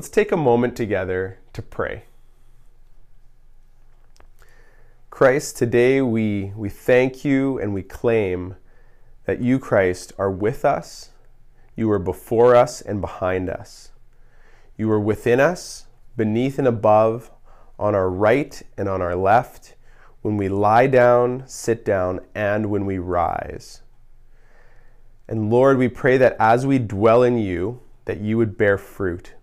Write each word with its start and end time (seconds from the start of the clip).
Let's 0.00 0.08
take 0.08 0.32
a 0.32 0.36
moment 0.38 0.76
together 0.76 1.40
to 1.52 1.60
pray. 1.60 2.04
Christ, 5.10 5.58
today 5.58 6.00
we, 6.00 6.54
we 6.56 6.70
thank 6.70 7.22
you 7.22 7.58
and 7.58 7.74
we 7.74 7.82
claim 7.82 8.56
that 9.26 9.42
you, 9.42 9.58
Christ, 9.58 10.14
are 10.16 10.30
with 10.30 10.64
us, 10.64 11.10
you 11.76 11.90
are 11.90 11.98
before 11.98 12.56
us 12.56 12.80
and 12.80 13.02
behind 13.02 13.50
us. 13.50 13.90
You 14.78 14.90
are 14.90 14.98
within 14.98 15.38
us, 15.38 15.84
beneath 16.16 16.58
and 16.58 16.66
above, 16.66 17.30
on 17.78 17.94
our 17.94 18.08
right 18.08 18.62
and 18.78 18.88
on 18.88 19.02
our 19.02 19.14
left, 19.14 19.74
when 20.22 20.38
we 20.38 20.48
lie 20.48 20.86
down, 20.86 21.42
sit 21.46 21.84
down, 21.84 22.20
and 22.34 22.70
when 22.70 22.86
we 22.86 22.96
rise. 22.96 23.82
And 25.28 25.50
Lord, 25.50 25.76
we 25.76 25.88
pray 25.88 26.16
that 26.16 26.36
as 26.40 26.64
we 26.64 26.78
dwell 26.78 27.22
in 27.22 27.36
you, 27.36 27.82
that 28.06 28.22
you 28.22 28.38
would 28.38 28.56
bear 28.56 28.78
fruit 28.78 29.34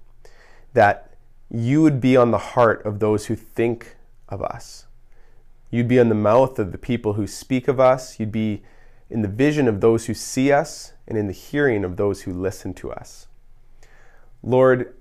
that 0.74 1.16
you 1.50 1.82
would 1.82 2.02
be 2.02 2.18
on 2.18 2.32
the 2.32 2.38
heart 2.38 2.86
of 2.86 3.00
those 3.00 3.28
who 3.28 3.36
think 3.36 3.96
of 4.30 4.42
us. 4.42 4.86
You'd 5.70 5.88
be 5.88 6.00
on 6.00 6.10
the 6.10 6.16
mouth 6.16 6.60
of 6.60 6.72
the 6.72 6.78
people 6.78 7.14
who 7.14 7.28
speak 7.28 7.68
of 7.68 7.80
us. 7.80 8.20
You'd 8.20 8.32
be 8.32 8.64
in 9.10 9.22
the 9.22 9.28
vision 9.28 9.68
of 9.68 9.82
those 9.82 10.06
who 10.06 10.14
see 10.14 10.52
us 10.52 10.94
and 11.08 11.18
in 11.18 11.28
the 11.28 11.34
hearing 11.34 11.84
of 11.84 11.98
those 11.98 12.22
who 12.22 12.34
listen 12.34 12.74
to 12.76 12.92
us. 12.92 13.28
Lord, 14.44 14.94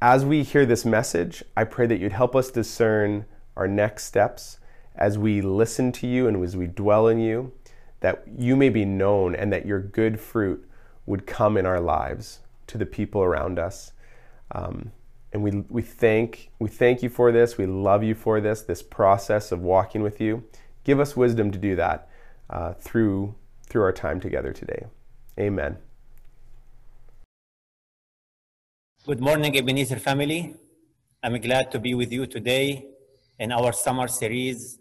as 0.00 0.24
we 0.24 0.42
hear 0.42 0.64
this 0.64 0.84
message, 0.84 1.44
I 1.56 1.64
pray 1.64 1.86
that 1.86 1.98
you'd 2.00 2.12
help 2.12 2.34
us 2.34 2.50
discern 2.50 3.26
our 3.56 3.68
next 3.68 4.04
steps 4.04 4.58
as 4.94 5.18
we 5.18 5.40
listen 5.40 5.92
to 5.92 6.06
you 6.06 6.26
and 6.26 6.42
as 6.42 6.56
we 6.56 6.66
dwell 6.66 7.08
in 7.08 7.20
you, 7.20 7.52
that 8.00 8.24
you 8.36 8.56
may 8.56 8.70
be 8.70 8.84
known 8.84 9.34
and 9.34 9.52
that 9.52 9.66
your 9.66 9.80
good 9.80 10.18
fruit 10.18 10.66
would 11.06 11.26
come 11.26 11.56
in 11.56 11.66
our 11.66 11.80
lives 11.80 12.40
to 12.66 12.78
the 12.78 12.86
people 12.86 13.22
around 13.22 13.58
us. 13.58 13.92
Um, 14.52 14.92
and 15.32 15.42
we, 15.42 15.64
we, 15.68 15.82
thank, 15.82 16.50
we 16.58 16.68
thank 16.68 17.02
you 17.02 17.08
for 17.08 17.30
this. 17.30 17.56
We 17.56 17.66
love 17.66 18.02
you 18.02 18.14
for 18.14 18.40
this, 18.40 18.62
this 18.62 18.82
process 18.82 19.52
of 19.52 19.60
walking 19.60 20.02
with 20.02 20.20
you. 20.20 20.44
Give 20.84 20.98
us 20.98 21.16
wisdom 21.16 21.50
to 21.52 21.58
do 21.58 21.76
that 21.76 22.08
uh, 22.48 22.72
through, 22.74 23.34
through 23.68 23.82
our 23.82 23.92
time 23.92 24.18
together 24.18 24.52
today. 24.52 24.86
Amen. 25.38 25.76
Good 29.06 29.20
morning, 29.20 29.56
Ebenezer 29.56 29.98
family. 29.98 30.54
I'm 31.22 31.40
glad 31.40 31.70
to 31.72 31.78
be 31.78 31.94
with 31.94 32.12
you 32.12 32.26
today 32.26 32.86
in 33.38 33.52
our 33.52 33.72
summer 33.72 34.08
series, 34.08 34.78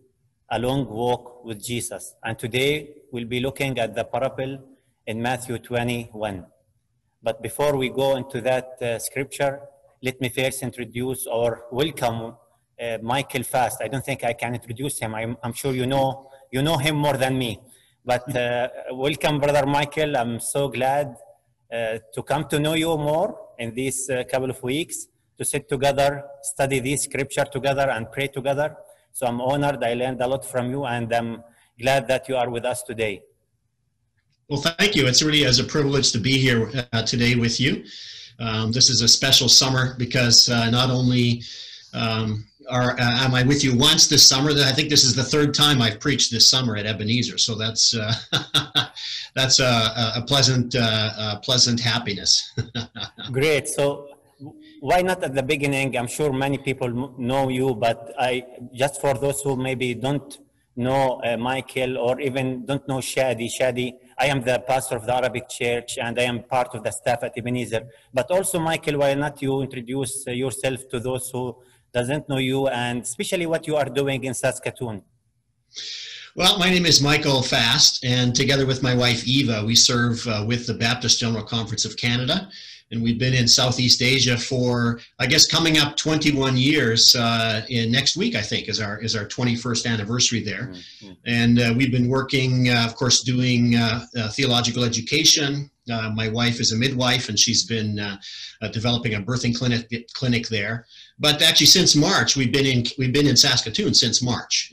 A 0.49 0.59
Long 0.59 0.87
Walk 0.87 1.45
with 1.45 1.63
Jesus. 1.63 2.15
And 2.23 2.37
today 2.37 2.95
we'll 3.11 3.25
be 3.25 3.39
looking 3.39 3.77
at 3.77 3.95
the 3.95 4.03
parable 4.03 4.59
in 5.05 5.21
Matthew 5.21 5.57
21. 5.57 6.45
But 7.21 7.41
before 7.41 7.75
we 7.75 7.89
go 7.89 8.15
into 8.15 8.39
that 8.41 8.81
uh, 8.81 8.97
scripture, 8.97 9.59
let 10.01 10.21
me 10.21 10.29
first 10.29 10.63
introduce 10.63 11.27
or 11.27 11.65
welcome 11.69 12.37
uh, 12.81 12.97
Michael 13.01 13.43
Fast. 13.43 13.81
I 13.81 13.89
don't 13.89 14.05
think 14.05 14.23
I 14.23 14.31
can 14.31 14.55
introduce 14.55 14.99
him. 14.99 15.13
I'm, 15.13 15.35
I'm 15.43 15.51
sure 15.51 15.73
you 15.73 15.85
know 15.85 16.29
you 16.49 16.61
know 16.61 16.77
him 16.77 16.95
more 16.95 17.17
than 17.17 17.37
me. 17.37 17.59
But 18.05 18.33
uh, 18.33 18.69
welcome, 18.93 19.37
brother 19.37 19.65
Michael. 19.65 20.15
I'm 20.15 20.39
so 20.39 20.69
glad 20.69 21.13
uh, 21.73 21.97
to 22.13 22.23
come 22.23 22.47
to 22.47 22.57
know 22.57 22.75
you 22.75 22.95
more 22.97 23.37
in 23.57 23.73
these 23.73 24.09
uh, 24.09 24.23
couple 24.23 24.49
of 24.49 24.63
weeks 24.63 25.07
to 25.37 25.43
sit 25.43 25.67
together, 25.67 26.23
study 26.41 26.79
this 26.79 27.03
scripture 27.03 27.43
together, 27.43 27.89
and 27.89 28.09
pray 28.13 28.27
together. 28.27 28.77
So 29.11 29.27
I'm 29.27 29.41
honored. 29.41 29.83
I 29.83 29.93
learned 29.93 30.21
a 30.21 30.27
lot 30.27 30.45
from 30.45 30.71
you, 30.71 30.85
and 30.85 31.13
I'm 31.13 31.43
glad 31.77 32.07
that 32.07 32.29
you 32.29 32.37
are 32.37 32.49
with 32.49 32.63
us 32.63 32.81
today. 32.81 33.23
Well, 34.49 34.61
thank 34.61 34.95
you. 34.95 35.05
It's 35.05 35.21
really 35.21 35.45
as 35.45 35.59
a 35.59 35.63
privilege 35.63 36.11
to 36.11 36.17
be 36.17 36.39
here 36.39 36.71
uh, 36.91 37.03
today 37.03 37.35
with 37.35 37.59
you. 37.59 37.83
Um, 38.39 38.71
this 38.71 38.89
is 38.89 39.03
a 39.03 39.07
special 39.07 39.47
summer 39.47 39.93
because 39.99 40.49
uh, 40.49 40.71
not 40.71 40.89
only 40.89 41.43
um, 41.93 42.45
are, 42.67 42.93
uh, 42.93 43.25
am 43.25 43.35
I 43.35 43.43
with 43.43 43.63
you 43.63 43.77
once 43.77 44.07
this 44.07 44.27
summer, 44.27 44.49
I 44.49 44.71
think 44.71 44.89
this 44.89 45.03
is 45.03 45.13
the 45.13 45.23
third 45.23 45.53
time 45.53 45.83
I've 45.83 45.99
preached 45.99 46.31
this 46.31 46.49
summer 46.49 46.75
at 46.77 46.87
Ebenezer. 46.87 47.37
So 47.37 47.53
that's 47.53 47.95
uh, 47.95 48.11
that's 49.35 49.59
a, 49.59 50.13
a 50.15 50.23
pleasant 50.25 50.75
uh, 50.75 51.35
a 51.35 51.39
pleasant 51.43 51.79
happiness. 51.79 52.51
Great. 53.31 53.67
So 53.67 54.07
why 54.79 55.03
not 55.03 55.23
at 55.23 55.35
the 55.35 55.43
beginning? 55.43 55.95
I'm 55.95 56.07
sure 56.07 56.33
many 56.33 56.57
people 56.57 57.13
know 57.19 57.49
you, 57.49 57.75
but 57.75 58.15
I 58.17 58.43
just 58.73 58.99
for 58.99 59.13
those 59.13 59.41
who 59.41 59.55
maybe 59.55 59.93
don't 59.93 60.39
know 60.75 61.21
uh, 61.23 61.37
Michael 61.37 61.97
or 61.97 62.19
even 62.19 62.65
don't 62.65 62.87
know 62.87 62.97
Shadi. 62.97 63.47
Shadi, 63.51 63.93
I 64.21 64.25
am 64.25 64.41
the 64.41 64.59
pastor 64.67 64.97
of 64.97 65.05
the 65.05 65.15
Arabic 65.15 65.47
Church 65.47 65.97
and 65.97 66.19
I 66.19 66.23
am 66.23 66.43
part 66.43 66.75
of 66.75 66.83
the 66.83 66.91
staff 66.91 67.23
at 67.23 67.37
Ebenezer. 67.37 67.87
But 68.13 68.29
also, 68.29 68.59
Michael, 68.59 68.97
why 68.99 69.13
not 69.13 69.41
you 69.41 69.61
introduce 69.61 70.27
uh, 70.27 70.31
yourself 70.31 70.89
to 70.89 70.99
those 70.99 71.29
who 71.31 71.55
doesn't 71.93 72.27
know 72.27 72.37
you 72.37 72.67
and 72.67 73.01
especially 73.01 73.45
what 73.45 73.65
you 73.65 73.77
are 73.77 73.85
doing 73.85 74.25
in 74.25 74.33
Saskatoon? 74.33 75.03
Well, 76.35 76.59
my 76.59 76.69
name 76.69 76.85
is 76.85 77.01
Michael 77.01 77.41
Fast, 77.41 78.03
and 78.05 78.35
together 78.35 78.65
with 78.65 78.83
my 78.83 78.95
wife 78.95 79.25
Eva, 79.25 79.65
we 79.65 79.75
serve 79.75 80.25
uh, 80.27 80.43
with 80.45 80.67
the 80.67 80.73
Baptist 80.73 81.19
General 81.19 81.43
Conference 81.43 81.85
of 81.85 81.95
Canada 81.95 82.49
and 82.91 83.03
we've 83.03 83.19
been 83.19 83.33
in 83.33 83.47
Southeast 83.47 84.01
Asia 84.01 84.37
for, 84.37 84.99
I 85.19 85.27
guess, 85.27 85.45
coming 85.45 85.77
up 85.77 85.95
21 85.95 86.57
years. 86.57 87.15
Uh, 87.15 87.61
in 87.69 87.91
next 87.91 88.17
week, 88.17 88.35
I 88.35 88.41
think, 88.41 88.67
is 88.67 88.79
our 88.79 88.97
is 88.99 89.15
our 89.15 89.25
21st 89.25 89.85
anniversary 89.85 90.43
there, 90.43 90.73
mm-hmm. 90.73 91.11
and 91.25 91.59
uh, 91.59 91.73
we've 91.75 91.91
been 91.91 92.09
working, 92.09 92.69
uh, 92.69 92.85
of 92.85 92.95
course, 92.95 93.21
doing 93.21 93.75
uh, 93.75 94.05
uh, 94.17 94.29
theological 94.29 94.83
education. 94.83 95.69
Uh, 95.91 96.11
my 96.11 96.29
wife 96.29 96.59
is 96.59 96.71
a 96.71 96.75
midwife, 96.75 97.29
and 97.29 97.39
she's 97.39 97.65
been 97.65 97.99
developing 98.71 99.15
a 99.15 99.21
birthing 99.21 99.55
clinic 99.55 99.87
clinic 100.13 100.47
there. 100.47 100.85
But 101.19 101.41
actually, 101.41 101.67
since 101.67 101.95
March, 101.95 102.35
we've 102.35 102.51
been 102.51 102.65
in 102.65 102.85
we've 102.97 103.13
been 103.13 103.27
in 103.27 103.35
Saskatoon 103.35 103.93
since 103.93 104.21
March. 104.21 104.71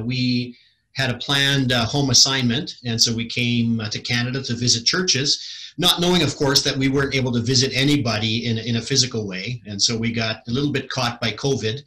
we 0.00 0.56
had 0.94 1.10
a 1.10 1.16
planned 1.18 1.72
home 1.72 2.10
assignment, 2.10 2.76
and 2.84 3.00
so 3.00 3.14
we 3.14 3.26
came 3.26 3.80
to 3.90 3.98
Canada 4.00 4.42
to 4.42 4.54
visit 4.54 4.84
churches 4.84 5.61
not 5.78 6.00
knowing, 6.00 6.22
of 6.22 6.36
course, 6.36 6.62
that 6.62 6.76
we 6.76 6.88
weren't 6.88 7.14
able 7.14 7.32
to 7.32 7.40
visit 7.40 7.72
anybody 7.74 8.46
in, 8.46 8.58
in 8.58 8.76
a 8.76 8.82
physical 8.82 9.26
way. 9.26 9.62
And 9.66 9.80
so 9.80 9.96
we 9.96 10.12
got 10.12 10.46
a 10.48 10.50
little 10.50 10.72
bit 10.72 10.90
caught 10.90 11.20
by 11.20 11.32
COVID. 11.32 11.80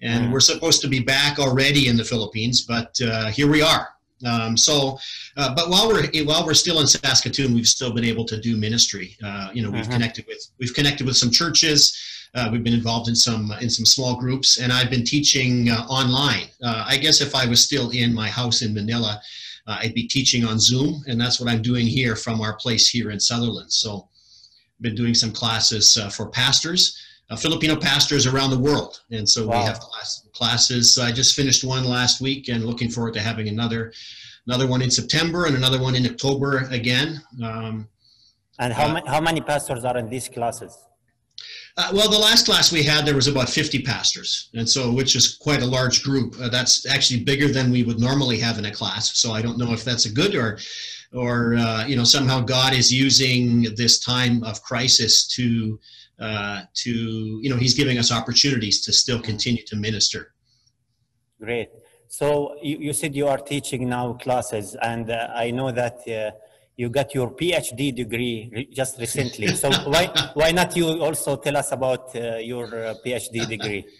And 0.00 0.26
mm. 0.26 0.32
we're 0.32 0.40
supposed 0.40 0.80
to 0.82 0.88
be 0.88 1.00
back 1.00 1.38
already 1.38 1.88
in 1.88 1.96
the 1.96 2.04
Philippines, 2.04 2.62
but 2.62 2.96
uh, 3.00 3.26
here 3.26 3.50
we 3.50 3.62
are. 3.62 3.88
Um, 4.24 4.56
so, 4.56 4.98
uh, 5.36 5.54
but 5.54 5.68
while 5.68 5.88
we're 5.88 6.08
while 6.24 6.44
we're 6.44 6.54
still 6.54 6.80
in 6.80 6.86
Saskatoon, 6.86 7.54
we've 7.54 7.68
still 7.68 7.92
been 7.92 8.04
able 8.04 8.24
to 8.26 8.40
do 8.40 8.56
ministry. 8.56 9.16
Uh, 9.24 9.50
you 9.52 9.62
know, 9.62 9.70
we've 9.70 9.82
mm-hmm. 9.82 9.92
connected 9.92 10.26
with 10.26 10.50
we've 10.58 10.74
connected 10.74 11.06
with 11.06 11.16
some 11.16 11.30
churches. 11.30 11.96
Uh, 12.34 12.48
we've 12.52 12.64
been 12.64 12.74
involved 12.74 13.08
in 13.08 13.14
some 13.16 13.52
in 13.60 13.70
some 13.70 13.86
small 13.86 14.16
groups, 14.16 14.58
and 14.58 14.72
I've 14.72 14.90
been 14.90 15.04
teaching 15.04 15.70
uh, 15.70 15.86
online. 15.88 16.48
Uh, 16.62 16.84
I 16.86 16.96
guess 16.96 17.20
if 17.20 17.34
I 17.34 17.46
was 17.46 17.62
still 17.62 17.90
in 17.90 18.12
my 18.12 18.28
house 18.28 18.62
in 18.62 18.74
Manila, 18.74 19.20
uh, 19.68 19.78
I'd 19.80 19.94
be 19.94 20.08
teaching 20.08 20.44
on 20.44 20.58
Zoom, 20.58 21.04
and 21.06 21.20
that's 21.20 21.38
what 21.38 21.48
I'm 21.48 21.62
doing 21.62 21.86
here 21.86 22.16
from 22.16 22.40
our 22.40 22.56
place 22.56 22.88
here 22.88 23.10
in 23.10 23.20
Sutherland. 23.20 23.72
So, 23.72 24.08
I've 24.78 24.82
been 24.82 24.94
doing 24.94 25.14
some 25.14 25.30
classes 25.30 25.96
uh, 25.96 26.08
for 26.08 26.30
pastors, 26.30 26.98
uh, 27.30 27.36
Filipino 27.36 27.76
pastors 27.76 28.26
around 28.26 28.50
the 28.50 28.58
world, 28.58 29.02
and 29.10 29.28
so 29.28 29.46
wow. 29.46 29.60
we 29.60 29.66
have 29.66 29.78
class, 29.80 30.26
classes. 30.32 30.98
I 30.98 31.12
just 31.12 31.36
finished 31.36 31.62
one 31.64 31.84
last 31.84 32.20
week, 32.20 32.48
and 32.48 32.64
looking 32.64 32.90
forward 32.90 33.14
to 33.14 33.20
having 33.20 33.48
another 33.48 33.92
another 34.46 34.66
one 34.66 34.80
in 34.80 34.90
September 34.90 35.44
and 35.44 35.54
another 35.54 35.80
one 35.80 35.94
in 35.94 36.06
October 36.06 36.66
again. 36.70 37.20
Um, 37.42 37.88
and 38.58 38.72
how, 38.72 38.86
uh, 38.86 38.94
ma- 38.94 39.06
how 39.06 39.20
many 39.20 39.42
pastors 39.42 39.84
are 39.84 39.98
in 39.98 40.08
these 40.08 40.28
classes? 40.28 40.74
Uh, 41.78 41.90
well, 41.94 42.10
the 42.10 42.18
last 42.18 42.44
class 42.44 42.72
we 42.72 42.82
had, 42.82 43.06
there 43.06 43.14
was 43.14 43.28
about 43.28 43.48
50 43.48 43.82
pastors, 43.82 44.50
and 44.54 44.68
so 44.68 44.90
which 44.90 45.14
is 45.14 45.36
quite 45.36 45.62
a 45.62 45.66
large 45.66 46.02
group. 46.02 46.34
Uh, 46.40 46.48
that's 46.48 46.84
actually 46.86 47.22
bigger 47.22 47.46
than 47.46 47.70
we 47.70 47.84
would 47.84 48.00
normally 48.00 48.36
have 48.40 48.58
in 48.58 48.64
a 48.64 48.70
class. 48.72 49.16
So 49.16 49.30
I 49.30 49.40
don't 49.42 49.58
know 49.58 49.72
if 49.72 49.84
that's 49.84 50.04
a 50.04 50.12
good 50.12 50.34
or, 50.34 50.58
or 51.12 51.54
uh, 51.54 51.86
you 51.86 51.94
know, 51.94 52.02
somehow 52.02 52.40
God 52.40 52.74
is 52.74 52.92
using 52.92 53.72
this 53.76 54.00
time 54.00 54.42
of 54.42 54.60
crisis 54.60 55.28
to, 55.36 55.78
uh, 56.18 56.62
to 56.74 56.90
you 56.90 57.48
know, 57.48 57.56
He's 57.56 57.74
giving 57.74 57.96
us 57.96 58.10
opportunities 58.10 58.80
to 58.80 58.92
still 58.92 59.20
continue 59.20 59.64
to 59.66 59.76
minister. 59.76 60.32
Great. 61.40 61.68
So 62.08 62.56
you, 62.60 62.78
you 62.78 62.92
said 62.92 63.14
you 63.14 63.28
are 63.28 63.38
teaching 63.38 63.88
now 63.88 64.14
classes, 64.14 64.76
and 64.82 65.12
uh, 65.12 65.28
I 65.32 65.52
know 65.52 65.70
that 65.70 65.98
uh, 66.08 66.32
you 66.78 66.88
got 66.88 67.12
your 67.12 67.30
PhD 67.32 67.94
degree 67.94 68.68
just 68.72 68.98
recently. 68.98 69.48
So 69.48 69.68
why 69.92 70.04
why 70.34 70.52
not 70.52 70.76
you 70.76 70.86
also 71.02 71.36
tell 71.36 71.56
us 71.56 71.72
about 71.72 72.14
uh, 72.14 72.36
your 72.36 72.66
uh, 72.66 72.94
PhD 73.04 73.46
degree? 73.46 73.84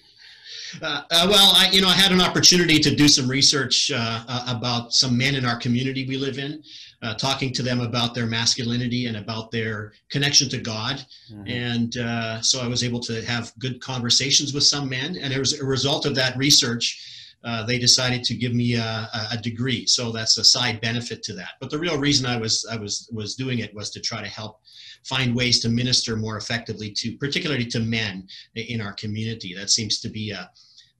Uh, 0.83 1.03
uh, 1.11 1.27
well, 1.31 1.53
I, 1.55 1.71
you 1.73 1.81
know, 1.81 1.89
I 1.89 1.95
had 1.95 2.13
an 2.13 2.21
opportunity 2.21 2.79
to 2.79 2.95
do 2.95 3.09
some 3.09 3.27
research 3.29 3.91
uh, 3.91 4.23
uh, 4.29 4.55
about 4.57 4.93
some 4.93 5.17
men 5.17 5.35
in 5.35 5.47
our 5.47 5.57
community 5.57 6.07
we 6.07 6.19
live 6.19 6.39
in, 6.39 6.63
uh, 7.03 7.15
talking 7.15 7.53
to 7.55 7.63
them 7.63 7.81
about 7.81 8.15
their 8.15 8.27
masculinity 8.27 9.07
and 9.07 9.17
about 9.17 9.51
their 9.51 9.93
connection 10.11 10.49
to 10.51 10.59
God. 10.59 11.05
Mhm. 11.33 11.51
And 11.51 11.97
uh, 11.97 12.43
so 12.43 12.61
I 12.61 12.69
was 12.69 12.85
able 12.85 13.01
to 13.01 13.25
have 13.25 13.53
good 13.59 13.81
conversations 13.81 14.53
with 14.53 14.65
some 14.65 14.89
men. 14.91 15.17
And 15.17 15.33
as 15.33 15.59
a 15.59 15.65
result 15.65 16.05
of 16.05 16.15
that 16.17 16.37
research, 16.37 17.18
uh, 17.44 17.64
they 17.64 17.79
decided 17.79 18.25
to 18.25 18.35
give 18.35 18.52
me 18.52 18.75
a, 18.75 19.08
a- 19.32 19.38
degree. 19.38 19.87
So 19.87 20.11
that's 20.11 20.38
a 20.38 20.44
side 20.44 20.81
benefit 20.81 21.23
to 21.25 21.35
that. 21.35 21.50
But 21.61 21.70
the 21.70 21.79
real 21.79 21.99
reason 21.99 22.26
I 22.26 22.37
was 22.37 22.67
I 22.70 22.76
was 22.76 23.08
was 23.12 23.37
doing 23.37 23.61
it 23.61 23.75
was 23.75 23.90
to 23.90 24.00
try 24.00 24.20
to 24.23 24.29
help 24.29 24.61
find 25.05 25.35
ways 25.35 25.61
to 25.61 25.69
minister 25.69 26.17
more 26.17 26.37
effectively 26.37 26.90
to, 26.90 27.17
particularly 27.19 27.67
to 27.67 27.81
men 27.81 28.26
in 28.56 28.81
our 28.81 28.93
community. 28.94 29.55
That 29.55 29.70
seems 29.70 30.00
to 30.00 30.08
be 30.08 30.32
a 30.32 30.50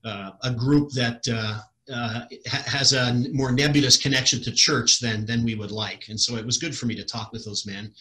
uh, 0.05 0.31
a 0.43 0.51
group 0.51 0.91
that 0.91 1.27
uh, 1.27 1.59
uh, 1.93 2.21
has 2.45 2.93
a 2.93 3.13
more 3.33 3.51
nebulous 3.51 3.97
connection 3.97 4.41
to 4.43 4.51
church 4.51 4.99
than 4.99 5.25
than 5.25 5.43
we 5.43 5.55
would 5.55 5.71
like. 5.71 6.07
And 6.07 6.19
so 6.19 6.37
it 6.37 6.45
was 6.45 6.57
good 6.57 6.77
for 6.77 6.85
me 6.85 6.95
to 6.95 7.03
talk 7.03 7.33
with 7.33 7.43
those 7.43 7.65
men 7.65 7.93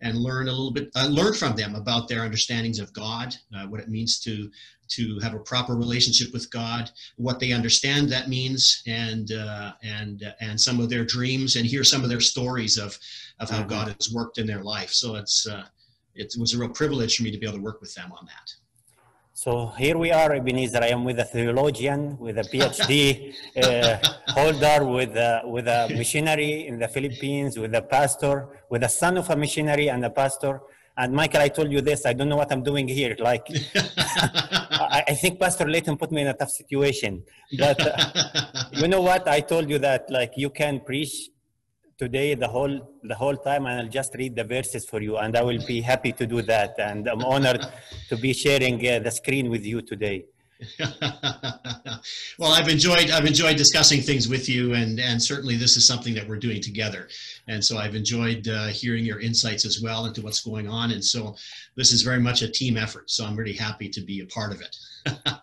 and 0.00 0.16
learn 0.16 0.48
a 0.48 0.52
little 0.52 0.70
bit, 0.70 0.90
uh, 0.94 1.06
learn 1.08 1.34
from 1.34 1.56
them 1.56 1.74
about 1.74 2.08
their 2.08 2.22
understandings 2.22 2.78
of 2.78 2.92
God, 2.92 3.34
uh, 3.56 3.66
what 3.66 3.80
it 3.80 3.88
means 3.88 4.18
to 4.20 4.50
to 4.88 5.18
have 5.20 5.34
a 5.34 5.38
proper 5.40 5.74
relationship 5.76 6.32
with 6.32 6.50
God, 6.50 6.90
what 7.16 7.38
they 7.40 7.52
understand 7.52 8.08
that 8.08 8.28
means, 8.28 8.82
and 8.86 9.32
uh, 9.32 9.72
and 9.82 10.32
and 10.40 10.58
some 10.60 10.80
of 10.80 10.88
their 10.88 11.04
dreams, 11.04 11.56
and 11.56 11.66
hear 11.66 11.84
some 11.84 12.02
of 12.02 12.08
their 12.08 12.20
stories 12.20 12.78
of 12.78 12.98
of 13.40 13.50
how 13.50 13.62
Mhm. 13.62 13.68
God 13.68 13.88
has 13.98 14.10
worked 14.12 14.38
in 14.38 14.46
their 14.46 14.62
life. 14.62 14.92
So 14.92 15.16
it's 15.16 15.46
uh, 15.46 15.66
it 16.14 16.34
was 16.38 16.54
a 16.54 16.58
real 16.58 16.70
privilege 16.70 17.16
for 17.16 17.22
me 17.22 17.30
to 17.30 17.38
be 17.38 17.46
able 17.46 17.58
to 17.58 17.62
work 17.62 17.80
with 17.80 17.94
them 17.94 18.10
on 18.12 18.26
that. 18.26 18.54
So 19.38 19.68
here 19.78 19.96
we 19.96 20.10
are, 20.10 20.32
Ebenezer. 20.32 20.82
I 20.82 20.88
am 20.88 21.04
with 21.04 21.20
a 21.20 21.24
theologian, 21.24 22.18
with 22.18 22.38
a 22.38 22.42
PhD 22.42 23.32
uh, 23.62 23.96
holder, 24.32 24.84
with 24.84 25.16
a, 25.16 25.42
with 25.44 25.68
a 25.68 25.86
missionary 25.96 26.66
in 26.66 26.80
the 26.80 26.88
Philippines, 26.88 27.56
with 27.56 27.72
a 27.76 27.82
pastor, 27.82 28.48
with 28.68 28.82
a 28.82 28.88
son 28.88 29.16
of 29.16 29.30
a 29.30 29.36
missionary 29.36 29.90
and 29.90 30.04
a 30.04 30.10
pastor. 30.10 30.60
And 30.96 31.12
Michael, 31.12 31.42
I 31.42 31.50
told 31.50 31.70
you 31.70 31.80
this. 31.80 32.04
I 32.04 32.14
don't 32.14 32.28
know 32.28 32.34
what 32.34 32.50
I'm 32.50 32.64
doing 32.64 32.88
here. 32.88 33.14
Like, 33.20 33.46
I, 33.76 35.04
I 35.06 35.14
think 35.14 35.38
Pastor 35.38 35.68
Leighton 35.68 35.96
put 35.96 36.10
me 36.10 36.22
in 36.22 36.26
a 36.26 36.34
tough 36.34 36.50
situation. 36.50 37.22
But 37.56 37.78
uh, 37.80 37.96
you 38.72 38.88
know 38.88 39.02
what? 39.02 39.28
I 39.28 39.38
told 39.38 39.70
you 39.70 39.78
that 39.78 40.10
like 40.10 40.32
you 40.34 40.50
can 40.50 40.80
preach 40.80 41.30
today 41.98 42.34
the 42.34 42.48
whole 42.48 42.74
the 43.02 43.14
whole 43.14 43.36
time, 43.36 43.66
and 43.66 43.80
I'll 43.80 43.88
just 43.88 44.14
read 44.14 44.36
the 44.36 44.44
verses 44.44 44.84
for 44.84 45.00
you, 45.02 45.18
and 45.18 45.36
I 45.36 45.42
will 45.42 45.64
be 45.66 45.80
happy 45.80 46.12
to 46.12 46.26
do 46.26 46.42
that. 46.42 46.74
And 46.78 47.08
I'm 47.08 47.24
honored 47.24 47.66
to 48.08 48.16
be 48.16 48.32
sharing 48.32 48.76
uh, 48.86 49.00
the 49.00 49.10
screen 49.10 49.50
with 49.50 49.64
you 49.64 49.82
today. 49.82 50.24
well, 52.38 52.52
I've 52.52 52.68
enjoyed 52.68 53.10
I've 53.10 53.26
enjoyed 53.26 53.56
discussing 53.56 54.00
things 54.00 54.28
with 54.28 54.48
you, 54.48 54.74
and 54.74 54.98
and 54.98 55.22
certainly 55.22 55.56
this 55.56 55.76
is 55.76 55.86
something 55.86 56.14
that 56.14 56.26
we're 56.28 56.38
doing 56.38 56.60
together. 56.60 57.08
And 57.46 57.64
so 57.64 57.78
I've 57.78 57.94
enjoyed 57.94 58.48
uh, 58.48 58.68
hearing 58.68 59.04
your 59.04 59.20
insights 59.20 59.64
as 59.64 59.80
well 59.80 60.06
into 60.06 60.22
what's 60.22 60.40
going 60.40 60.68
on. 60.68 60.90
And 60.92 61.04
so 61.04 61.36
this 61.76 61.92
is 61.92 62.02
very 62.02 62.20
much 62.20 62.42
a 62.42 62.48
team 62.50 62.76
effort. 62.76 63.10
So 63.10 63.24
I'm 63.24 63.36
really 63.36 63.52
happy 63.52 63.88
to 63.88 64.00
be 64.00 64.20
a 64.20 64.26
part 64.26 64.52
of 64.52 64.60
it. 64.60 64.76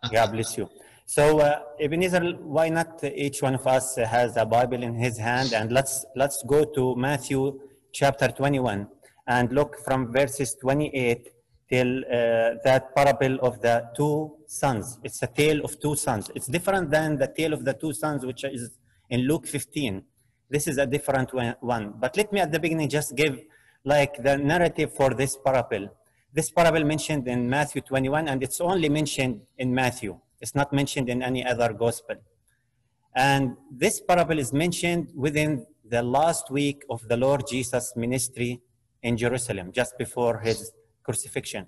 God 0.12 0.32
bless 0.32 0.58
you. 0.58 0.70
So, 1.08 1.40
uh, 1.40 1.60
Ebenezer, 1.80 2.22
why 2.42 2.70
not 2.70 3.04
each 3.04 3.42
one 3.44 3.54
of 3.54 3.68
us 3.68 3.96
has 3.96 4.38
a 4.38 4.46
Bible 4.46 4.82
in 4.82 4.96
his 4.96 5.20
hand, 5.20 5.54
and 5.54 5.72
let's 5.72 6.04
let's 6.16 6.44
go 6.48 6.66
to 6.66 6.96
Matthew 6.96 7.60
chapter 7.94 8.28
21 8.28 8.88
and 9.28 9.52
look 9.52 9.78
from 9.86 10.12
verses 10.12 10.56
28 10.60 11.30
till 11.70 12.00
uh, 12.00 12.58
that 12.64 12.96
parable 12.96 13.36
of 13.42 13.62
the 13.62 13.88
two 13.96 14.36
sons. 14.48 15.00
It's 15.04 15.22
a 15.22 15.28
tale 15.28 15.64
of 15.64 15.80
two 15.80 15.96
sons. 15.96 16.32
It's 16.34 16.48
different 16.48 16.90
than 16.90 17.18
the 17.18 17.28
tale 17.28 17.54
of 17.54 17.64
the 17.66 17.74
two 17.74 17.94
sons, 17.94 18.26
which 18.26 18.44
is 18.44 18.72
in 19.12 19.22
Luke 19.28 19.46
15. 19.46 20.04
This 20.50 20.68
is 20.68 20.78
a 20.80 20.88
different 20.88 21.34
one- 21.34 21.56
one. 21.60 21.94
But 22.00 22.18
let 22.18 22.34
me 22.34 22.40
at 22.40 22.52
the 22.52 22.60
beginning 22.60 22.90
just 22.90 23.16
give 23.16 23.40
like 23.84 24.24
the 24.24 24.38
narrative 24.38 24.94
for 24.96 25.12
this 25.14 25.38
parable. 25.38 25.88
This 26.34 26.50
parable 26.50 26.84
mentioned 26.84 27.28
in 27.28 27.48
Matthew 27.48 27.82
21, 27.82 28.28
and 28.28 28.42
it's 28.42 28.60
only 28.60 28.90
mentioned 28.90 29.42
in 29.58 29.74
Matthew. 29.74 30.20
It's 30.46 30.54
not 30.54 30.72
mentioned 30.72 31.10
in 31.10 31.24
any 31.24 31.44
other 31.44 31.74
gospel. 31.74 32.18
And 33.16 33.58
this 33.72 34.00
parable 34.00 34.38
is 34.38 34.54
mentioned 34.54 35.12
within 35.16 35.66
the 35.94 36.04
last 36.04 36.52
week 36.52 36.84
of 36.88 37.00
the 37.08 37.18
Lord 37.18 37.42
Jesus' 37.48 37.94
ministry 37.96 38.62
in 39.02 39.18
Jerusalem, 39.18 39.72
just 39.72 39.98
before 39.98 40.42
his 40.42 40.72
crucifixion. 41.02 41.66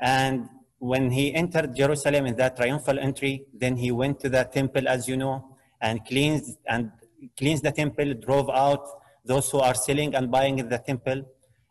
And 0.00 0.48
when 0.78 1.10
he 1.10 1.34
entered 1.34 1.76
Jerusalem 1.76 2.24
in 2.24 2.36
that 2.36 2.56
triumphal 2.56 2.98
entry, 2.98 3.44
then 3.52 3.76
he 3.76 3.90
went 3.92 4.18
to 4.20 4.30
the 4.30 4.44
temple, 4.44 4.88
as 4.88 5.06
you 5.06 5.18
know, 5.18 5.58
and 5.82 6.02
cleansed 6.06 6.56
and 6.66 6.90
cleansed 7.36 7.64
the 7.64 7.72
temple, 7.72 8.14
drove 8.14 8.48
out 8.48 8.84
those 9.26 9.50
who 9.50 9.58
are 9.58 9.74
selling 9.74 10.14
and 10.14 10.30
buying 10.30 10.58
in 10.58 10.70
the 10.70 10.78
temple. 10.78 11.20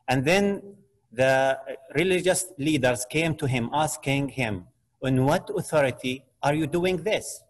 And 0.07 0.23
then 0.23 0.75
the 1.11 1.57
religious 1.95 2.45
leaders 2.59 3.07
came 3.09 3.33
to 3.37 3.47
him 3.47 3.71
asking 3.73 4.29
him, 4.29 4.67
On 5.01 5.25
what 5.25 5.49
authority 5.55 6.25
are 6.43 6.53
you 6.53 6.67
doing 6.67 6.97
this? 7.03 7.43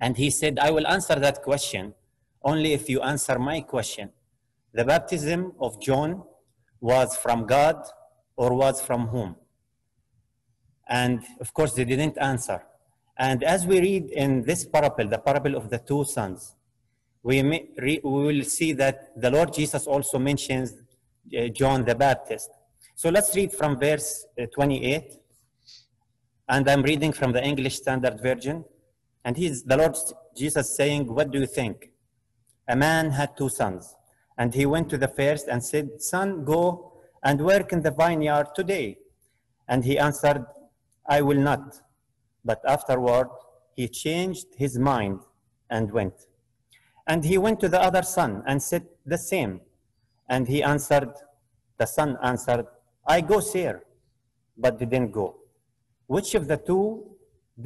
And 0.00 0.16
he 0.16 0.30
said, 0.30 0.58
I 0.58 0.70
will 0.70 0.86
answer 0.86 1.16
that 1.16 1.42
question 1.42 1.94
only 2.42 2.72
if 2.72 2.88
you 2.88 3.02
answer 3.02 3.38
my 3.38 3.60
question. 3.60 4.10
The 4.72 4.84
baptism 4.84 5.52
of 5.60 5.80
John 5.80 6.22
was 6.80 7.16
from 7.16 7.46
God 7.46 7.76
or 8.36 8.54
was 8.54 8.80
from 8.80 9.08
whom? 9.08 9.36
And 10.88 11.22
of 11.40 11.52
course, 11.52 11.74
they 11.74 11.84
didn't 11.84 12.16
answer. 12.18 12.62
And 13.18 13.44
as 13.44 13.66
we 13.66 13.80
read 13.80 14.10
in 14.10 14.42
this 14.42 14.64
parable, 14.64 15.06
the 15.06 15.18
parable 15.18 15.54
of 15.54 15.68
the 15.68 15.78
two 15.78 16.04
sons, 16.04 16.56
we, 17.22 17.42
may, 17.42 17.68
we 17.78 18.00
will 18.02 18.44
see 18.44 18.72
that 18.72 19.12
the 19.20 19.30
Lord 19.30 19.52
Jesus 19.52 19.86
also 19.86 20.18
mentions 20.18 20.72
uh, 21.38 21.48
John 21.48 21.84
the 21.84 21.94
Baptist. 21.94 22.50
So 22.94 23.10
let's 23.10 23.36
read 23.36 23.52
from 23.52 23.78
verse 23.78 24.26
uh, 24.40 24.46
28. 24.54 25.19
And 26.50 26.68
I'm 26.68 26.82
reading 26.82 27.12
from 27.12 27.30
the 27.30 27.40
English 27.40 27.76
Standard 27.76 28.20
Version. 28.20 28.64
And 29.24 29.36
he's 29.36 29.62
the 29.62 29.76
Lord 29.76 29.96
Jesus 30.36 30.74
saying, 30.74 31.06
What 31.06 31.30
do 31.30 31.38
you 31.38 31.46
think? 31.46 31.92
A 32.66 32.74
man 32.74 33.12
had 33.12 33.36
two 33.36 33.48
sons. 33.48 33.94
And 34.36 34.52
he 34.52 34.66
went 34.66 34.90
to 34.90 34.98
the 34.98 35.06
first 35.06 35.46
and 35.46 35.62
said, 35.62 36.02
Son, 36.02 36.44
go 36.44 36.92
and 37.22 37.40
work 37.40 37.72
in 37.72 37.82
the 37.82 37.92
vineyard 37.92 38.48
today. 38.56 38.98
And 39.68 39.84
he 39.84 39.96
answered, 39.96 40.44
I 41.06 41.22
will 41.22 41.38
not. 41.38 41.82
But 42.44 42.60
afterward, 42.66 43.28
he 43.76 43.86
changed 43.86 44.46
his 44.56 44.76
mind 44.76 45.20
and 45.70 45.92
went. 45.92 46.26
And 47.06 47.24
he 47.24 47.38
went 47.38 47.60
to 47.60 47.68
the 47.68 47.80
other 47.80 48.02
son 48.02 48.42
and 48.44 48.60
said 48.60 48.86
the 49.06 49.18
same. 49.18 49.60
And 50.28 50.48
he 50.48 50.64
answered, 50.64 51.12
the 51.78 51.86
son 51.86 52.18
answered, 52.24 52.66
I 53.06 53.20
go, 53.20 53.38
sir, 53.38 53.84
but 54.58 54.80
didn't 54.80 55.12
go. 55.12 55.39
Which 56.14 56.34
of 56.34 56.48
the 56.48 56.56
two 56.56 57.06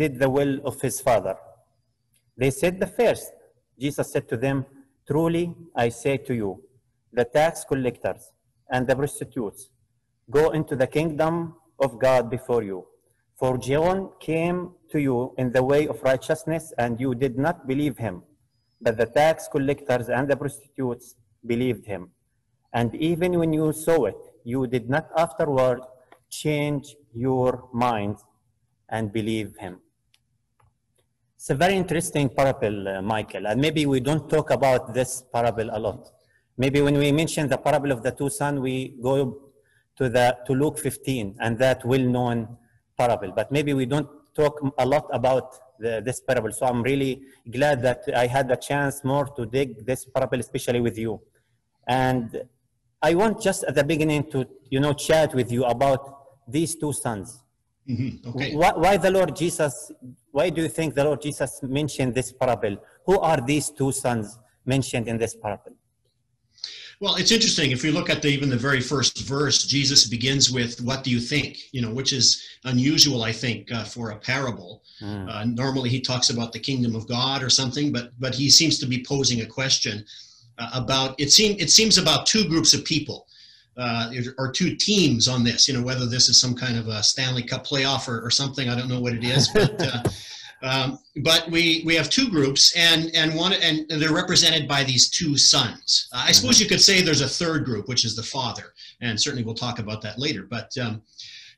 did 0.00 0.18
the 0.18 0.28
will 0.28 0.60
of 0.66 0.78
his 0.78 1.00
father? 1.00 1.36
They 2.36 2.50
said 2.50 2.78
the 2.78 2.86
first. 2.86 3.32
Jesus 3.78 4.12
said 4.12 4.28
to 4.28 4.36
them, 4.36 4.66
Truly 5.08 5.54
I 5.74 5.88
say 5.88 6.18
to 6.18 6.34
you, 6.34 6.62
the 7.10 7.24
tax 7.24 7.64
collectors 7.64 8.32
and 8.70 8.86
the 8.86 8.96
prostitutes 8.96 9.70
go 10.30 10.50
into 10.50 10.76
the 10.76 10.86
kingdom 10.86 11.54
of 11.78 11.98
God 11.98 12.28
before 12.28 12.62
you. 12.62 12.84
For 13.38 13.56
John 13.56 14.10
came 14.20 14.72
to 14.90 15.00
you 15.00 15.34
in 15.38 15.50
the 15.50 15.64
way 15.64 15.88
of 15.88 16.02
righteousness, 16.02 16.74
and 16.76 17.00
you 17.00 17.14
did 17.14 17.38
not 17.38 17.66
believe 17.66 17.96
him. 17.96 18.24
But 18.78 18.98
the 18.98 19.06
tax 19.06 19.48
collectors 19.48 20.10
and 20.10 20.28
the 20.28 20.36
prostitutes 20.36 21.16
believed 21.46 21.86
him. 21.86 22.10
And 22.74 22.94
even 22.96 23.38
when 23.38 23.54
you 23.54 23.72
saw 23.72 24.04
it, 24.04 24.20
you 24.44 24.66
did 24.66 24.90
not 24.90 25.08
afterward 25.16 25.80
change 26.28 26.94
your 27.14 27.70
mind 27.72 28.18
and 28.88 29.12
believe 29.12 29.57
him. 29.59 29.81
It's 31.37 31.50
a 31.50 31.55
very 31.55 31.76
interesting 31.76 32.29
parable, 32.29 32.88
uh, 32.88 33.03
Michael, 33.03 33.47
and 33.47 33.61
maybe 33.61 33.87
we 33.87 34.00
don't 34.00 34.31
talk 34.31 34.50
about 34.50 34.95
this 34.95 35.23
parable 35.33 35.69
a 35.73 35.79
lot. 35.79 36.11
Maybe 36.57 36.81
when 36.81 36.97
we 36.97 37.12
mention 37.12 37.49
the 37.49 37.59
parable 37.59 37.93
of 37.93 38.03
the 38.03 38.12
two 38.12 38.31
sons, 38.31 38.61
we 38.61 38.97
go 39.03 39.50
to 39.97 40.09
the 40.09 40.38
to 40.47 40.53
Luke 40.53 40.79
15 40.79 41.37
and 41.41 41.59
that 41.59 41.85
well-known 41.85 42.57
parable. 42.97 43.33
But 43.33 43.53
maybe 43.53 43.75
we 43.75 43.87
don't 43.87 44.09
talk 44.35 44.61
a 44.79 44.87
lot 44.87 45.07
about 45.12 45.55
the, 45.79 46.00
this 46.05 46.21
parable. 46.21 46.53
So 46.53 46.67
I'm 46.67 46.83
really 46.83 47.23
glad 47.50 47.83
that 47.83 48.05
I 48.17 48.26
had 48.26 48.49
the 48.49 48.57
chance 48.57 49.05
more 49.05 49.26
to 49.37 49.47
dig 49.47 49.85
this 49.85 50.05
parable, 50.05 50.41
especially 50.41 50.81
with 50.81 50.97
you. 50.97 51.21
And 51.87 52.43
I 53.03 53.14
want 53.14 53.43
just 53.43 53.64
at 53.64 53.75
the 53.75 53.85
beginning 53.85 54.31
to 54.31 54.47
you 54.71 54.81
know 54.81 54.95
chat 54.95 55.35
with 55.35 55.53
you 55.53 55.64
about 55.64 56.03
these 56.49 56.75
two 56.76 56.93
sons. 56.93 57.43
Mhm, 57.88 58.26
Okay. 58.26 58.55
Why, 58.55 58.73
why 58.73 58.97
the 58.97 59.11
Lord 59.11 59.37
Jesus? 59.37 59.93
Why 60.31 60.50
do 60.50 60.62
you 60.62 60.69
think 60.69 60.95
the 60.95 61.05
Lord 61.05 61.21
Jesus 61.21 61.62
mentioned 61.62 62.14
this 62.14 62.33
parable? 62.33 62.76
Who 63.07 63.19
are 63.21 63.41
these 63.41 63.71
two 63.71 63.93
sons 63.93 64.38
mentioned 64.64 65.07
in 65.07 65.19
this 65.19 65.35
parable? 65.37 65.73
Well, 67.00 67.17
it's 67.17 67.33
interesting. 67.33 67.73
If 67.73 67.85
you 67.85 67.93
look 67.93 68.09
at 68.09 68.23
the, 68.23 68.29
even 68.29 68.49
the 68.49 68.57
very 68.57 68.81
first 68.81 69.26
verse, 69.26 69.64
Jesus 69.64 70.07
begins 70.07 70.50
with, 70.50 70.81
What 70.81 71.05
do 71.05 71.11
you 71.11 71.21
think? 71.21 71.59
You 71.73 71.83
know, 71.83 71.93
which 71.93 72.12
is 72.12 72.43
unusual, 72.64 73.23
I 73.25 73.33
think, 73.33 73.71
uh, 73.73 73.85
for 73.85 74.11
a 74.11 74.17
parable. 74.17 74.83
Mm. 75.03 75.29
Uh, 75.29 75.45
normally 75.45 75.91
he 75.91 76.00
talks 76.00 76.31
about 76.31 76.53
the 76.53 76.61
kingdom 76.61 76.95
of 76.95 77.07
God 77.09 77.43
or 77.43 77.50
something, 77.50 77.93
but, 77.93 78.12
but 78.19 78.35
he 78.35 78.49
seems 78.49 78.79
to 78.79 78.87
be 78.87 79.05
posing 79.05 79.43
a 79.43 79.47
question 79.47 80.05
uh, 80.59 80.71
about, 80.73 81.19
it, 81.21 81.31
seem, 81.33 81.57
it 81.59 81.71
seems 81.71 81.99
about 81.99 82.26
two 82.26 82.49
groups 82.49 82.73
of 82.73 82.85
people. 82.85 83.26
Uh, 83.76 84.12
or 84.38 84.52
two 84.52 84.76
teams 84.76 85.26
on 85.26 85.43
this, 85.43 85.66
you 85.66 85.75
know, 85.75 85.83
whether 85.83 86.07
this 86.07 86.28
is 86.28 86.40
some 86.40 86.54
kind 86.54 86.78
of 86.78 86.87
a 86.87 87.02
Stanley 87.02 87.43
Cup 87.43 87.66
playoff 87.66 88.07
or, 88.07 88.25
or 88.25 88.31
something, 88.31 88.69
I 88.69 88.76
don't 88.76 88.88
know 88.88 89.00
what 89.00 89.14
it 89.14 89.25
is, 89.25 89.49
but 89.52 89.83
uh, 89.83 90.02
um, 90.62 90.99
but 91.23 91.49
we 91.50 91.83
we 91.85 91.95
have 91.95 92.09
two 92.09 92.31
groups, 92.31 92.75
and 92.76 93.11
and 93.14 93.35
one 93.35 93.52
and 93.52 93.87
they're 93.88 94.12
represented 94.12 94.66
by 94.66 94.85
these 94.85 95.11
two 95.11 95.37
sons. 95.37 96.09
Uh, 96.12 96.25
I 96.26 96.33
suppose 96.33 96.61
you 96.61 96.66
could 96.66 96.81
say 96.81 97.02
there's 97.02 97.21
a 97.21 97.28
third 97.28 97.64
group, 97.64 97.88
which 97.88 98.04
is 98.04 98.16
the 98.16 98.23
father, 98.23 98.73
and 99.00 99.21
certainly 99.21 99.45
we'll 99.45 99.54
talk 99.54 99.78
about 99.78 100.00
that 100.02 100.19
later. 100.19 100.47
But 100.49 100.71
um, 100.78 101.02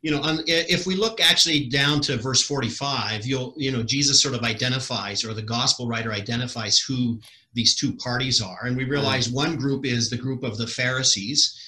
you 0.02 0.10
know, 0.10 0.20
on, 0.22 0.40
if 0.46 0.86
we 0.86 0.94
look 0.94 1.20
actually 1.20 1.68
down 1.68 2.00
to 2.02 2.16
verse 2.16 2.42
45, 2.42 3.26
you'll 3.26 3.54
you 3.56 3.72
know 3.72 3.82
Jesus 3.82 4.20
sort 4.20 4.34
of 4.34 4.42
identifies, 4.42 5.24
or 5.24 5.34
the 5.34 5.42
gospel 5.42 5.88
writer 5.88 6.12
identifies 6.12 6.78
who 6.78 7.20
these 7.54 7.74
two 7.76 7.94
parties 7.96 8.42
are, 8.42 8.60
and 8.64 8.76
we 8.76 8.84
realize 8.84 9.30
one 9.30 9.56
group 9.56 9.86
is 9.86 10.10
the 10.10 10.16
group 10.16 10.42
of 10.42 10.58
the 10.58 10.66
Pharisees. 10.66 11.62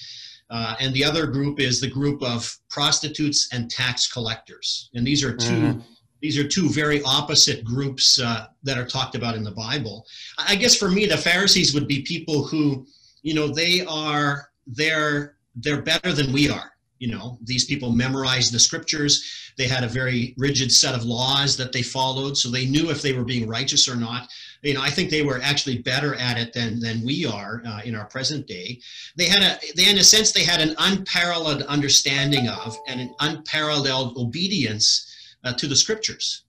Uh, 0.51 0.75
and 0.81 0.95
the 0.95 1.05
other 1.05 1.27
group 1.27 1.61
is 1.61 1.81
the 1.81 1.91
group 1.91 2.23
of 2.23 2.57
prostitutes 2.71 3.49
and 3.53 3.71
tax 3.71 4.11
collectors. 4.11 4.89
And 4.95 5.07
these 5.07 5.23
are 5.23 5.37
2 5.37 5.45
mm-hmm 5.45 5.81
these 6.21 6.39
are 6.39 6.47
two 6.47 6.69
very 6.69 7.03
opposite 7.03 7.65
groups 7.65 8.21
uh, 8.21 8.47
that 8.65 8.79
are 8.79 8.87
talked 8.87 9.15
about 9.15 9.37
in 9.37 9.45
the 9.45 9.53
Bible. 9.53 10.07
I 10.37 10.57
guess 10.57 10.75
for 10.75 10.91
me, 10.91 11.07
the 11.07 11.17
Pharisees 11.17 11.75
would 11.75 11.87
be 11.87 12.03
people 12.03 12.45
who, 12.45 12.87
you 13.23 13.35
know, 13.35 13.49
they 13.49 13.85
are 13.87 14.49
they're 14.67 15.37
they're 15.55 15.83
better 15.83 16.13
than 16.13 16.33
we 16.33 16.51
are. 16.51 16.73
You 16.99 17.13
know, 17.13 17.39
these 17.43 17.65
people 17.65 17.93
memorized 17.93 18.53
the 18.53 18.59
scriptures. 18.59 19.53
They 19.57 19.69
had 19.69 19.85
a 19.85 19.89
very 19.89 20.35
rigid 20.37 20.73
set 20.73 20.95
of 20.95 21.05
laws 21.05 21.57
that 21.57 21.73
they 21.73 21.83
followed, 21.83 22.37
so 22.37 22.49
they 22.49 22.67
knew 22.67 22.91
if 22.91 23.03
they 23.03 23.13
were 23.13 23.25
being 23.25 23.49
righteous 23.49 23.89
or 23.89 23.95
not. 23.95 24.29
You 24.63 24.75
know, 24.75 24.83
I 24.83 24.91
think 24.91 25.11
they 25.11 25.23
were 25.23 25.41
actually 25.43 25.79
better 25.79 26.15
at 26.15 26.37
it 26.37 26.53
than 26.53 26.81
than 26.81 27.05
we 27.05 27.25
are 27.27 27.63
uh, 27.67 27.81
in 27.85 27.95
our 27.95 28.07
present 28.07 28.47
day. 28.47 28.81
They 29.17 29.27
had 29.27 29.43
a, 29.43 29.59
they 29.77 29.89
in 29.89 29.99
a 29.99 30.05
sense, 30.05 30.33
they 30.33 30.45
had 30.45 30.61
an 30.61 30.75
unparalleled 30.79 31.63
understanding 31.63 32.49
of 32.49 32.77
and 32.89 33.01
an 33.01 33.15
unparalleled 33.21 34.17
obedience 34.17 35.37
uh, 35.45 35.53
to 35.55 35.67
the 35.67 35.77
scriptures. 35.77 36.43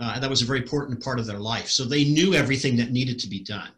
Uh, 0.00 0.18
that 0.18 0.30
was 0.30 0.40
a 0.40 0.46
very 0.46 0.60
important 0.60 1.02
part 1.02 1.18
of 1.18 1.26
their 1.26 1.38
life. 1.38 1.68
So 1.68 1.84
they 1.84 2.04
knew 2.04 2.34
everything 2.34 2.76
that 2.76 2.90
needed 2.90 3.18
to 3.20 3.28
be 3.28 3.40
done. 3.40 3.68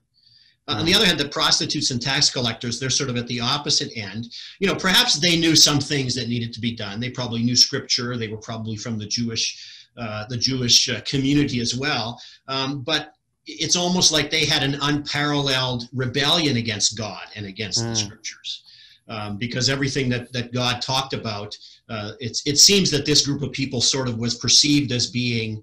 Uh, 0.68 0.76
on 0.78 0.84
the 0.84 0.94
other 0.94 1.04
hand, 1.04 1.18
the 1.18 1.28
prostitutes 1.28 1.90
and 1.90 2.00
tax 2.00 2.30
collectors, 2.30 2.78
they're 2.78 2.90
sort 2.90 3.10
of 3.10 3.16
at 3.16 3.26
the 3.26 3.40
opposite 3.40 3.90
end. 3.96 4.28
You 4.60 4.68
know, 4.68 4.76
perhaps 4.76 5.14
they 5.14 5.36
knew 5.36 5.56
some 5.56 5.80
things 5.80 6.14
that 6.14 6.28
needed 6.28 6.52
to 6.52 6.60
be 6.60 6.76
done. 6.76 7.00
They 7.00 7.10
probably 7.10 7.42
knew 7.42 7.56
scripture. 7.56 8.16
They 8.16 8.28
were 8.28 8.36
probably 8.36 8.76
from 8.76 8.98
the 8.98 9.06
Jewish, 9.06 9.88
uh, 9.96 10.26
the 10.28 10.36
Jewish 10.36 10.88
uh, 10.88 11.00
community 11.00 11.60
as 11.60 11.74
well. 11.74 12.20
Um, 12.46 12.82
but 12.82 13.14
it's 13.46 13.76
almost 13.76 14.12
like 14.12 14.30
they 14.30 14.44
had 14.44 14.62
an 14.62 14.76
unparalleled 14.82 15.88
rebellion 15.92 16.56
against 16.56 16.96
God 16.96 17.24
and 17.34 17.46
against 17.46 17.80
mm. 17.80 17.88
the 17.88 17.96
scriptures. 17.96 18.64
Um, 19.08 19.36
because 19.36 19.68
everything 19.68 20.08
that, 20.10 20.32
that 20.32 20.52
God 20.52 20.80
talked 20.80 21.12
about 21.12 21.56
uh, 21.88 22.12
it's, 22.20 22.46
it 22.46 22.58
seems 22.58 22.90
that 22.90 23.04
this 23.04 23.26
group 23.26 23.42
of 23.42 23.52
people 23.52 23.80
sort 23.80 24.08
of 24.08 24.18
was 24.18 24.34
perceived 24.36 24.92
as 24.92 25.10
being 25.10 25.62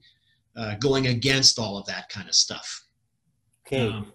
uh, 0.55 0.75
going 0.75 1.07
against 1.07 1.57
all 1.57 1.77
of 1.77 1.85
that 1.87 2.07
kind 2.09 2.27
of 2.27 2.35
stuff. 2.35 2.85
Okay. 3.65 3.87
Um, 3.87 4.13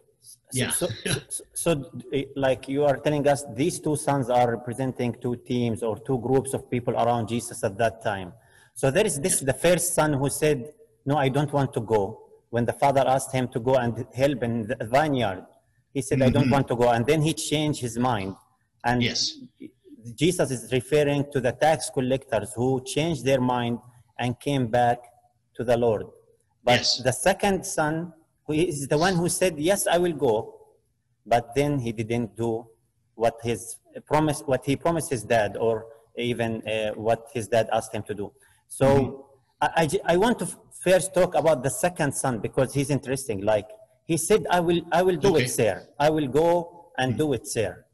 yeah. 0.52 0.71
So, 0.71 0.87
so, 1.28 1.42
so, 1.54 1.90
like 2.37 2.68
you 2.68 2.85
are 2.85 2.99
telling 2.99 3.26
us, 3.26 3.44
these 3.54 3.80
two 3.80 3.97
sons 3.97 4.30
are 4.30 4.49
representing 4.56 5.16
two 5.21 5.37
teams 5.37 5.83
or 5.83 5.99
two 5.99 6.18
groups 6.18 6.54
of 6.54 6.71
people 6.71 6.94
around 6.94 7.28
Jesus 7.28 7.64
at 7.64 7.76
that 7.78 8.02
time. 8.02 8.33
So 8.75 8.90
there 8.90 9.06
is 9.06 9.21
this, 9.21 9.40
the 9.40 9.52
first 9.52 9.94
son 9.94 10.12
who 10.12 10.28
said, 10.28 10.73
no, 11.06 11.16
I 11.16 11.28
don't 11.28 11.52
want 11.52 11.73
to 11.75 11.80
go. 11.80 12.24
When 12.55 12.65
the 12.65 12.73
father 12.73 13.03
asked 13.15 13.33
him 13.33 13.49
to 13.49 13.59
go 13.59 13.75
and 13.75 14.07
help 14.15 14.45
in 14.45 14.69
the 14.69 14.77
vineyard, 14.97 15.45
he 15.93 16.01
said, 16.01 16.21
mm-hmm. 16.21 16.29
I 16.29 16.31
don't 16.31 16.45
mm-hmm. 16.45 16.53
want 16.53 16.69
to 16.69 16.77
go. 16.77 16.89
And 16.89 17.05
then 17.05 17.21
he 17.21 17.33
changed 17.35 17.81
his 17.81 17.99
mind. 17.99 18.37
And 18.85 19.03
yes. 19.03 19.39
Jesus 20.15 20.53
is 20.53 20.71
referring 20.71 21.25
to 21.33 21.41
the 21.41 21.51
tax 21.51 21.91
collectors 21.91 22.53
who 22.55 22.81
changed 22.85 23.25
their 23.25 23.41
mind 23.41 23.81
and 24.21 24.39
came 24.39 24.69
back 24.69 24.99
to 25.57 25.65
the 25.65 25.77
Lord. 25.77 26.07
But 26.63 26.79
yes. 26.79 27.03
the 27.03 27.11
second 27.11 27.67
son, 27.67 28.13
who 28.47 28.53
is 28.53 28.87
the 28.87 28.99
one 28.99 29.17
who 29.17 29.29
said, 29.29 29.59
Yes, 29.59 29.89
I 29.89 29.99
will 29.99 30.13
go, 30.13 30.35
but 31.27 31.57
then 31.57 31.81
he 31.81 31.91
didn't 31.91 32.37
do 32.37 32.69
what 33.17 33.35
his 33.43 33.79
promise, 34.07 34.43
what 34.47 34.65
he 34.65 34.77
promised 34.77 35.11
his 35.11 35.25
dad, 35.25 35.57
or 35.57 35.87
even 36.17 36.63
uh, 36.69 36.93
what 36.93 37.27
his 37.35 37.49
dad 37.49 37.69
asked 37.73 37.93
him 37.93 38.05
to 38.05 38.15
do. 38.15 38.33
So 38.69 38.87
mm-hmm. 38.87 39.24
I, 39.64 39.88
I, 40.06 40.14
I 40.14 40.16
want 40.16 40.38
to 40.40 40.49
first 40.83 41.14
talk 41.14 41.35
about 41.35 41.62
the 41.62 41.71
second 41.71 42.12
son 42.14 42.40
because 42.40 42.75
he's 42.75 42.90
interesting. 42.90 43.40
Like 43.42 43.68
he 44.06 44.16
said, 44.16 44.47
I 44.50 44.61
will, 44.61 44.83
I 44.92 45.02
will 45.02 45.16
do 45.16 45.35
okay. 45.35 45.44
it, 45.44 45.50
sir. 45.50 45.88
I 45.99 46.11
will 46.11 46.28
go 46.28 46.90
and 46.99 47.12
mm-hmm. 47.12 47.18
do 47.18 47.33
it, 47.33 47.47
sir 47.47 47.85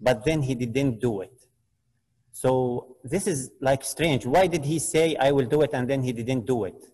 but 0.00 0.24
then 0.24 0.42
he 0.42 0.54
didn't 0.54 1.00
do 1.00 1.20
it. 1.20 1.32
So 2.32 2.96
this 3.04 3.26
is 3.26 3.50
like 3.60 3.84
strange. 3.84 4.24
Why 4.24 4.46
did 4.46 4.64
he 4.64 4.78
say, 4.78 5.16
I 5.16 5.30
will 5.30 5.46
do 5.46 5.62
it, 5.62 5.70
and 5.72 5.88
then 5.88 6.02
he 6.02 6.12
didn't 6.12 6.46
do 6.46 6.64
it? 6.64 6.86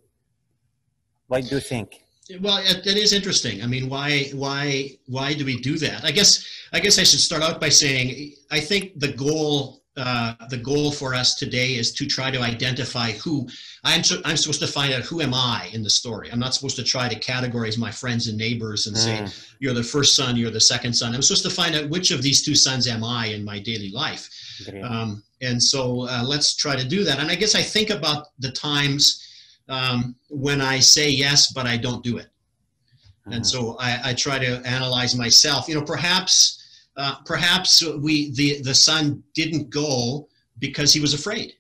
Why 1.29 1.41
do 1.41 1.55
you 1.55 1.61
think? 1.61 2.03
Well, 2.41 2.59
it, 2.59 2.85
it 2.85 2.97
is 2.97 3.13
interesting. 3.13 3.63
I 3.63 3.67
mean, 3.67 3.89
why, 3.89 4.31
why, 4.35 4.91
why 5.07 5.35
do 5.35 5.45
we 5.45 5.61
do 5.61 5.79
that? 5.79 6.05
I 6.05 6.11
guess, 6.11 6.45
I 6.73 6.81
guess 6.81 6.99
I 6.99 7.05
should 7.05 7.21
start 7.21 7.43
out 7.43 7.61
by 7.61 7.69
saying, 7.69 8.35
I 8.51 8.59
think 8.59 8.99
the 8.99 9.13
goal 9.13 9.85
uh, 9.97 10.35
the 10.51 10.57
goal 10.59 10.91
for 10.91 11.15
us 11.15 11.35
today 11.35 11.75
is 11.75 11.93
to 11.93 12.07
try 12.07 12.31
to 12.31 12.41
identify 12.41 13.13
who 13.13 13.49
I'm, 13.83 14.03
I'm 14.25 14.37
supposed 14.37 14.61
to 14.61 14.67
find 14.67 14.93
out 14.93 15.03
who 15.03 15.23
am 15.23 15.33
I 15.33 15.71
in 15.73 15.83
the 15.83 15.91
story. 15.91 16.31
I'm 16.31 16.39
not 16.39 16.55
supposed 16.55 16.77
to 16.77 16.85
try 16.85 17.09
to 17.09 17.19
categorize 17.19 17.79
my 17.79 17.91
friends 17.91 18.29
and 18.29 18.37
neighbors 18.37 18.87
and 18.87 18.97
mm. 18.97 18.99
say, 18.99 19.27
you're 19.59 19.73
the 19.73 19.83
first 19.83 20.15
son, 20.15 20.37
you're 20.37 20.51
the 20.51 20.61
second 20.61 20.93
son. 20.93 21.15
I'm 21.15 21.23
supposed 21.23 21.45
to 21.45 21.51
find 21.51 21.75
out 21.75 21.89
which 21.89 22.11
of 22.11 22.23
these 22.23 22.45
two 22.45 22.55
sons 22.55 22.87
am 22.87 23.03
I 23.03 23.29
in 23.29 23.45
my 23.45 23.59
daily 23.59 23.91
life. 23.91 24.29
Um, 24.83 25.23
and 25.41 25.63
so 25.63 26.07
uh, 26.09 26.23
let's 26.27 26.57
try 26.57 26.77
to 26.77 26.87
do 26.87 27.05
that. 27.05 27.19
And 27.19 27.31
I 27.31 27.35
guess 27.35 27.55
I 27.55 27.63
think 27.63 27.91
about 27.91 28.29
the 28.39 28.51
times 28.51 29.23
um, 29.69 30.15
when 30.29 30.61
I 30.61 30.79
say 30.79 31.09
yes, 31.09 31.53
but 31.53 31.67
I 31.67 31.77
don't 31.77 32.05
do 32.05 32.19
it. 32.19 32.27
Mm. 33.27 33.37
And 33.37 33.45
mm-hmm. 33.45 33.45
so 33.45 33.77
I, 33.79 34.11
I 34.11 34.15
try 34.15 34.39
to 34.39 34.61
analyze 34.67 35.17
myself. 35.17 35.69
You 35.69 35.77
know, 35.77 35.83
perhaps 35.83 36.63
uh, 36.97 37.17
perhaps 37.25 37.85
we 37.85 38.31
the 38.33 38.63
the 38.63 38.75
son 38.75 39.23
didn't 39.35 39.71
go 39.71 40.29
because 40.59 40.93
he 40.93 41.01
was 41.01 41.15
afraid. 41.15 41.55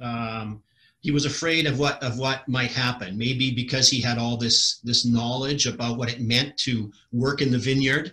Um, 0.00 0.62
he 1.00 1.10
was 1.10 1.24
afraid 1.24 1.66
of 1.66 1.78
what 1.78 2.02
of 2.02 2.18
what 2.18 2.46
might 2.48 2.70
happen. 2.70 3.18
Maybe 3.18 3.52
because 3.52 3.90
he 3.90 4.00
had 4.00 4.18
all 4.18 4.36
this 4.36 4.78
this 4.84 5.04
knowledge 5.04 5.66
about 5.66 5.98
what 5.98 6.12
it 6.12 6.20
meant 6.20 6.56
to 6.58 6.92
work 7.12 7.42
in 7.42 7.50
the 7.50 7.58
vineyard. 7.58 8.12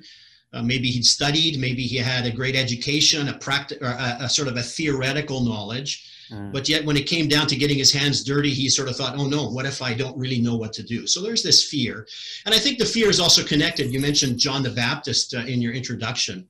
Uh, 0.51 0.62
maybe 0.62 0.89
he'd 0.89 1.06
studied. 1.06 1.60
Maybe 1.60 1.84
he 1.84 1.98
had 1.98 2.25
a 2.25 2.32
great 2.32 2.56
education, 2.56 3.27
a 3.27 3.38
practice, 3.39 3.80
a, 3.82 4.18
a, 4.22 4.30
sort 4.30 4.48
of 4.48 4.56
a 4.56 4.62
theoretical 4.62 5.42
knowledge. 5.42 6.08
Mm. 6.32 6.51
But 6.51 6.70
yet, 6.70 6.86
when 6.86 6.96
it 6.96 7.08
came 7.08 7.27
down 7.27 7.48
to 7.48 7.56
getting 7.56 7.80
his 7.80 7.92
hands 7.92 8.24
dirty, 8.24 8.51
he 8.51 8.70
sort 8.70 8.88
of 8.88 8.96
thought, 8.96 9.15
"Oh 9.18 9.27
no, 9.27 9.50
what 9.50 9.65
if 9.65 9.82
I 9.82 9.94
don't 9.94 10.18
really 10.18 10.39
know 10.39 10.56
what 10.56 10.74
to 10.74 10.84
do?" 10.84 11.08
So 11.08 11.22
there's 11.22 11.44
this 11.44 11.63
fear, 11.63 12.08
and 12.46 12.53
I 12.53 12.60
think 12.60 12.77
the 12.77 12.86
fear 12.86 13.10
is 13.10 13.20
also 13.20 13.44
connected. 13.44 13.92
You 13.92 14.00
mentioned 14.00 14.38
John 14.39 14.62
the 14.63 14.70
Baptist 14.70 15.34
uh, 15.34 15.39
in 15.39 15.62
your 15.62 15.74
introduction 15.74 16.48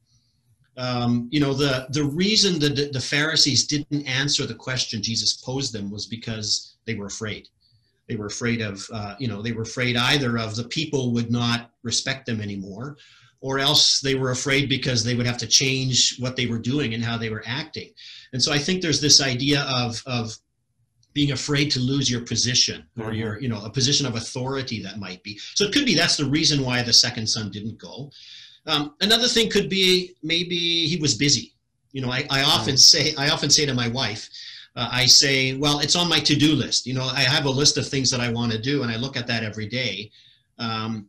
um, 0.78 1.28
you 1.32 1.40
know, 1.40 1.54
the, 1.54 1.88
the 1.90 2.04
reason 2.04 2.60
that 2.60 2.94
the 2.94 3.00
Pharisees 3.00 3.68
didn't 3.68 4.06
answer 4.06 4.46
the 4.46 4.56
question 4.56 5.04
Jesus 5.04 5.38
posed 5.38 5.74
them 5.74 5.92
was 5.92 6.08
because 6.08 6.78
they 6.86 6.96
were 6.96 7.06
afraid. 7.06 7.48
They 8.08 8.16
were 8.16 8.26
afraid 8.26 8.62
of, 8.62 8.86
uh, 8.92 9.16
you 9.20 9.28
know, 9.28 9.42
they 9.42 9.52
were 9.52 9.62
afraid 9.62 9.96
either 9.96 10.38
of 10.38 10.56
the 10.56 10.66
people 10.66 11.14
would 11.14 11.32
not 11.32 11.72
respect 11.84 12.26
them 12.26 12.42
anymore, 12.42 12.98
or 13.40 13.60
else 13.60 14.00
they 14.00 14.16
were 14.16 14.32
afraid 14.32 14.68
because 14.68 15.04
they 15.04 15.16
would 15.16 15.26
have 15.26 15.38
to 15.38 15.48
change 15.48 16.18
what 16.20 16.36
they 16.36 16.48
were 16.48 16.60
doing 16.60 16.94
and 16.94 17.04
how 17.04 17.18
they 17.18 17.30
were 17.30 17.44
acting. 17.46 17.92
And 18.34 18.42
so 18.42 18.52
I 18.52 18.58
think 18.58 18.82
there's 18.82 19.02
this 19.02 19.22
idea 19.22 19.62
of, 19.64 20.02
of 20.06 20.36
being 21.14 21.32
afraid 21.32 21.70
to 21.72 21.80
lose 21.80 22.10
your 22.10 22.22
position 22.22 22.86
or 22.98 23.06
mm-hmm. 23.06 23.16
your, 23.16 23.40
you 23.40 23.48
know, 23.48 23.64
a 23.64 23.70
position 23.70 24.06
of 24.06 24.16
authority 24.16 24.82
that 24.82 24.98
might 24.98 25.22
be. 25.24 25.38
So 25.54 25.66
it 25.66 25.74
could 25.74 25.86
be 25.86 25.96
that's 25.96 26.18
the 26.18 26.26
reason 26.26 26.64
why 26.66 26.82
the 26.82 26.94
second 26.94 27.28
son 27.28 27.52
didn't 27.52 27.78
go. 27.78 28.12
Um, 28.66 28.96
another 29.02 29.28
thing 29.28 29.50
could 29.50 29.70
be 29.70 30.16
maybe 30.24 30.88
he 30.88 30.98
was 30.98 31.16
busy. 31.16 31.54
You 31.92 32.02
know, 32.02 32.12
I, 32.12 32.26
I 32.30 32.44
often 32.44 32.78
say 32.78 33.14
I 33.18 33.30
often 33.30 33.50
say 33.50 33.66
to 33.66 33.74
my 33.74 33.88
wife, 33.88 34.30
uh, 34.76 34.90
I 34.92 35.06
say, 35.06 35.56
well, 35.56 35.80
it's 35.80 35.96
on 35.96 36.10
my 36.10 36.20
to-do 36.20 36.54
list. 36.54 36.88
You 36.88 36.96
know, 36.96 37.04
I 37.04 37.22
have 37.22 37.46
a 37.46 37.50
list 37.50 37.78
of 37.78 37.88
things 37.88 38.10
that 38.10 38.20
I 38.20 38.32
want 38.32 38.52
to 38.52 38.58
do, 38.58 38.82
and 38.82 38.92
I 38.92 38.98
look 38.98 39.16
at 39.16 39.28
that 39.28 39.44
every 39.44 39.68
day. 39.68 40.12
Um, 40.58 41.08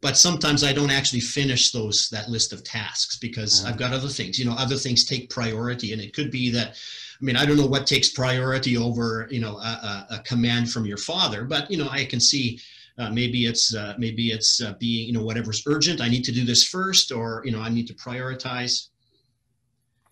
but 0.00 0.16
sometimes 0.16 0.64
I 0.64 0.72
don't 0.72 0.90
actually 0.90 1.20
finish 1.20 1.72
those 1.72 2.08
that 2.10 2.30
list 2.30 2.54
of 2.54 2.64
tasks 2.64 3.18
because 3.18 3.66
I've 3.66 3.76
got 3.76 3.92
other 3.92 4.08
things. 4.08 4.38
You 4.38 4.46
know, 4.46 4.56
other 4.56 4.76
things 4.76 5.04
take 5.04 5.28
priority, 5.28 5.92
and 5.92 6.00
it 6.00 6.14
could 6.14 6.30
be 6.30 6.50
that. 6.52 6.76
I 7.20 7.24
mean, 7.24 7.36
I 7.36 7.44
don't 7.44 7.58
know 7.58 7.66
what 7.66 7.86
takes 7.86 8.08
priority 8.08 8.78
over, 8.78 9.28
you 9.30 9.40
know, 9.40 9.58
a, 9.58 10.06
a, 10.10 10.14
a 10.14 10.18
command 10.20 10.72
from 10.72 10.86
your 10.86 10.96
father, 10.96 11.44
but 11.44 11.70
you 11.70 11.76
know, 11.76 11.88
I 11.90 12.06
can 12.06 12.18
see 12.18 12.58
Uh, 13.00 13.10
maybe 13.10 13.46
it's 13.46 13.74
uh, 13.74 13.94
maybe 13.96 14.30
it's 14.30 14.62
uh, 14.62 14.74
being 14.78 15.06
you 15.08 15.14
know 15.14 15.22
whatever's 15.22 15.62
urgent. 15.66 16.00
I 16.00 16.08
need 16.08 16.24
to 16.24 16.32
do 16.32 16.44
this 16.44 16.62
first, 16.68 17.12
or 17.12 17.42
you 17.46 17.52
know 17.52 17.60
I 17.60 17.70
need 17.70 17.86
to 17.86 17.94
prioritize. 17.94 18.88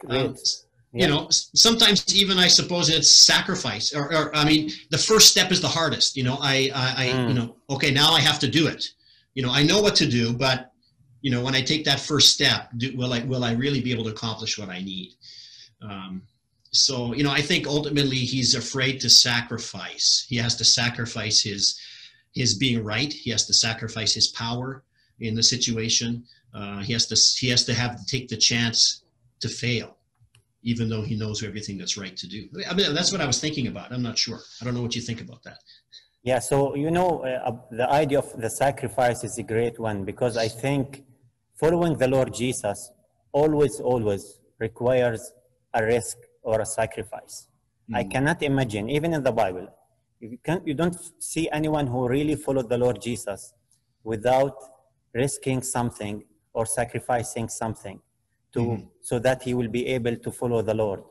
Um, 0.09 0.35
Yeah. 0.93 1.05
You 1.05 1.09
know, 1.13 1.27
sometimes 1.31 1.99
even 2.23 2.39
I 2.39 2.49
suppose 2.49 2.89
it's 2.89 3.11
sacrifice, 3.11 3.95
or, 3.95 4.05
or 4.11 4.35
I 4.35 4.45
mean, 4.51 4.71
the 4.91 4.97
first 4.97 5.27
step 5.31 5.53
is 5.53 5.61
the 5.61 5.69
hardest. 5.79 6.17
You 6.17 6.25
know, 6.25 6.39
I 6.41 6.55
I, 6.75 6.87
I 7.03 7.07
Mm. 7.13 7.29
you 7.29 7.35
know 7.39 7.49
okay 7.75 7.91
now 7.91 8.11
I 8.19 8.21
have 8.21 8.39
to 8.45 8.49
do 8.49 8.69
it. 8.69 8.83
You 9.35 9.43
know, 9.45 9.53
I 9.53 9.63
know 9.71 9.81
what 9.83 9.95
to 9.97 10.07
do, 10.07 10.33
but 10.33 10.59
you 11.25 11.31
know 11.33 11.43
when 11.47 11.55
I 11.55 11.61
take 11.61 11.85
that 11.85 12.01
first 12.01 12.29
step, 12.37 12.71
do, 12.79 12.97
will 12.97 13.13
I 13.13 13.21
will 13.31 13.45
I 13.45 13.53
really 13.65 13.83
be 13.83 13.93
able 13.95 14.05
to 14.05 14.15
accomplish 14.17 14.53
what 14.59 14.71
I 14.71 14.81
need? 14.81 15.11
Um, 15.83 16.23
so 16.71 17.15
you 17.15 17.25
know 17.25 17.31
i 17.31 17.41
think 17.41 17.67
ultimately 17.67 18.19
he's 18.19 18.55
afraid 18.55 19.01
to 19.01 19.09
sacrifice 19.09 20.27
he 20.29 20.37
has 20.37 20.55
to 20.55 20.65
sacrifice 20.65 21.41
his 21.41 21.81
his 22.35 22.55
being 22.57 22.85
right. 22.85 23.13
He 23.13 23.31
has 23.31 23.47
to 23.47 23.55
sacrifice 23.55 24.15
his 24.15 24.29
power 24.29 24.85
in 25.21 25.35
the 25.35 25.43
situation. 25.43 26.25
Uh, 26.55 26.81
he 26.81 26.93
has 26.93 27.07
to 27.07 27.17
he 27.41 27.49
has 27.51 27.65
to 27.65 27.75
have 27.75 27.97
to 27.99 28.07
take 28.07 28.29
the 28.29 28.37
chance 28.37 29.05
to 29.41 29.49
fail 29.49 29.99
even 30.63 30.89
though 30.89 31.03
he 31.03 31.17
knows 31.17 31.43
everything 31.43 31.79
that's 31.79 31.97
right 31.97 32.17
to 32.17 32.27
do. 32.27 32.49
I 32.69 32.75
mean 32.75 32.95
that's 32.95 33.13
what 33.13 33.21
i 33.21 33.27
was 33.27 33.41
thinking 33.41 33.69
about. 33.69 33.93
I'm 33.93 34.03
not 34.03 34.19
sure. 34.19 34.41
I 34.61 34.65
don't 34.65 34.75
know 34.75 34.83
what 34.83 34.95
you 34.97 35.03
think 35.03 35.21
about 35.21 35.43
that. 35.45 35.59
Yeah, 36.23 36.41
so 36.41 36.75
you 36.75 36.91
know, 36.91 37.11
uh, 37.25 37.53
the 37.71 37.89
idea 37.91 38.19
of 38.19 38.29
the 38.45 38.51
sacrifice 38.51 39.23
is 39.25 39.39
a 39.39 39.43
great 39.43 39.79
one 39.79 40.05
because 40.05 40.37
I 40.37 40.49
think 40.49 41.05
following 41.55 41.97
the 41.97 42.09
Lord 42.09 42.35
Jesus 42.35 42.91
always, 43.33 43.81
always 43.81 44.41
requires 44.59 45.33
a 45.75 45.85
risk 45.85 46.19
or 46.43 46.61
a 46.61 46.67
sacrifice. 46.67 47.47
I 47.95 48.05
cannot 48.05 48.43
imagine, 48.43 48.91
even 48.91 49.15
in 49.15 49.23
the 49.23 49.33
Bible, 49.33 49.69
you, 50.21 50.39
can't, 50.43 50.67
you 50.67 50.75
don't 50.75 50.97
see 51.23 51.49
anyone 51.51 51.87
who 51.87 52.09
really 52.09 52.35
followed 52.35 52.69
the 52.69 52.79
Lord 52.79 53.01
Jesus 53.01 53.55
without 54.05 54.57
risking 55.15 55.63
something 55.63 56.25
or 56.53 56.67
sacrificing 56.67 57.49
something 57.49 58.01
to 58.53 58.89
so 59.01 59.19
that 59.19 59.43
he 59.43 59.55
will 59.55 59.69
be 59.69 59.87
able 59.87 60.17
to 60.17 60.31
follow 60.31 60.63
the 60.63 60.75
Lord. 60.75 61.03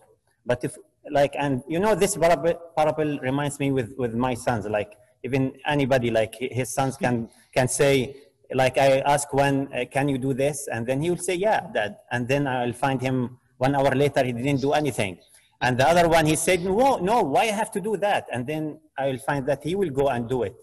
But 0.45 0.63
if 0.63 0.75
like 1.09 1.33
and 1.37 1.63
you 1.67 1.79
know 1.79 1.95
this 1.95 2.17
parable, 2.17 2.53
parable 2.75 3.19
reminds 3.19 3.59
me 3.59 3.71
with 3.71 3.93
with 3.97 4.13
my 4.13 4.33
sons 4.33 4.65
like 4.65 4.93
even 5.23 5.53
anybody 5.65 6.09
like 6.11 6.35
his 6.39 6.69
sons 6.73 6.97
can 6.97 7.29
can 7.55 7.67
say 7.67 8.15
like 8.53 8.77
I 8.77 8.99
ask 8.99 9.31
one 9.33 9.71
uh, 9.73 9.85
can 9.91 10.09
you 10.09 10.17
do 10.17 10.33
this? 10.33 10.67
And 10.71 10.85
then 10.87 11.01
he 11.01 11.09
will 11.09 11.17
say 11.17 11.35
yeah 11.35 11.67
dad. 11.73 11.97
And 12.11 12.27
then 12.27 12.47
I'll 12.47 12.73
find 12.73 12.99
him 13.01 13.39
one 13.57 13.75
hour 13.75 13.91
later 13.91 14.23
he 14.23 14.31
didn't 14.31 14.61
do 14.61 14.73
anything. 14.73 15.19
And 15.61 15.77
the 15.77 15.87
other 15.87 16.07
one 16.07 16.25
he 16.25 16.35
said 16.35 16.63
no 16.63 16.97
no 16.97 17.21
why 17.21 17.43
I 17.43 17.55
have 17.61 17.71
to 17.71 17.81
do 17.81 17.97
that? 17.97 18.27
And 18.31 18.45
then 18.47 18.79
I 18.97 19.07
will 19.07 19.19
find 19.19 19.45
that 19.47 19.63
he 19.63 19.75
will 19.75 19.89
go 19.89 20.09
and 20.09 20.27
do 20.27 20.43
it. 20.43 20.55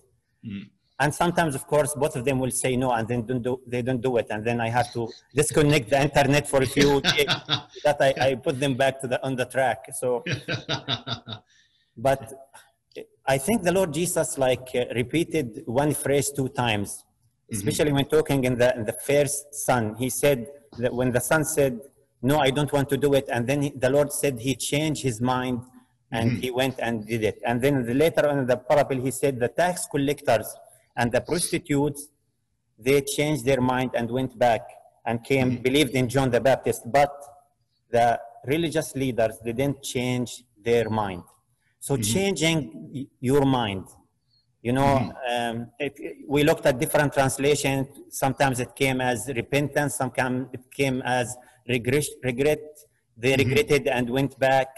And 1.00 1.12
sometimes 1.12 1.54
of 1.54 1.66
course 1.66 1.94
both 1.94 2.16
of 2.16 2.24
them 2.24 2.38
will 2.38 2.50
say 2.50 2.76
no 2.76 2.92
and 2.92 3.06
then 3.08 3.26
don't 3.26 3.42
do, 3.42 3.60
they 3.66 3.82
don't 3.82 4.00
do 4.00 4.16
it. 4.18 4.26
And 4.30 4.44
then 4.44 4.60
I 4.60 4.68
have 4.68 4.92
to 4.92 5.08
disconnect 5.34 5.90
the 5.90 6.00
internet 6.00 6.48
for 6.48 6.62
a 6.62 6.66
few 6.66 7.00
days 7.12 7.26
that 7.84 7.96
I, 8.00 8.14
I 8.20 8.34
put 8.36 8.60
them 8.60 8.74
back 8.74 9.00
to 9.00 9.06
the 9.08 9.22
on 9.24 9.36
the 9.36 9.46
track. 9.46 9.86
So 9.94 10.24
but 11.96 12.32
I 13.26 13.38
think 13.38 13.62
the 13.62 13.72
Lord 13.72 13.92
Jesus 13.92 14.38
like 14.38 14.68
uh, 14.74 14.84
repeated 14.94 15.62
one 15.66 15.94
phrase 15.94 16.30
two 16.30 16.48
times, 16.48 17.04
especially 17.50 17.92
when 17.92 18.04
talking 18.04 18.44
in 18.44 18.58
the 18.58 18.74
in 18.76 18.84
the 18.84 18.92
first 18.92 19.54
son. 19.54 19.94
He 19.96 20.10
said 20.10 20.48
that 20.78 20.92
when 20.94 21.10
the 21.10 21.20
son 21.20 21.44
said, 21.44 21.80
"No, 22.22 22.38
I 22.38 22.50
don't 22.50 22.72
want 22.72 22.88
to 22.90 22.96
do 22.96 23.14
it," 23.14 23.26
and 23.32 23.46
then 23.46 23.62
he, 23.62 23.70
the 23.70 23.90
Lord 23.90 24.12
said 24.12 24.40
he 24.40 24.54
changed 24.54 25.02
his 25.02 25.20
mind 25.20 25.62
and 26.10 26.32
mm-hmm. 26.32 26.40
he 26.40 26.50
went 26.50 26.76
and 26.78 27.06
did 27.06 27.24
it. 27.24 27.40
And 27.46 27.60
then 27.60 27.84
the, 27.84 27.94
later 27.94 28.28
on 28.28 28.38
in 28.40 28.46
the 28.46 28.56
parable, 28.56 29.00
he 29.00 29.10
said 29.10 29.40
the 29.40 29.48
tax 29.48 29.86
collectors 29.90 30.54
and 30.96 31.10
the 31.10 31.20
prostitutes 31.20 32.08
they 32.78 33.00
changed 33.02 33.44
their 33.44 33.60
mind 33.60 33.92
and 33.94 34.10
went 34.10 34.38
back 34.38 34.62
and 35.06 35.22
came 35.22 35.52
mm-hmm. 35.52 35.62
believed 35.62 35.94
in 35.94 36.08
John 36.08 36.30
the 36.30 36.40
Baptist, 36.40 36.82
but 36.90 37.12
the 37.90 38.18
religious 38.46 38.94
leaders 38.96 39.38
didn't 39.44 39.82
change 39.82 40.44
their 40.62 40.88
mind. 40.90 41.22
So 41.78 41.94
mm-hmm. 41.94 42.02
changing 42.02 43.08
your 43.20 43.44
mind, 43.44 43.86
you 44.62 44.72
know, 44.72 45.12
um, 45.30 45.70
it, 45.78 45.94
we 46.26 46.42
looked 46.42 46.64
at 46.64 46.78
different 46.78 47.12
translations. 47.12 47.86
Sometimes 48.08 48.60
it 48.60 48.74
came 48.74 49.02
as 49.02 49.30
repentance. 49.36 49.94
Sometimes 49.94 50.48
it 50.54 50.62
came 50.70 51.02
as 51.02 51.36
regret. 51.68 52.06
regret. 52.22 52.62
They 53.14 53.36
regretted 53.36 53.86
and 53.86 54.08
went 54.08 54.38
back. 54.38 54.68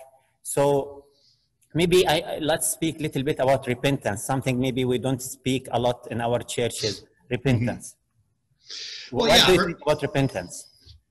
So 0.43 1.06
maybe 1.81 1.99
I, 2.09 2.39
let's 2.41 2.69
speak 2.77 2.95
a 3.01 3.03
little 3.07 3.23
bit 3.23 3.39
about 3.39 3.67
repentance. 3.67 4.25
Something 4.25 4.59
maybe 4.67 4.83
we 4.85 4.99
don't 4.99 5.23
speak 5.23 5.69
a 5.71 5.79
lot 5.87 6.09
in 6.11 6.21
our 6.21 6.41
churches. 6.55 7.05
Repentance. 7.31 7.97
Well, 9.13 9.29
what 9.29 9.39
yeah, 9.39 9.47
do 9.47 9.53
you 9.53 9.65
think 9.65 9.81
about 9.83 10.03
repentance? 10.03 10.55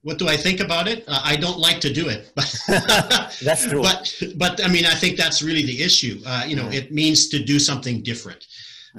what 0.06 0.20
do 0.20 0.28
I 0.28 0.38
think 0.38 0.60
about 0.60 0.88
it? 0.88 1.04
Uh, 1.08 1.20
I 1.24 1.36
don't 1.36 1.58
like 1.58 1.80
to 1.82 1.92
do 1.92 2.10
it, 2.10 2.32
but 2.36 2.48
That's 3.48 3.66
true. 3.66 3.82
But 3.82 4.02
but 4.38 4.64
I 4.64 4.68
mean, 4.68 4.86
I 4.86 4.94
think 4.94 5.18
that's 5.18 5.42
really 5.42 5.66
the 5.66 5.82
issue. 5.82 6.22
Uh, 6.24 6.44
you 6.50 6.56
know, 6.56 6.70
it 6.80 6.92
means 6.92 7.28
to 7.30 7.38
do 7.44 7.58
something 7.58 8.04
different. 8.04 8.46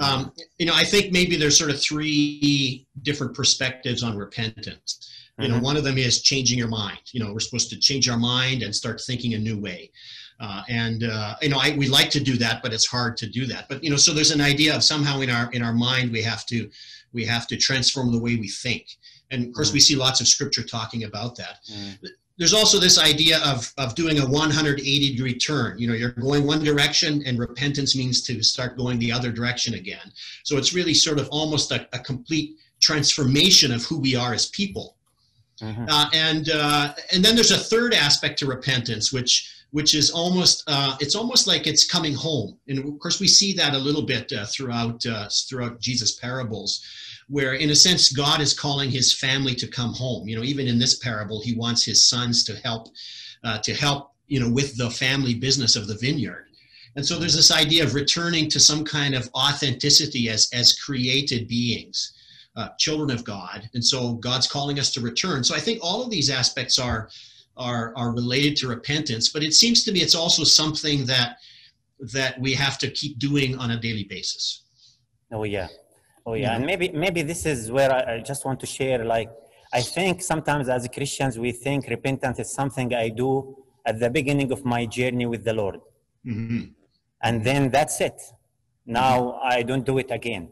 Um, 0.00 0.32
you 0.58 0.66
know, 0.66 0.74
I 0.74 0.84
think 0.84 1.12
maybe 1.12 1.36
there's 1.36 1.56
sort 1.56 1.70
of 1.70 1.80
three 1.80 2.86
different 3.02 3.32
perspectives 3.34 4.02
on 4.02 4.12
repentance. 4.16 4.90
You 5.38 5.48
know, 5.48 5.58
Mhm. 5.58 5.68
one 5.70 5.76
of 5.76 5.84
them 5.84 5.96
is 5.96 6.22
changing 6.22 6.58
your 6.58 6.72
mind. 6.82 7.04
You 7.12 7.20
know, 7.20 7.32
we're 7.32 7.46
supposed 7.48 7.70
to 7.70 7.78
change 7.88 8.08
our 8.08 8.18
mind 8.18 8.62
and 8.64 8.74
start 8.74 9.00
thinking 9.00 9.34
a 9.34 9.38
new 9.38 9.58
way. 9.68 9.90
Uh, 10.38 10.62
and 10.68 11.04
uh, 11.04 11.34
you 11.40 11.48
know, 11.48 11.58
I, 11.58 11.74
we 11.76 11.88
like 11.88 12.10
to 12.10 12.20
do 12.20 12.36
that, 12.36 12.62
but 12.62 12.72
it's 12.72 12.86
hard 12.86 13.16
to 13.18 13.26
do 13.26 13.46
that. 13.46 13.68
But 13.68 13.82
you 13.82 13.90
know, 13.90 13.96
so 13.96 14.12
there's 14.12 14.32
an 14.32 14.40
idea 14.40 14.74
of 14.74 14.84
somehow 14.84 15.20
in 15.20 15.30
our 15.30 15.50
in 15.52 15.62
our 15.62 15.72
mind 15.72 16.12
we 16.12 16.22
have 16.22 16.44
to 16.46 16.68
we 17.12 17.24
have 17.24 17.46
to 17.48 17.56
transform 17.56 18.12
the 18.12 18.18
way 18.18 18.36
we 18.36 18.48
think. 18.48 18.96
And 19.30 19.46
of 19.46 19.52
course, 19.54 19.72
we 19.72 19.80
see 19.80 19.96
lots 19.96 20.20
of 20.20 20.28
scripture 20.28 20.62
talking 20.62 21.04
about 21.04 21.36
that 21.36 21.58
there's 22.38 22.52
also 22.52 22.78
this 22.78 22.98
idea 22.98 23.38
of, 23.44 23.72
of 23.78 23.94
doing 23.94 24.18
a 24.18 24.26
180 24.26 25.10
degree 25.10 25.38
turn. 25.38 25.78
You 25.78 25.88
know, 25.88 25.94
you're 25.94 26.10
going 26.10 26.46
one 26.46 26.62
direction 26.62 27.22
and 27.24 27.38
repentance 27.38 27.96
means 27.96 28.22
to 28.22 28.42
start 28.42 28.76
going 28.76 28.98
the 28.98 29.10
other 29.10 29.32
direction 29.32 29.74
again. 29.74 30.12
So 30.42 30.58
it's 30.58 30.74
really 30.74 30.92
sort 30.92 31.18
of 31.18 31.28
almost 31.30 31.72
a, 31.72 31.88
a 31.94 31.98
complete 31.98 32.56
transformation 32.80 33.72
of 33.72 33.84
who 33.84 33.98
we 33.98 34.14
are 34.16 34.34
as 34.34 34.46
people. 34.50 34.96
Mhm. 35.62 35.86
Uh, 35.88 36.10
and 36.12 36.50
uh, 36.50 36.92
and 37.12 37.24
then 37.24 37.34
there's 37.34 37.50
a 37.50 37.56
third 37.56 37.94
aspect 37.94 38.38
to 38.40 38.46
repentance, 38.46 39.10
which 39.10 39.50
which 39.76 39.94
is 39.94 40.10
almost 40.10 40.64
uh, 40.68 40.96
it's 41.00 41.14
almost 41.14 41.46
like 41.46 41.66
it's 41.66 41.84
coming 41.86 42.14
home. 42.14 42.58
And 42.66 42.78
of 42.78 42.98
course, 42.98 43.20
we 43.20 43.28
see 43.28 43.52
that 43.52 43.74
a 43.74 43.78
little 43.78 44.06
bit 44.06 44.32
uh, 44.32 44.46
throughout 44.46 45.04
uh, 45.04 45.28
throughout 45.46 45.80
Jesus' 45.80 46.18
parables, 46.18 46.82
where 47.28 47.52
in 47.52 47.68
a 47.68 47.74
sense 47.74 48.10
God 48.10 48.40
is 48.40 48.58
calling 48.58 48.90
His 48.90 49.12
family 49.12 49.54
to 49.56 49.66
come 49.68 49.92
home. 49.92 50.26
You 50.26 50.36
know, 50.36 50.44
even 50.44 50.66
in 50.66 50.78
this 50.78 50.98
parable, 50.98 51.42
He 51.42 51.54
wants 51.54 51.84
His 51.84 52.08
sons 52.08 52.42
to 52.44 52.54
help 52.64 52.88
uh, 53.44 53.58
to 53.58 53.74
help 53.74 54.12
you 54.28 54.40
know 54.40 54.48
with 54.48 54.78
the 54.78 54.88
family 54.88 55.34
business 55.34 55.76
of 55.76 55.88
the 55.88 55.98
vineyard. 56.00 56.46
And 56.96 57.04
so 57.04 57.18
there's 57.18 57.36
this 57.36 57.52
idea 57.52 57.84
of 57.84 57.94
returning 57.94 58.48
to 58.48 58.58
some 58.58 58.82
kind 58.82 59.14
of 59.14 59.28
authenticity 59.34 60.30
as 60.30 60.48
as 60.54 60.78
created 60.78 61.48
beings 61.48 62.14
uh, 62.56 62.70
children 62.78 63.10
of 63.10 63.24
God, 63.24 63.68
and 63.74 63.84
so 63.84 64.14
God's 64.14 64.46
calling 64.46 64.78
us 64.78 64.90
to 64.92 65.02
return. 65.02 65.44
So 65.44 65.54
I 65.54 65.60
think 65.60 65.80
all 65.82 66.02
of 66.02 66.08
these 66.08 66.30
aspects 66.30 66.78
are 66.78 67.10
are 67.56 67.92
are 67.96 68.12
related 68.12 68.56
to 68.56 68.68
repentance, 68.68 69.28
but 69.30 69.42
it 69.42 69.54
seems 69.54 69.82
to 69.84 69.92
me 69.92 70.00
it's 70.00 70.14
also 70.14 70.44
something 70.44 71.06
that 71.06 71.36
that 72.12 72.38
we 72.40 72.52
have 72.54 72.76
to 72.78 72.90
keep 72.90 73.18
doing 73.18 73.56
on 73.58 73.70
a 73.70 73.78
daily 73.80 74.04
basis. 74.04 74.64
Oh 75.32 75.44
yeah, 75.44 75.68
oh 76.26 76.34
yeah, 76.34 76.42
Yeah. 76.42 76.56
and 76.56 76.66
maybe 76.66 76.88
maybe 76.90 77.22
this 77.22 77.46
is 77.46 77.70
where 77.72 77.90
I, 77.92 78.16
I 78.16 78.20
just 78.20 78.44
want 78.44 78.60
to 78.60 78.66
share. 78.66 79.04
Like, 79.04 79.30
I 79.72 79.80
think 79.82 80.22
sometimes 80.22 80.68
as 80.68 80.86
Christians 80.88 81.38
we 81.38 81.52
think 81.52 81.88
repentance 81.88 82.38
is 82.38 82.52
something 82.52 82.92
I 82.94 83.08
do 83.08 83.56
at 83.86 83.98
the 84.00 84.10
beginning 84.10 84.52
of 84.52 84.64
my 84.64 84.84
journey 84.86 85.26
with 85.26 85.42
the 85.44 85.54
Lord, 85.54 85.80
Mhm. 86.26 86.72
and 87.22 87.42
then 87.44 87.70
that's 87.70 88.00
it. 88.00 88.18
Now 88.84 89.40
I 89.42 89.62
don't 89.62 89.84
do 89.86 89.98
it 89.98 90.10
again. 90.10 90.44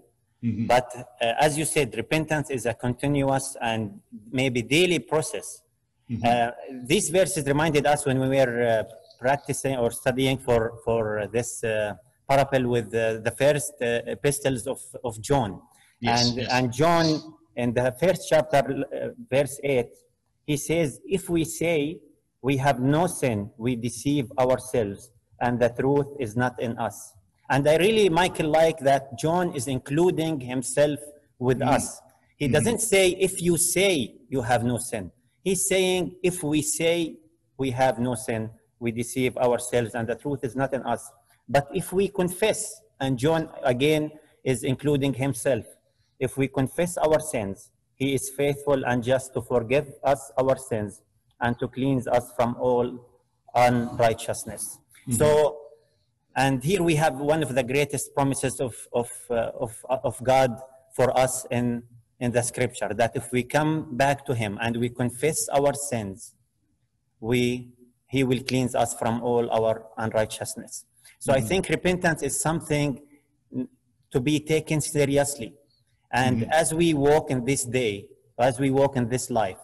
Mhm. 0.42 0.66
But 0.66 0.88
uh, 1.20 1.32
as 1.46 1.56
you 1.58 1.64
said, 1.64 1.94
repentance 1.96 2.48
is 2.50 2.64
a 2.66 2.74
continuous 2.74 3.56
and 3.60 4.00
maybe 4.30 4.62
daily 4.62 4.98
process. 4.98 5.60
Uh, 6.24 6.50
these 6.84 7.08
verses 7.08 7.46
reminded 7.46 7.86
us 7.86 8.04
when 8.04 8.20
we 8.20 8.28
were 8.28 8.62
uh, 8.62 8.84
practicing 9.18 9.76
or 9.76 9.90
studying 9.90 10.36
for, 10.38 10.78
for 10.84 11.28
this 11.32 11.64
uh, 11.64 11.94
parable 12.28 12.68
with 12.68 12.94
uh, 12.94 13.20
the 13.20 13.30
first 13.30 13.72
uh, 13.80 14.00
epistles 14.06 14.66
of, 14.66 14.80
of 15.02 15.20
John. 15.20 15.60
Yes, 16.00 16.28
and, 16.28 16.36
yes. 16.36 16.48
and 16.52 16.72
John, 16.72 17.06
in 17.56 17.72
the 17.72 17.94
first 17.98 18.28
chapter, 18.28 18.58
uh, 18.58 19.08
verse 19.30 19.58
8, 19.62 19.86
he 20.46 20.56
says, 20.56 21.00
If 21.06 21.30
we 21.30 21.44
say 21.44 21.98
we 22.42 22.58
have 22.58 22.80
no 22.80 23.06
sin, 23.06 23.50
we 23.56 23.74
deceive 23.76 24.30
ourselves, 24.38 25.10
and 25.40 25.58
the 25.58 25.70
truth 25.70 26.08
is 26.20 26.36
not 26.36 26.60
in 26.60 26.76
us. 26.78 27.14
And 27.48 27.66
I 27.68 27.76
really, 27.76 28.08
Michael, 28.08 28.50
like 28.50 28.78
that 28.80 29.18
John 29.18 29.54
is 29.54 29.68
including 29.68 30.40
himself 30.40 31.00
with 31.38 31.60
us. 31.62 32.00
He 32.36 32.48
doesn't 32.48 32.80
say, 32.80 33.10
if 33.10 33.40
you 33.40 33.56
say 33.56 34.14
you 34.28 34.42
have 34.42 34.64
no 34.64 34.78
sin. 34.78 35.10
He's 35.44 35.68
saying, 35.68 36.16
if 36.22 36.42
we 36.42 36.62
say 36.62 37.18
we 37.58 37.70
have 37.70 37.98
no 37.98 38.14
sin, 38.14 38.50
we 38.80 38.90
deceive 38.90 39.36
ourselves 39.36 39.94
and 39.94 40.08
the 40.08 40.16
truth 40.16 40.40
is 40.42 40.56
not 40.56 40.74
in 40.74 40.82
us. 40.82 41.02
But 41.48 41.68
if 41.72 41.92
we 41.92 42.08
confess, 42.08 42.80
and 43.00 43.18
John 43.18 43.50
again 43.62 44.10
is 44.44 44.62
including 44.62 45.14
himself. 45.14 45.64
If 46.18 46.36
we 46.36 46.48
confess 46.48 46.96
our 46.96 47.20
sins, 47.20 47.70
he 47.96 48.14
is 48.14 48.30
faithful 48.36 48.84
and 48.84 49.02
just 49.02 49.32
to 49.34 49.42
forgive 49.42 49.88
us 50.02 50.32
our 50.38 50.56
sins 50.56 51.02
and 51.40 51.58
to 51.58 51.68
cleanse 51.68 52.06
us 52.06 52.32
from 52.36 52.56
all 52.60 52.86
unrighteousness. 53.54 54.78
So, 55.10 55.58
and 56.36 56.62
here 56.62 56.82
we 56.82 56.94
have 56.96 57.16
one 57.16 57.42
of 57.42 57.54
the 57.54 57.62
greatest 57.62 58.14
promises 58.14 58.60
of, 58.60 58.74
of, 58.92 59.10
uh, 59.30 59.50
of, 59.58 59.72
of 59.88 60.22
God 60.22 60.50
for 60.96 61.16
us 61.16 61.46
in, 61.50 61.82
in 62.20 62.32
the 62.32 62.42
scripture 62.42 62.92
that 62.94 63.12
if 63.14 63.32
we 63.32 63.42
come 63.42 63.96
back 63.96 64.24
to 64.26 64.34
Him 64.34 64.58
and 64.60 64.76
we 64.76 64.88
confess 64.88 65.48
our 65.48 65.74
sins, 65.74 66.34
we, 67.20 67.68
He 68.06 68.24
will 68.24 68.42
cleanse 68.42 68.74
us 68.74 68.94
from 68.94 69.22
all 69.22 69.50
our 69.50 69.86
unrighteousness. 69.98 70.84
So 71.18 71.32
I 71.32 71.38
mm-hmm. 71.38 71.46
think 71.46 71.68
repentance 71.68 72.22
is 72.22 72.40
something 72.40 73.00
to 74.10 74.20
be 74.20 74.40
taken 74.40 74.80
seriously. 74.80 75.54
And 76.12 76.42
mm-hmm. 76.42 76.52
as 76.52 76.72
we 76.72 76.94
walk 76.94 77.30
in 77.30 77.44
this 77.44 77.64
day, 77.64 78.06
as 78.38 78.60
we 78.60 78.70
walk 78.70 78.96
in 78.96 79.08
this 79.08 79.30
life, 79.30 79.58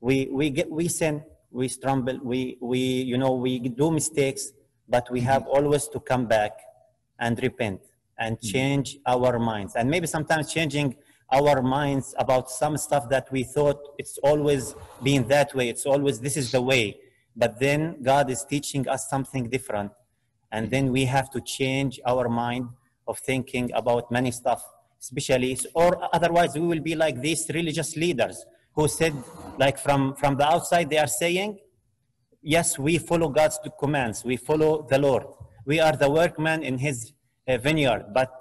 we, 0.00 0.28
we, 0.30 0.50
get, 0.50 0.70
we 0.70 0.88
sin, 0.88 1.22
we 1.50 1.68
stumble, 1.68 2.18
we, 2.22 2.58
we, 2.60 2.78
you 2.78 3.18
know, 3.18 3.32
we 3.34 3.58
do 3.58 3.90
mistakes, 3.90 4.52
but 4.88 5.10
we 5.10 5.20
have 5.20 5.42
mm-hmm. 5.42 5.56
always 5.56 5.88
to 5.88 6.00
come 6.00 6.26
back 6.26 6.52
and 7.18 7.40
repent 7.42 7.80
and 8.18 8.40
change 8.40 8.98
our 9.06 9.38
minds. 9.38 9.74
And 9.76 9.88
maybe 9.88 10.06
sometimes 10.06 10.52
changing 10.52 10.96
our 11.32 11.62
minds 11.62 12.14
about 12.18 12.50
some 12.50 12.76
stuff 12.76 13.08
that 13.08 13.30
we 13.30 13.44
thought 13.44 13.78
it's 13.98 14.18
always 14.18 14.74
been 15.02 15.26
that 15.28 15.54
way, 15.54 15.68
it's 15.68 15.86
always 15.86 16.20
this 16.20 16.36
is 16.36 16.52
the 16.52 16.62
way. 16.62 16.98
But 17.36 17.60
then 17.60 18.02
God 18.02 18.30
is 18.30 18.44
teaching 18.44 18.88
us 18.88 19.08
something 19.08 19.48
different. 19.48 19.92
And 20.52 20.70
then 20.70 20.90
we 20.90 21.04
have 21.04 21.30
to 21.30 21.40
change 21.40 22.00
our 22.04 22.28
mind 22.28 22.68
of 23.06 23.18
thinking 23.18 23.70
about 23.74 24.10
many 24.10 24.32
stuff, 24.32 24.62
especially, 25.00 25.58
or 25.74 26.08
otherwise 26.12 26.54
we 26.54 26.66
will 26.66 26.80
be 26.80 26.94
like 26.94 27.20
these 27.20 27.48
religious 27.54 27.96
leaders 27.96 28.44
who 28.74 28.88
said, 28.88 29.14
like 29.58 29.78
from, 29.78 30.14
from 30.16 30.36
the 30.36 30.46
outside, 30.46 30.90
they 30.90 30.98
are 30.98 31.06
saying, 31.06 31.58
yes, 32.42 32.78
we 32.78 32.98
follow 32.98 33.28
God's 33.28 33.58
commands, 33.78 34.24
we 34.24 34.36
follow 34.36 34.86
the 34.88 34.98
Lord. 34.98 35.24
We 35.64 35.80
are 35.80 35.96
the 35.96 36.10
workmen 36.10 36.62
in 36.62 36.78
his 36.78 37.12
uh, 37.46 37.58
vineyard, 37.58 38.06
but, 38.12 38.32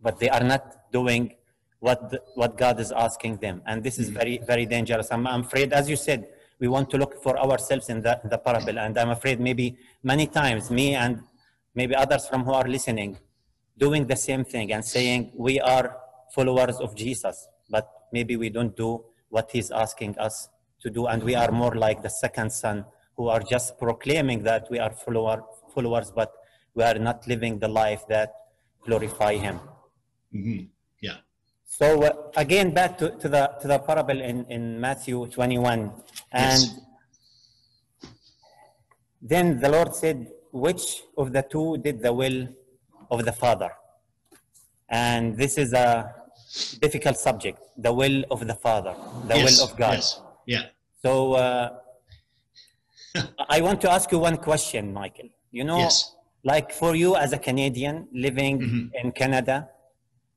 but 0.00 0.18
they 0.18 0.28
are 0.28 0.42
not 0.42 0.92
doing 0.92 1.34
what, 1.80 2.10
the- 2.10 2.22
what 2.34 2.56
God 2.56 2.80
is 2.80 2.90
asking 2.92 3.36
them. 3.38 3.62
And 3.66 3.82
this 3.82 3.98
is 3.98 4.08
very, 4.08 4.38
very 4.38 4.66
dangerous. 4.66 5.08
I'm, 5.10 5.26
I'm 5.26 5.42
afraid, 5.42 5.72
as 5.72 5.88
you 5.88 5.96
said, 5.96 6.28
we 6.58 6.66
want 6.68 6.90
to 6.90 6.96
look 6.98 7.22
for 7.22 7.38
ourselves 7.38 7.88
in 7.88 8.02
the, 8.02 8.20
in 8.24 8.30
the 8.30 8.38
parable. 8.38 8.78
And 8.78 8.98
I'm 8.98 9.10
afraid 9.10 9.38
maybe 9.40 9.76
many 10.02 10.26
times, 10.26 10.70
me 10.70 10.94
and 10.94 11.22
maybe 11.74 11.94
others 11.94 12.26
from 12.26 12.44
who 12.44 12.52
are 12.52 12.66
listening, 12.66 13.16
doing 13.76 14.06
the 14.06 14.16
same 14.16 14.44
thing 14.44 14.72
and 14.72 14.84
saying 14.84 15.32
we 15.36 15.60
are 15.60 15.96
followers 16.34 16.76
of 16.78 16.96
Jesus, 16.96 17.46
but 17.70 17.88
maybe 18.12 18.36
we 18.36 18.50
don't 18.50 18.76
do 18.76 19.04
what 19.28 19.50
he's 19.52 19.70
asking 19.70 20.18
us 20.18 20.48
to 20.82 20.90
do. 20.90 21.06
And 21.06 21.22
we 21.22 21.34
are 21.36 21.52
more 21.52 21.74
like 21.74 22.02
the 22.02 22.10
second 22.10 22.50
son 22.52 22.84
who 23.16 23.28
are 23.28 23.40
just 23.40 23.78
proclaiming 23.78 24.42
that 24.44 24.68
we 24.70 24.78
are 24.78 24.90
follower, 24.92 25.44
followers, 25.74 26.10
but 26.14 26.32
we 26.74 26.82
are 26.82 26.98
not 26.98 27.26
living 27.28 27.58
the 27.58 27.68
life 27.68 28.02
that 28.08 28.32
glorify 28.84 29.34
him. 29.36 29.60
hmm 30.32 30.60
Yeah. 30.60 30.62
So 31.70 32.02
uh, 32.02 32.12
again, 32.36 32.72
back 32.72 32.98
to, 32.98 33.10
to 33.22 33.28
the 33.28 33.42
to 33.60 33.68
the 33.68 33.78
parable 33.78 34.20
in, 34.20 34.44
in 34.48 34.80
Matthew 34.80 35.26
21, 35.28 35.92
and 36.32 36.62
Yes. 36.62 36.80
then 39.20 39.60
the 39.60 39.68
Lord 39.68 39.94
said, 39.94 40.26
"Which 40.52 41.02
of 41.16 41.32
the 41.32 41.42
two 41.42 41.78
did 41.78 42.02
the 42.02 42.12
will 42.12 42.48
of 43.10 43.24
the 43.24 43.32
Father?" 43.32 43.70
And 44.88 45.36
this 45.36 45.58
is 45.58 45.72
a 45.74 46.14
difficult 46.80 47.16
subject: 47.18 47.58
the 47.76 47.92
will 47.92 48.24
of 48.30 48.46
the 48.46 48.54
Father, 48.54 48.94
the 49.28 49.36
yes. 49.36 49.44
will 49.60 49.68
of 49.68 49.76
God. 49.76 49.94
Yes. 49.94 50.20
Yeah. 50.46 50.62
So 51.04 51.34
uh, 51.34 51.78
I 53.48 53.60
want 53.60 53.80
to 53.82 53.90
ask 53.90 54.10
you 54.10 54.18
one 54.18 54.38
question, 54.38 54.92
Michael. 54.92 55.28
You 55.52 55.64
know, 55.64 55.78
Yes. 55.78 56.14
like 56.44 56.72
for 56.72 56.96
you 56.96 57.14
as 57.16 57.32
a 57.32 57.38
Canadian 57.38 58.08
living 58.12 58.58
Mhm. 58.60 58.90
in 59.04 59.12
Canada, 59.12 59.68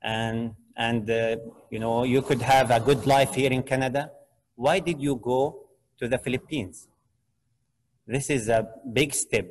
and 0.04 0.56
and 0.78 1.10
uh, 1.10 1.38
you 1.70 1.80
know 1.80 2.04
you 2.04 2.22
could 2.22 2.42
have 2.42 2.72
a 2.72 2.80
good 2.80 3.06
life 3.06 3.34
here 3.34 3.52
in 3.52 3.64
Canada. 3.64 4.12
Why 4.56 4.80
did 4.80 5.02
you 5.02 5.16
go 5.16 5.68
to 6.00 6.08
the 6.08 6.18
Philippines? 6.18 6.88
This 8.08 8.30
is 8.30 8.50
a 8.50 8.68
big 8.94 9.14
step. 9.14 9.48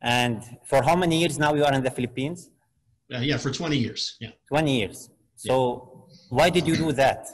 And 0.00 0.42
for 0.64 0.82
how 0.82 0.96
many 0.96 1.18
years 1.18 1.38
now 1.38 1.54
you 1.54 1.64
are 1.64 1.72
in 1.72 1.82
the 1.82 1.90
Philippines? 1.90 2.50
Uh, 3.12 3.18
yeah. 3.18 3.38
For 3.38 3.50
20 3.50 3.76
years. 3.76 4.16
Yeah. 4.20 4.30
20 4.48 4.78
years. 4.78 5.10
So 5.36 6.06
why 6.28 6.50
did 6.50 6.66
you 6.66 6.76
do 6.76 6.92
that? 6.92 7.26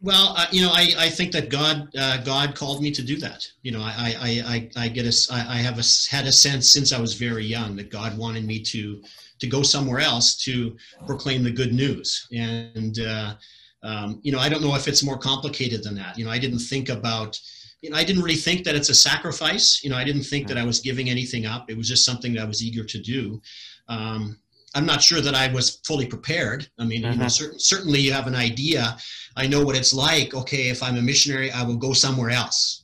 Well, 0.00 0.34
uh, 0.36 0.46
you 0.50 0.60
know, 0.60 0.70
I, 0.70 0.88
I 0.98 1.08
think 1.08 1.32
that 1.32 1.48
God 1.48 1.88
uh, 1.98 2.18
God 2.18 2.54
called 2.54 2.82
me 2.82 2.90
to 2.90 3.02
do 3.02 3.16
that. 3.20 3.46
You 3.62 3.72
know, 3.72 3.80
I 3.80 4.14
I, 4.20 4.30
I, 4.54 4.84
I 4.84 4.88
get 4.88 5.06
a 5.06 5.32
I 5.32 5.40
I 5.54 5.56
have 5.56 5.78
a, 5.78 5.84
had 6.10 6.26
a 6.26 6.32
sense 6.32 6.70
since 6.70 6.92
I 6.92 7.00
was 7.00 7.14
very 7.14 7.46
young 7.46 7.74
that 7.76 7.90
God 7.90 8.18
wanted 8.18 8.44
me 8.44 8.60
to 8.60 9.02
to 9.44 9.50
go 9.56 9.62
somewhere 9.62 10.00
else 10.00 10.36
to 10.46 10.76
proclaim 11.06 11.42
the 11.44 11.50
good 11.60 11.72
news. 11.72 12.26
And 12.32 12.98
uh, 12.98 13.34
um, 13.82 14.08
you 14.22 14.32
know, 14.32 14.38
I 14.38 14.48
don't 14.48 14.62
know 14.62 14.74
if 14.74 14.88
it's 14.88 15.02
more 15.02 15.18
complicated 15.18 15.80
than 15.84 15.94
that. 15.96 16.18
You 16.18 16.24
know, 16.24 16.30
I 16.30 16.38
didn't 16.44 16.60
think 16.72 16.88
about. 16.88 17.38
You 17.82 17.90
know, 17.90 17.98
I 17.98 18.04
didn't 18.04 18.22
really 18.22 18.42
think 18.48 18.64
that 18.64 18.74
it's 18.74 18.88
a 18.88 18.94
sacrifice. 18.94 19.66
You 19.84 19.90
know, 19.90 19.98
I 19.98 20.04
didn't 20.04 20.22
think 20.32 20.48
that 20.48 20.56
I 20.56 20.64
was 20.64 20.80
giving 20.80 21.10
anything 21.10 21.44
up. 21.44 21.70
It 21.70 21.76
was 21.76 21.86
just 21.86 22.04
something 22.06 22.32
that 22.32 22.40
I 22.40 22.46
was 22.46 22.62
eager 22.62 22.82
to 22.82 22.98
do. 22.98 23.42
Um, 23.88 24.38
I'm 24.74 24.86
not 24.86 25.02
sure 25.02 25.20
that 25.20 25.34
I 25.34 25.52
was 25.52 25.80
fully 25.86 26.06
prepared. 26.06 26.66
I 26.78 26.84
mean, 26.84 27.02
you 27.02 27.14
know, 27.14 27.26
Mhm. 27.26 27.30
cer- 27.38 27.58
certainly 27.58 28.00
you 28.00 28.12
have 28.12 28.26
an 28.26 28.34
idea 28.34 28.96
I 29.36 29.46
know 29.46 29.62
what 29.66 29.76
it's 29.76 29.92
like. 29.92 30.32
Okay, 30.34 30.68
if 30.74 30.82
I'm 30.82 30.96
a 30.96 31.02
missionary, 31.02 31.50
I 31.50 31.62
will 31.62 31.76
go 31.76 31.92
somewhere 31.92 32.30
else. 32.30 32.83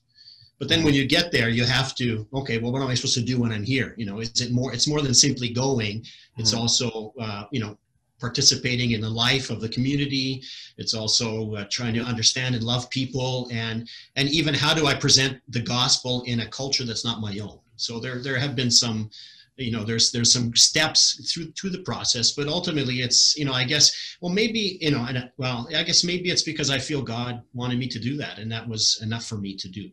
But 0.60 0.68
then 0.68 0.84
when 0.84 0.92
you 0.92 1.06
get 1.06 1.32
there, 1.32 1.48
you 1.48 1.64
have 1.64 1.94
to, 1.96 2.28
okay, 2.34 2.58
well, 2.58 2.70
what 2.70 2.82
am 2.82 2.88
I 2.88 2.94
supposed 2.94 3.14
to 3.14 3.22
do 3.22 3.40
when 3.40 3.50
I'm 3.50 3.64
here? 3.64 3.94
You 3.96 4.04
know, 4.04 4.20
is 4.20 4.40
it 4.42 4.52
more, 4.52 4.74
it's 4.74 4.86
more 4.86 5.00
than 5.00 5.14
simply 5.14 5.48
going. 5.48 6.04
It's 6.36 6.52
Mhm. 6.52 6.58
also, 6.58 7.14
uh, 7.18 7.44
you 7.50 7.60
know, 7.60 7.78
participating 8.20 8.90
in 8.90 9.00
the 9.00 9.08
life 9.08 9.48
of 9.48 9.62
the 9.62 9.68
community. 9.70 10.42
It's 10.76 10.92
also 10.92 11.54
uh, 11.54 11.64
trying 11.70 11.94
to 11.94 12.02
understand 12.02 12.54
and 12.54 12.62
love 12.62 12.90
people 12.90 13.48
and, 13.50 13.88
and 14.16 14.28
even 14.28 14.52
how 14.52 14.74
do 14.74 14.86
I 14.86 14.94
present 14.94 15.40
the 15.48 15.60
gospel 15.62 16.22
in 16.26 16.40
a 16.40 16.46
culture 16.46 16.84
that's 16.84 17.06
not 17.06 17.22
my 17.22 17.38
own? 17.38 17.58
So 17.76 17.98
there, 17.98 18.18
there 18.22 18.38
have 18.38 18.54
been 18.54 18.70
some, 18.70 19.08
you 19.56 19.72
know, 19.72 19.82
there's, 19.82 20.12
there's 20.12 20.30
some 20.30 20.54
steps 20.54 21.32
through, 21.32 21.52
through 21.52 21.70
the 21.70 21.84
process, 21.90 22.32
but 22.32 22.48
ultimately 22.48 23.00
it's, 23.00 23.34
you 23.38 23.46
know, 23.46 23.54
I 23.54 23.64
guess 23.64 24.16
well, 24.20 24.32
maybe 24.32 24.76
you 24.82 24.90
know, 24.90 25.06
and 25.08 25.30
well, 25.38 25.66
I 25.74 25.82
guess 25.84 26.04
maybe 26.04 26.28
it's 26.30 26.42
because 26.42 26.68
I 26.68 26.78
feel 26.78 27.00
God 27.00 27.42
wanted 27.54 27.78
me 27.78 27.88
to 27.88 27.98
do 27.98 28.18
that, 28.18 28.38
and 28.38 28.52
that 28.52 28.68
was 28.68 29.00
enough 29.02 29.24
for 29.24 29.38
me 29.38 29.56
to 29.56 29.68
do. 29.68 29.90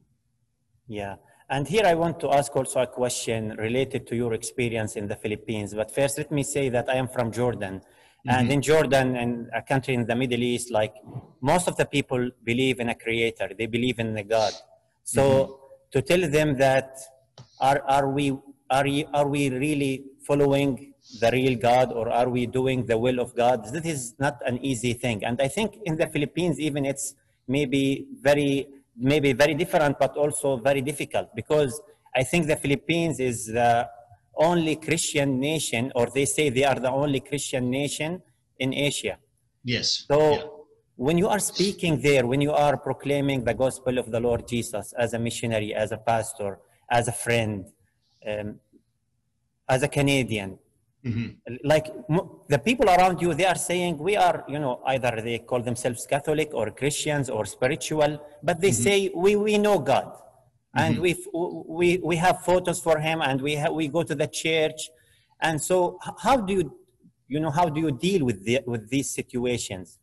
Yeah. 0.87 1.15
And 1.49 1.67
here 1.67 1.83
I 1.85 1.93
want 1.93 2.19
to 2.21 2.31
ask 2.31 2.53
also 2.55 2.81
a 2.81 2.87
question 2.87 3.55
related 3.57 4.05
to 4.07 4.15
your 4.15 4.33
experience 4.33 4.95
in 4.95 5.07
the 5.07 5.15
Philippines. 5.15 5.73
But 5.73 5.93
first, 5.93 6.17
let 6.17 6.31
me 6.31 6.43
say 6.43 6.69
that 6.69 6.89
I 6.89 6.95
am 6.95 7.07
from 7.07 7.31
Jordan. 7.31 7.81
And 8.25 8.47
mm-hmm. 8.47 8.51
in 8.51 8.61
Jordan, 8.61 9.15
and 9.15 9.49
a 9.53 9.61
country 9.61 9.93
in 9.93 10.05
the 10.05 10.15
Middle 10.15 10.43
East, 10.43 10.71
like 10.71 10.93
most 11.39 11.69
of 11.69 11.77
the 11.77 11.85
people 11.85 12.29
believe 12.43 12.81
in 12.81 12.89
a 12.89 12.95
creator, 12.95 13.49
they 13.57 13.67
believe 13.67 13.99
in 13.99 14.17
a 14.17 14.23
God. 14.23 14.51
So 15.03 15.23
mm-hmm. 15.23 15.53
to 15.91 16.01
tell 16.01 16.29
them 16.29 16.57
that 16.57 16.97
are, 17.61 17.81
are, 17.87 18.09
we, 18.09 18.37
are, 18.69 18.85
you, 18.85 19.05
are 19.13 19.27
we 19.27 19.49
really 19.49 20.03
following 20.25 20.93
the 21.21 21.31
real 21.31 21.57
God 21.57 21.93
or 21.93 22.09
are 22.09 22.27
we 22.27 22.45
doing 22.45 22.85
the 22.85 22.97
will 22.97 23.19
of 23.19 23.33
God? 23.33 23.63
This 23.71 23.85
is 23.85 24.15
not 24.19 24.41
an 24.45 24.57
easy 24.65 24.91
thing. 24.91 25.23
And 25.23 25.41
I 25.41 25.47
think 25.47 25.77
in 25.85 25.95
the 25.95 26.07
Philippines, 26.07 26.59
even 26.59 26.85
it's 26.85 27.15
maybe 27.47 28.07
very 28.21 28.67
maybe 28.97 29.33
very 29.33 29.53
different 29.53 29.97
but 29.99 30.15
also 30.17 30.57
very 30.57 30.81
difficult 30.81 31.27
because 31.35 31.81
i 32.15 32.23
think 32.23 32.47
the 32.47 32.55
philippines 32.55 33.19
is 33.19 33.45
the 33.45 33.87
only 34.35 34.75
christian 34.75 35.39
nation 35.39 35.91
or 35.95 36.07
they 36.13 36.25
say 36.25 36.49
they 36.49 36.63
are 36.63 36.79
the 36.79 36.89
only 36.89 37.19
christian 37.19 37.69
nation 37.69 38.21
in 38.59 38.73
asia 38.73 39.17
Yes. 39.63 40.05
so 40.09 40.17
Yeah. 40.31 40.43
when 40.95 41.17
you 41.17 41.27
are 41.27 41.39
speaking 41.39 42.01
there 42.01 42.25
when 42.25 42.41
you 42.41 42.51
are 42.51 42.75
proclaiming 42.77 43.43
the 43.43 43.53
gospel 43.53 43.97
of 43.97 44.09
the 44.11 44.19
lord 44.19 44.47
jesus 44.47 44.93
as 44.97 45.13
a 45.13 45.19
missionary 45.19 45.73
as 45.73 45.91
a 45.91 45.97
pastor 45.97 46.59
as 46.89 47.07
a 47.07 47.11
friend 47.11 47.65
um, 48.29 48.59
as 49.69 49.83
a 49.83 49.87
canadian 49.87 50.57
Mhm. 51.05 51.37
like 51.63 51.87
the 52.49 52.57
people 52.57 52.87
around 52.89 53.21
you 53.21 53.33
they 53.33 53.45
are 53.45 53.61
saying 53.71 53.97
we 53.99 54.17
are 54.17 54.43
you 54.49 54.59
know 54.59 54.81
either 54.87 55.21
they 55.21 55.37
call 55.39 55.61
themselves 55.61 56.05
catholic 56.07 56.49
or 56.53 56.71
christians 56.71 57.29
or 57.29 57.45
spiritual 57.45 58.11
but 58.43 58.59
they 58.59 58.71
say 58.71 59.11
we 59.15 59.35
we 59.35 59.57
know 59.57 59.79
god. 59.79 60.11
And 60.83 60.99
we 60.99 61.11
we 61.79 61.97
we 62.09 62.15
have 62.17 62.41
photos 62.49 62.79
for 62.79 62.99
him 62.99 63.21
and 63.27 63.41
we 63.41 63.55
ha- 63.55 63.71
we 63.79 63.87
go 63.87 64.03
to 64.03 64.13
the 64.13 64.27
church. 64.27 64.79
And 65.41 65.55
so 65.69 65.97
how 66.25 66.37
do 66.47 66.53
you 66.53 66.63
you 67.27 67.39
know 67.39 67.49
how 67.59 67.67
do 67.75 67.79
you 67.85 67.91
deal 68.07 68.21
with 68.29 68.39
the, 68.45 68.55
with 68.71 68.83
these 68.93 69.09
situations? 69.19 69.97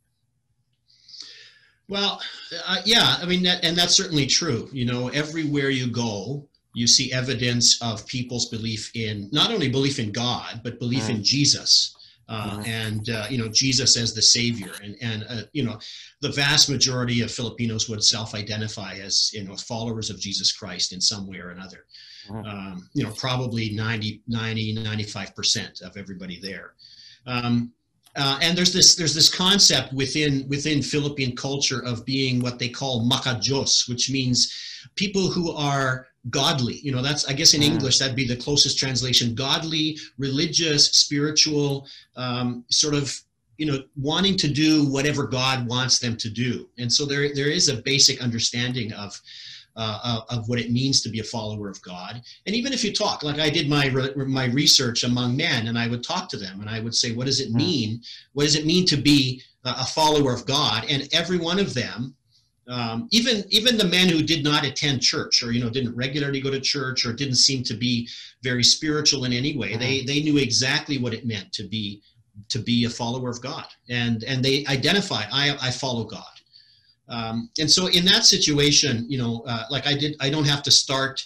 Well, 1.87 2.21
uh, 2.67 2.81
yeah, 2.85 3.17
I 3.21 3.25
mean, 3.27 3.43
that, 3.43 3.63
and 3.65 3.77
that's 3.77 3.95
certainly 3.95 4.27
true. 4.27 4.69
You 4.73 4.87
know, 4.87 5.09
everywhere 5.23 5.71
you 5.71 5.87
go, 5.87 6.49
you 6.75 6.87
see 6.87 7.13
evidence 7.13 7.81
of 7.81 8.07
people's 8.07 8.47
belief 8.47 8.91
in 8.95 9.29
not 9.33 9.51
only 9.51 9.69
belief 9.69 9.99
in 9.99 10.13
God, 10.13 10.61
but 10.63 10.79
belief 10.79 11.09
in 11.09 11.23
Jesus. 11.23 11.97
Uh, 12.27 12.63
and 12.67 13.11
uh, 13.11 13.27
you 13.29 13.37
know 13.37 13.49
Jesus 13.49 13.99
as 13.99 14.15
the 14.15 14.23
Savior, 14.23 14.73
and 14.83 14.97
and 15.03 15.27
uh, 15.29 15.43
you 15.53 15.63
know 15.63 15.79
the 16.23 16.31
vast 16.31 16.71
majority 16.71 17.21
of 17.21 17.31
Filipinos 17.31 17.87
would 17.91 18.03
self-identify 18.03 18.95
as 18.95 19.31
you 19.35 19.45
know 19.45 19.55
followers 19.57 20.09
of 20.09 20.19
Jesus 20.19 20.51
Christ 20.51 20.95
in 20.95 21.03
some 21.03 21.27
way 21.27 21.39
or 21.39 21.51
another. 21.51 21.85
Um, 22.31 22.89
you 22.95 23.05
know, 23.05 23.11
probably 23.11 23.75
90, 23.75 24.23
90, 24.27 24.73
95 24.73 25.37
percent 25.37 25.83
of 25.83 25.99
everybody 25.99 26.41
there. 26.41 26.73
Um, 27.27 27.73
uh, 28.17 28.39
and 28.41 28.57
there's 28.57 28.73
this 28.73 28.95
there's 28.95 29.15
this 29.15 29.29
concept 29.29 29.93
within 29.93 30.47
within 30.49 30.81
Philippine 30.83 31.37
culture 31.37 31.85
of 31.85 32.05
being 32.05 32.41
what 32.41 32.59
they 32.59 32.69
call 32.69 33.05
maka-Diyos, 33.05 33.89
which 33.89 34.11
means 34.11 34.53
people 34.95 35.29
who 35.29 35.53
are 35.53 36.07
godly. 36.31 36.81
You 36.83 36.93
know, 36.93 37.03
that's 37.03 37.27
I 37.27 37.33
guess 37.33 37.55
in 37.55 37.63
English 37.63 37.99
that'd 37.99 38.17
be 38.17 38.27
the 38.27 38.37
closest 38.37 38.79
translation: 38.79 39.35
godly, 39.35 39.99
religious, 40.19 40.91
spiritual, 40.91 41.87
um, 42.17 42.65
sort 42.71 42.95
of 42.95 43.15
you 43.59 43.67
know 43.67 43.83
wanting 43.97 44.37
to 44.39 44.49
do 44.49 44.87
whatever 44.89 45.27
God 45.27 45.67
wants 45.67 45.99
them 45.99 46.17
to 46.17 46.31
do. 46.31 46.69
And 46.79 46.93
so 46.93 47.05
there 47.05 47.35
there 47.35 47.49
is 47.49 47.69
a 47.69 47.83
basic 47.83 48.23
understanding 48.23 48.93
of 48.93 49.21
uh, 49.77 50.21
of 50.29 50.49
what 50.49 50.61
it 50.61 50.71
means 50.71 51.01
to 51.03 51.09
be 51.09 51.21
a 51.21 51.25
follower 51.25 51.69
of 51.69 51.83
God. 51.83 52.23
And 52.47 52.55
even 52.55 52.73
if 52.73 52.85
you 52.85 52.93
talk, 52.93 53.23
like 53.23 53.39
I 53.39 53.51
did 53.51 53.69
my 53.69 53.91
my 54.17 54.47
research 54.47 55.05
among 55.05 55.37
men, 55.37 55.67
and 55.67 55.79
I 55.79 55.89
would 55.89 56.05
talk 56.05 56.29
to 56.31 56.37
them, 56.37 56.61
and 56.61 56.71
I 56.71 56.81
would 56.81 56.95
say, 56.95 57.13
"What 57.13 57.27
does 57.27 57.41
it 57.41 57.53
mean? 57.53 58.01
What 58.33 58.45
does 58.45 58.57
it 58.57 58.67
mean 58.67 58.87
to 58.87 58.97
be 58.97 59.43
a 59.65 59.87
follower 59.87 60.33
of 60.33 60.47
God?" 60.47 60.85
And 60.89 61.09
every 61.13 61.39
one 61.39 61.59
of 61.59 61.75
them, 61.75 62.15
um, 62.69 63.09
even 63.11 63.45
even 63.51 63.77
the 63.77 63.85
men 63.85 64.09
who 64.09 64.23
did 64.23 64.43
not 64.43 64.65
attend 64.65 65.03
church, 65.03 65.43
or 65.43 65.53
you 65.53 65.63
know, 65.63 65.71
didn't 65.71 65.95
regularly 65.95 66.41
go 66.41 66.51
to 66.51 66.61
church, 66.61 67.05
or 67.05 67.13
didn't 67.13 67.37
seem 67.37 67.63
to 67.65 67.75
be 67.75 68.09
very 68.43 68.65
spiritual 68.65 69.25
in 69.25 69.33
any 69.33 69.57
way, 69.57 69.77
they 69.77 70.03
they 70.03 70.23
knew 70.23 70.39
exactly 70.39 70.99
what 70.99 71.15
it 71.15 71.27
meant 71.27 71.53
to 71.53 71.65
be 71.65 72.03
to 72.49 72.59
be 72.59 72.85
a 72.85 72.91
follower 72.91 73.31
of 73.31 73.41
God, 73.43 73.67
and 73.89 74.25
and 74.25 74.45
they 74.45 74.65
identify 74.67 75.25
"I 75.31 75.57
I 75.61 75.71
follow 75.71 76.05
God." 76.05 76.25
Um, 77.09 77.51
and 77.59 77.71
so 77.71 77.89
in 77.89 78.05
that 78.07 78.25
situation, 78.25 79.05
you 79.11 79.19
know, 79.19 79.45
uh, 79.47 79.65
like 79.71 79.87
I 79.87 79.95
did, 79.95 80.17
I 80.21 80.31
don't 80.31 80.47
have 80.47 80.63
to 80.63 80.71
start 80.71 81.23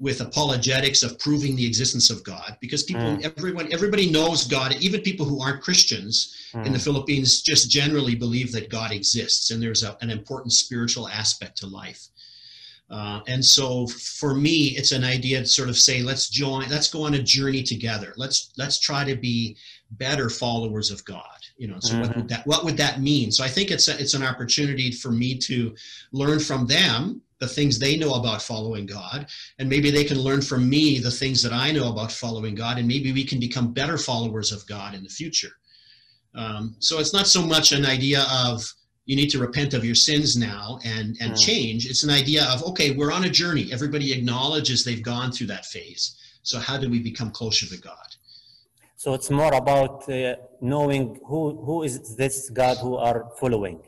with 0.00 0.20
apologetics 0.20 1.02
of 1.02 1.18
proving 1.18 1.56
the 1.56 1.66
existence 1.66 2.08
of 2.08 2.22
God 2.22 2.56
because 2.60 2.84
people, 2.84 3.02
Mm. 3.02 3.22
everyone, 3.24 3.72
everybody 3.72 4.08
knows 4.08 4.46
God. 4.46 4.76
Even 4.80 5.00
people 5.00 5.26
who 5.26 5.42
aren't 5.42 5.60
Christians 5.60 6.34
in 6.64 6.72
the 6.72 6.78
Philippines 6.78 7.40
just 7.42 7.68
generally 7.68 8.14
believe 8.14 8.52
that 8.52 8.70
God 8.70 8.92
exists 8.92 9.50
and 9.50 9.60
there's 9.60 9.82
a, 9.82 9.96
an 10.00 10.10
important 10.10 10.52
spiritual 10.52 11.08
aspect 11.08 11.58
to 11.58 11.66
life. 11.66 12.06
Uh, 12.90 13.20
and 13.26 13.44
so 13.44 13.86
for 13.88 14.34
me, 14.34 14.68
it's 14.78 14.92
an 14.92 15.04
idea 15.04 15.40
to 15.40 15.46
sort 15.46 15.68
of 15.68 15.76
say, 15.76 16.00
let's 16.02 16.28
join, 16.30 16.68
let's 16.70 16.88
go 16.90 17.02
on 17.02 17.14
a 17.14 17.22
journey 17.22 17.62
together. 17.62 18.14
Let's 18.16 18.50
let's 18.56 18.78
try 18.80 19.04
to 19.04 19.14
be 19.14 19.56
better 19.90 20.30
followers 20.30 20.90
of 20.90 21.04
God. 21.04 21.38
You 21.58 21.68
know, 21.68 21.80
so 21.80 22.00
what 22.00 22.16
would 22.16 22.28
that 22.28 22.46
what 22.46 22.64
would 22.64 22.76
that 22.78 23.00
mean? 23.00 23.30
So 23.30 23.44
I 23.44 23.48
think 23.48 23.70
it's 23.70 23.88
a, 23.88 24.00
it's 24.00 24.14
an 24.14 24.22
opportunity 24.22 24.90
for 24.90 25.10
me 25.10 25.36
to 25.38 25.74
learn 26.12 26.38
from 26.38 26.66
them 26.66 27.20
the 27.40 27.48
things 27.48 27.78
they 27.78 27.96
know 27.96 28.14
about 28.14 28.42
following 28.42 28.86
God, 28.86 29.26
and 29.58 29.68
maybe 29.68 29.90
they 29.90 30.04
can 30.04 30.18
learn 30.18 30.42
from 30.42 30.68
me 30.68 30.98
the 30.98 31.10
things 31.10 31.42
that 31.42 31.52
I 31.52 31.70
know 31.70 31.90
about 31.90 32.10
following 32.10 32.54
God, 32.54 32.78
and 32.78 32.88
maybe 32.88 33.12
we 33.12 33.24
can 33.24 33.38
become 33.38 33.72
better 33.72 33.96
followers 33.96 34.50
of 34.52 34.66
God 34.66 34.94
in 34.94 35.02
the 35.02 35.08
future. 35.08 35.52
Um, 36.34 36.76
so 36.78 36.98
it's 36.98 37.12
not 37.12 37.26
so 37.26 37.42
much 37.42 37.72
an 37.72 37.86
idea 37.86 38.26
of 38.44 38.62
you 39.06 39.16
need 39.16 39.30
to 39.30 39.38
repent 39.38 39.72
of 39.72 39.84
your 39.84 39.94
sins 39.94 40.36
now 40.36 40.78
and 40.84 41.16
and 41.20 41.32
Mm. 41.32 41.40
change. 41.48 41.86
It's 41.86 42.04
an 42.04 42.10
idea 42.10 42.44
of 42.52 42.62
okay, 42.70 42.90
we're 42.98 43.12
on 43.18 43.24
a 43.24 43.30
journey. 43.30 43.72
Everybody 43.72 44.12
acknowledges 44.12 44.84
they've 44.84 45.02
gone 45.14 45.32
through 45.32 45.46
that 45.54 45.64
phase. 45.64 46.16
So 46.42 46.58
how 46.58 46.76
do 46.76 46.90
we 46.90 46.98
become 47.10 47.30
closer 47.30 47.66
to 47.66 47.78
God? 47.78 48.08
So 48.96 49.14
it's 49.14 49.30
more 49.30 49.54
about 49.54 50.08
uh, 50.08 50.34
knowing 50.60 51.20
who 51.28 51.40
who 51.66 51.76
is 51.84 52.16
this 52.16 52.50
God 52.50 52.76
who 52.78 52.96
are 52.96 53.30
following. 53.40 53.78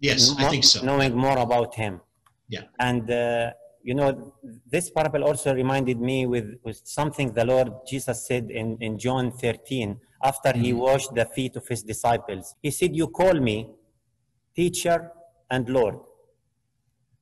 Yes, 0.00 0.32
I 0.38 0.44
think 0.52 0.64
so. 0.64 0.84
Knowing 0.84 1.16
more 1.16 1.38
about 1.38 1.74
Him. 1.74 2.00
Yeah. 2.48 2.62
And 2.78 3.10
uh, 3.10 3.52
you 3.82 3.94
know, 3.94 4.34
this 4.70 4.90
parable 4.90 5.24
also 5.24 5.54
reminded 5.54 6.00
me 6.00 6.26
with, 6.26 6.58
with 6.64 6.80
something 6.84 7.32
the 7.32 7.44
Lord 7.44 7.70
Jesus 7.86 8.26
said 8.26 8.50
in, 8.50 8.76
in 8.80 8.98
John 8.98 9.32
13 9.32 9.98
after 10.22 10.52
he 10.56 10.70
Mm-hmm. 10.72 10.78
washed 10.78 11.14
the 11.14 11.26
feet 11.26 11.56
of 11.56 11.66
his 11.68 11.82
disciples. 11.82 12.54
He 12.62 12.70
said, 12.70 12.94
You 12.94 13.08
call 13.08 13.34
me 13.34 13.70
teacher 14.54 15.12
and 15.50 15.68
Lord, 15.68 15.96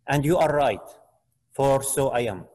and 0.09 0.25
you 0.25 0.39
are 0.39 0.53
right, 0.55 0.81
for 1.53 1.83
so 1.83 2.09
I 2.09 2.21
am. 2.21 2.47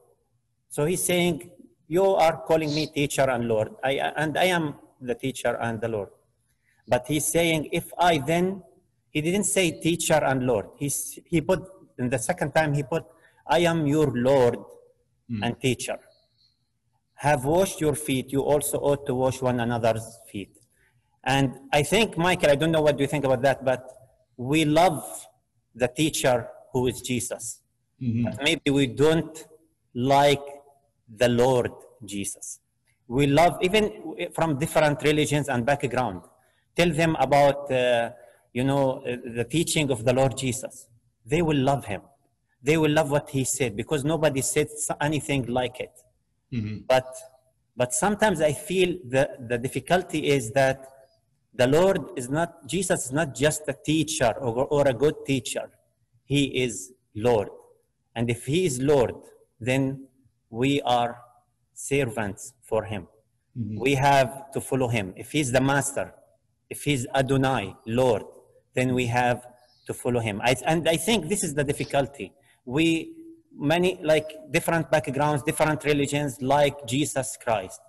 So 0.68 0.84
he's 0.84 1.02
saying, 1.04 1.50
You 1.86 2.04
are 2.06 2.42
calling 2.42 2.74
me 2.74 2.88
teacher 2.88 3.28
and 3.30 3.46
Lord, 3.46 3.70
I, 3.84 3.92
and 4.16 4.36
I 4.36 4.44
am 4.44 4.74
the 5.00 5.14
teacher 5.14 5.56
and 5.60 5.80
the 5.80 5.88
Lord. 5.88 6.08
But 6.88 7.04
he's 7.06 7.26
saying, 7.26 7.68
If 7.72 7.92
I 7.98 8.18
then, 8.18 8.62
he 9.10 9.20
didn't 9.20 9.44
say 9.44 9.80
teacher 9.80 10.20
and 10.24 10.44
Lord. 10.46 10.66
He's, 10.78 11.18
he 11.26 11.40
put, 11.40 11.62
in 12.02 12.10
the 12.10 12.18
second 12.18 12.52
time, 12.52 12.74
he 12.74 12.82
put, 12.82 13.04
I 13.46 13.60
am 13.60 13.86
your 13.86 14.08
Lord 14.28 14.58
and 15.44 15.58
teacher. 15.60 15.98
Have 17.14 17.44
washed 17.44 17.80
your 17.80 17.94
feet, 17.94 18.32
you 18.32 18.40
also 18.52 18.76
ought 18.78 19.06
to 19.06 19.14
wash 19.14 19.40
one 19.40 19.60
another's 19.60 20.06
feet. 20.30 20.52
And 21.24 21.52
I 21.72 21.82
think, 21.84 22.18
Michael, 22.18 22.50
I 22.50 22.56
don't 22.56 22.72
know 22.72 22.82
what 22.82 22.98
you 22.98 23.06
think 23.06 23.24
about 23.24 23.42
that, 23.42 23.64
but 23.64 23.82
we 24.36 24.64
love 24.64 25.26
the 25.74 25.88
teacher 25.88 26.48
who 26.72 26.88
is 26.88 27.00
Jesus. 27.00 27.60
But 28.24 28.42
maybe 28.42 28.70
we 28.70 28.86
don't 28.88 29.36
like 29.94 30.42
the 31.22 31.28
Lord 31.28 31.70
Jesus. 32.04 32.58
We 33.06 33.26
love, 33.28 33.58
even 33.62 33.84
from 34.34 34.58
different 34.58 35.02
religions 35.02 35.48
and 35.48 35.64
background, 35.64 36.22
tell 36.74 36.90
them 36.90 37.14
about, 37.26 37.70
uh, 37.70 38.10
you 38.52 38.64
know, 38.64 38.84
uh, 39.06 39.16
the 39.38 39.44
teaching 39.44 39.90
of 39.90 40.04
the 40.04 40.12
Lord 40.12 40.36
Jesus. 40.36 40.88
They 41.24 41.42
will 41.42 41.56
love 41.56 41.84
him. 41.86 42.02
They 42.62 42.76
will 42.76 42.90
love 42.90 43.10
what 43.10 43.30
he 43.30 43.44
said 43.44 43.76
because 43.76 44.04
nobody 44.04 44.40
said 44.40 44.68
anything 45.00 45.46
like 45.46 45.80
it. 45.80 45.92
Mm-hmm. 46.52 46.78
But, 46.88 47.06
but 47.76 47.92
sometimes 47.92 48.40
I 48.40 48.52
feel 48.52 48.98
the, 49.08 49.30
the 49.48 49.58
difficulty 49.58 50.28
is 50.28 50.52
that 50.52 50.86
the 51.54 51.66
Lord 51.66 52.00
is 52.16 52.30
not, 52.30 52.66
Jesus 52.66 53.06
is 53.06 53.12
not 53.12 53.34
just 53.34 53.62
a 53.68 53.76
teacher 53.84 54.32
or, 54.38 54.66
or 54.66 54.86
a 54.88 54.94
good 54.94 55.14
teacher. 55.26 55.70
He 56.24 56.44
is 56.62 56.92
Lord. 57.14 57.48
And 58.14 58.30
if 58.30 58.46
He 58.46 58.64
is 58.64 58.80
Lord, 58.80 59.14
then 59.60 60.06
we 60.50 60.80
are 60.82 61.18
servants 61.74 62.54
for 62.62 62.84
Him. 62.84 63.08
Mm-hmm. 63.58 63.80
We 63.80 63.94
have 63.94 64.50
to 64.52 64.60
follow 64.60 64.88
Him. 64.88 65.12
If 65.16 65.32
He's 65.32 65.52
the 65.52 65.60
Master, 65.60 66.14
if 66.70 66.84
He's 66.84 67.06
Adonai, 67.14 67.74
Lord, 67.86 68.22
then 68.74 68.94
we 68.94 69.06
have 69.06 69.46
to 69.86 69.94
follow 69.94 70.20
Him. 70.20 70.40
I, 70.42 70.56
and 70.66 70.88
I 70.88 70.96
think 70.96 71.28
this 71.28 71.42
is 71.42 71.54
the 71.54 71.64
difficulty. 71.64 72.32
We, 72.64 73.12
many, 73.56 73.98
like 74.02 74.30
different 74.50 74.90
backgrounds, 74.90 75.42
different 75.42 75.84
religions, 75.84 76.40
like 76.40 76.86
Jesus 76.86 77.36
Christ, 77.42 77.80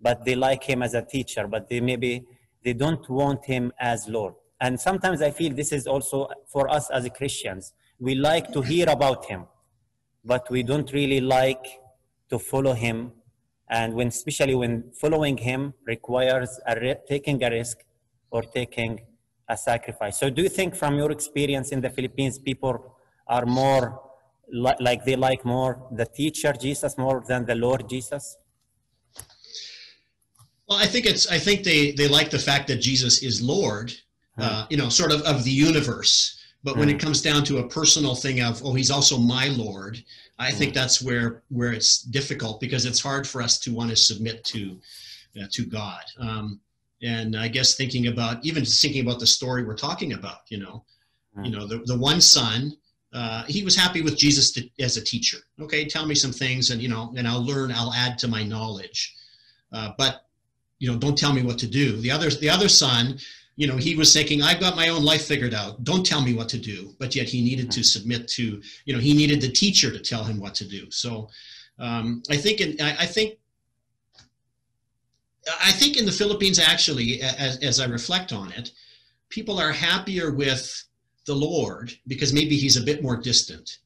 but 0.00 0.24
they 0.24 0.34
like 0.34 0.62
Him 0.64 0.82
as 0.82 0.94
a 0.94 1.02
teacher, 1.02 1.46
but 1.46 1.68
they 1.68 1.80
maybe 1.80 2.24
they 2.62 2.72
don't 2.72 3.08
want 3.08 3.44
Him 3.44 3.72
as 3.78 4.08
Lord. 4.08 4.34
And 4.60 4.80
sometimes 4.80 5.20
I 5.20 5.30
feel 5.30 5.52
this 5.52 5.72
is 5.72 5.86
also 5.86 6.28
for 6.46 6.70
us 6.70 6.90
as 6.90 7.08
Christians. 7.16 7.72
We 7.98 8.14
like 8.14 8.52
to 8.52 8.62
hear 8.62 8.88
about 8.88 9.26
Him, 9.26 9.46
but 10.24 10.50
we 10.50 10.62
don't 10.62 10.90
really 10.92 11.20
like 11.20 11.64
to 12.30 12.38
follow 12.38 12.72
Him. 12.72 13.12
And 13.68 13.94
when, 13.94 14.08
especially 14.08 14.54
when 14.54 14.92
following 15.00 15.36
Him 15.36 15.74
requires 15.86 16.60
a 16.66 16.96
taking 17.08 17.42
a 17.42 17.50
risk 17.50 17.78
or 18.30 18.42
taking 18.42 19.00
a 19.48 19.56
sacrifice. 19.56 20.18
So, 20.18 20.30
do 20.30 20.42
you 20.42 20.48
think, 20.48 20.74
from 20.74 20.96
your 20.96 21.10
experience 21.10 21.70
in 21.70 21.80
the 21.80 21.90
Philippines, 21.90 22.38
people 22.38 22.96
are 23.26 23.46
more 23.46 24.00
li- 24.52 24.76
like 24.80 25.04
they 25.04 25.16
like 25.16 25.44
more 25.44 25.86
the 25.92 26.06
teacher 26.06 26.52
Jesus 26.52 26.96
more 26.98 27.22
than 27.26 27.44
the 27.44 27.54
Lord 27.54 27.88
Jesus? 27.88 28.36
Well, 30.68 30.78
I 30.78 30.86
think 30.86 31.06
it's. 31.06 31.30
I 31.30 31.38
think 31.38 31.62
they 31.62 31.92
they 31.92 32.08
like 32.08 32.30
the 32.30 32.38
fact 32.38 32.68
that 32.68 32.76
Jesus 32.76 33.22
is 33.22 33.42
Lord, 33.42 33.92
uh, 34.38 34.66
you 34.70 34.76
know, 34.76 34.88
sort 34.88 35.12
of 35.12 35.20
of 35.22 35.44
the 35.44 35.50
universe. 35.50 36.40
But 36.62 36.78
when 36.78 36.88
it 36.88 36.98
comes 36.98 37.20
down 37.20 37.44
to 37.44 37.58
a 37.58 37.68
personal 37.68 38.14
thing 38.14 38.40
of, 38.40 38.64
oh, 38.64 38.72
he's 38.72 38.90
also 38.90 39.18
my 39.18 39.48
Lord, 39.48 40.02
I 40.38 40.50
think 40.50 40.72
that's 40.72 41.02
where 41.02 41.42
where 41.50 41.74
it's 41.74 42.00
difficult 42.00 42.58
because 42.58 42.86
it's 42.86 43.00
hard 43.00 43.26
for 43.26 43.42
us 43.42 43.58
to 43.60 43.74
want 43.74 43.90
to 43.90 43.96
submit 43.96 44.44
to 44.44 44.80
uh, 45.40 45.46
to 45.52 45.66
God. 45.66 46.02
Um, 46.18 46.60
and 47.04 47.36
I 47.36 47.48
guess 47.48 47.74
thinking 47.74 48.06
about 48.06 48.44
even 48.44 48.64
just 48.64 48.80
thinking 48.82 49.02
about 49.06 49.20
the 49.20 49.26
story 49.26 49.64
we're 49.64 49.76
talking 49.76 50.12
about, 50.14 50.40
you 50.48 50.58
know, 50.58 50.84
you 51.44 51.50
know, 51.50 51.66
the 51.66 51.78
the 51.84 51.98
one 51.98 52.20
son. 52.20 52.76
Uh, 53.12 53.44
he 53.44 53.62
was 53.62 53.76
happy 53.76 54.02
with 54.02 54.16
Jesus 54.18 54.50
to, 54.50 54.68
as 54.80 54.96
a 54.96 55.04
teacher. 55.12 55.38
Okay, 55.60 55.84
tell 55.84 56.04
me 56.04 56.16
some 56.16 56.32
things, 56.32 56.70
and 56.70 56.82
you 56.82 56.88
know, 56.88 57.14
and 57.16 57.28
I'll 57.28 57.44
learn. 57.44 57.70
I'll 57.70 57.94
add 57.94 58.18
to 58.18 58.28
my 58.28 58.42
knowledge. 58.42 59.14
Uh, 59.72 59.92
but 59.96 60.24
you 60.80 60.90
know 60.90 60.98
don't 60.98 61.16
tell 61.16 61.32
me 61.32 61.42
what 61.42 61.58
to 61.58 61.66
do 61.66 61.96
the 62.00 62.10
other 62.10 62.28
the 62.30 62.50
other 62.50 62.68
son 62.68 63.16
you 63.56 63.66
know 63.66 63.76
he 63.76 63.94
was 63.96 64.12
thinking 64.12 64.42
i've 64.42 64.60
got 64.60 64.76
my 64.76 64.88
own 64.88 65.04
life 65.04 65.24
figured 65.24 65.54
out 65.54 65.82
don't 65.84 66.04
tell 66.04 66.20
me 66.20 66.34
what 66.34 66.48
to 66.48 66.58
do 66.58 66.94
but 66.98 67.14
yet 67.14 67.26
he 67.26 67.42
needed 67.42 67.70
to 67.70 67.82
submit 67.82 68.28
to 68.28 68.60
you 68.84 68.92
know 68.92 69.00
he 69.00 69.14
needed 69.14 69.40
the 69.40 69.48
teacher 69.48 69.90
to 69.90 70.00
tell 70.00 70.24
him 70.24 70.38
what 70.38 70.54
to 70.54 70.66
do 70.68 70.90
so 70.90 71.28
Um, 71.78 72.22
I 72.30 72.36
think 72.36 72.60
in, 72.60 72.80
I, 72.80 72.90
I 73.04 73.06
think 73.06 73.38
I 75.62 75.72
think 75.72 75.96
in 75.96 76.06
the 76.06 76.12
Philippines, 76.12 76.58
actually, 76.58 77.20
as, 77.22 77.58
as 77.58 77.80
I 77.80 77.86
reflect 77.86 78.32
on 78.32 78.52
it, 78.52 78.72
people 79.28 79.58
are 79.58 79.72
happier 79.72 80.32
with 80.32 80.84
the 81.26 81.34
Lord 81.34 81.92
because 82.06 82.32
maybe 82.32 82.56
he's 82.56 82.76
a 82.76 82.82
bit 82.82 83.02
more 83.02 83.16
distant. 83.16 83.78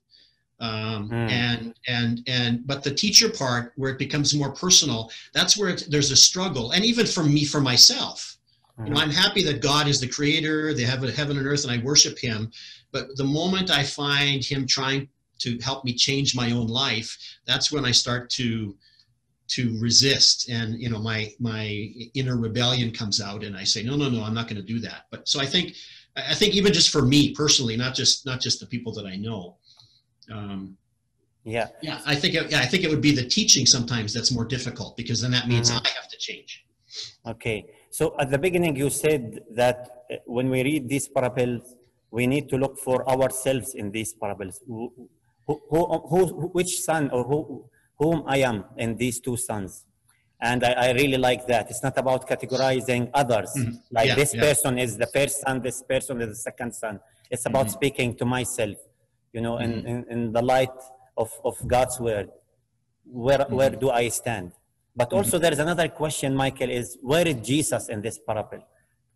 Um, 0.60 1.08
Mm. 1.08 1.30
and 1.30 1.74
and 1.86 2.22
and 2.26 2.66
but 2.66 2.82
the 2.82 2.92
teacher 2.92 3.28
part 3.30 3.72
where 3.76 3.92
it 3.92 3.98
becomes 3.98 4.34
more 4.34 4.50
personal 4.50 5.08
that's 5.32 5.56
where 5.56 5.68
it, 5.68 5.86
there's 5.88 6.10
a 6.10 6.16
struggle 6.16 6.72
and 6.72 6.84
even 6.84 7.06
for 7.06 7.22
me 7.22 7.44
for 7.44 7.60
myself 7.60 8.36
you 8.84 8.90
know 8.90 9.00
i'm 9.00 9.10
happy 9.10 9.44
that 9.44 9.62
god 9.62 9.86
is 9.86 10.00
the 10.00 10.08
creator 10.08 10.74
they 10.74 10.82
have 10.82 11.00
heaven 11.14 11.38
and 11.38 11.46
earth 11.46 11.62
and 11.62 11.70
i 11.72 11.78
worship 11.84 12.18
him 12.18 12.50
but 12.90 13.06
the 13.16 13.22
moment 13.22 13.70
i 13.70 13.84
find 13.84 14.44
him 14.44 14.66
trying 14.66 15.08
to 15.38 15.56
help 15.60 15.84
me 15.84 15.94
change 15.94 16.34
my 16.34 16.50
own 16.50 16.66
life 16.66 17.16
that's 17.46 17.70
when 17.70 17.84
i 17.84 17.92
start 17.92 18.28
to 18.28 18.74
to 19.48 19.78
resist 19.80 20.48
and 20.50 20.80
you 20.80 20.88
know 20.90 20.98
my 20.98 21.32
my 21.40 21.64
inner 22.14 22.36
rebellion 22.36 22.90
comes 22.90 23.20
out 23.20 23.42
and 23.44 23.56
i 23.56 23.64
say 23.64 23.82
no 23.82 23.96
no 23.96 24.08
no 24.08 24.22
i'm 24.22 24.34
not 24.34 24.46
going 24.48 24.60
to 24.60 24.68
do 24.74 24.78
that 24.78 25.06
but 25.10 25.26
so 25.26 25.40
i 25.40 25.46
think 25.46 25.74
i 26.16 26.34
think 26.34 26.54
even 26.54 26.72
just 26.72 26.90
for 26.90 27.02
me 27.02 27.34
personally 27.34 27.76
not 27.76 27.94
just 27.94 28.26
not 28.26 28.40
just 28.40 28.60
the 28.60 28.66
people 28.66 28.92
that 28.92 29.06
i 29.06 29.16
know 29.16 29.56
um, 30.34 30.76
Yeah. 31.44 31.68
yeah 31.82 32.00
i 32.04 32.14
think 32.14 32.34
it, 32.34 32.50
yeah, 32.52 32.60
i 32.60 32.66
think 32.70 32.84
it 32.84 32.90
would 32.92 33.00
be 33.10 33.14
the 33.20 33.26
teaching 33.38 33.64
sometimes 33.76 34.12
that's 34.14 34.30
more 34.38 34.44
difficult 34.56 34.96
because 35.00 35.18
then 35.22 35.30
that 35.38 35.46
means 35.52 35.70
Mhm. 35.70 35.80
i 35.88 35.90
have 36.00 36.08
to 36.14 36.18
change 36.28 36.64
Okay. 37.32 37.58
So 37.90 38.14
at 38.18 38.30
the 38.30 38.38
beginning, 38.38 38.74
you 38.82 38.88
said 38.88 39.40
that 39.60 39.78
uh, 40.10 40.16
when 40.36 40.48
we 40.48 40.62
read 40.68 40.88
these 40.88 41.06
parables, 41.16 41.76
we 42.10 42.26
need 42.26 42.48
to 42.48 42.56
look 42.56 42.78
for 42.78 42.98
ourselves 43.14 43.74
in 43.74 43.90
these 43.96 44.14
parables. 44.22 44.60
Who, 44.66 44.78
who, 45.46 45.54
who, 45.70 45.86
who, 46.10 46.46
which 46.58 46.72
son 46.80 47.10
or 47.10 47.22
who, 47.24 47.68
whom 47.98 48.22
I 48.26 48.38
am 48.38 48.64
in 48.76 48.96
these 48.96 49.20
two 49.20 49.36
sons. 49.36 49.84
And 50.40 50.62
I, 50.64 50.72
I 50.72 50.92
really 50.92 51.16
like 51.18 51.46
that. 51.48 51.68
It's 51.70 51.82
not 51.82 51.98
about 51.98 52.28
categorizing 52.28 53.10
others. 53.12 53.50
Like 53.90 54.06
Yeah, 54.06 54.14
this 54.14 54.34
yeah. 54.34 54.40
person 54.40 54.78
is 54.78 54.96
the 54.96 55.08
first 55.08 55.40
son, 55.40 55.60
this 55.62 55.82
person 55.82 56.20
is 56.20 56.28
the 56.28 56.36
second 56.36 56.72
son. 56.74 57.00
It's 57.30 57.44
about 57.46 57.70
speaking 57.70 58.14
to 58.16 58.24
myself, 58.24 58.76
you 59.32 59.40
know, 59.40 59.58
in, 59.58 59.84
in, 59.86 60.04
in 60.08 60.32
the 60.32 60.42
light 60.42 60.78
of, 61.16 61.32
of 61.44 61.56
God's 61.66 61.98
word. 61.98 62.30
Where, 63.04 63.44
where 63.50 63.70
do 63.70 63.90
I 63.90 64.08
stand? 64.08 64.52
But 64.94 65.12
also 65.12 65.38
there's 65.38 65.58
another 65.58 65.88
question, 65.88 66.34
Michael, 66.34 66.70
is 66.70 66.98
where 67.02 67.26
is 67.26 67.36
Jesus 67.46 67.88
in 67.88 68.00
this 68.00 68.18
parable? 68.18 68.62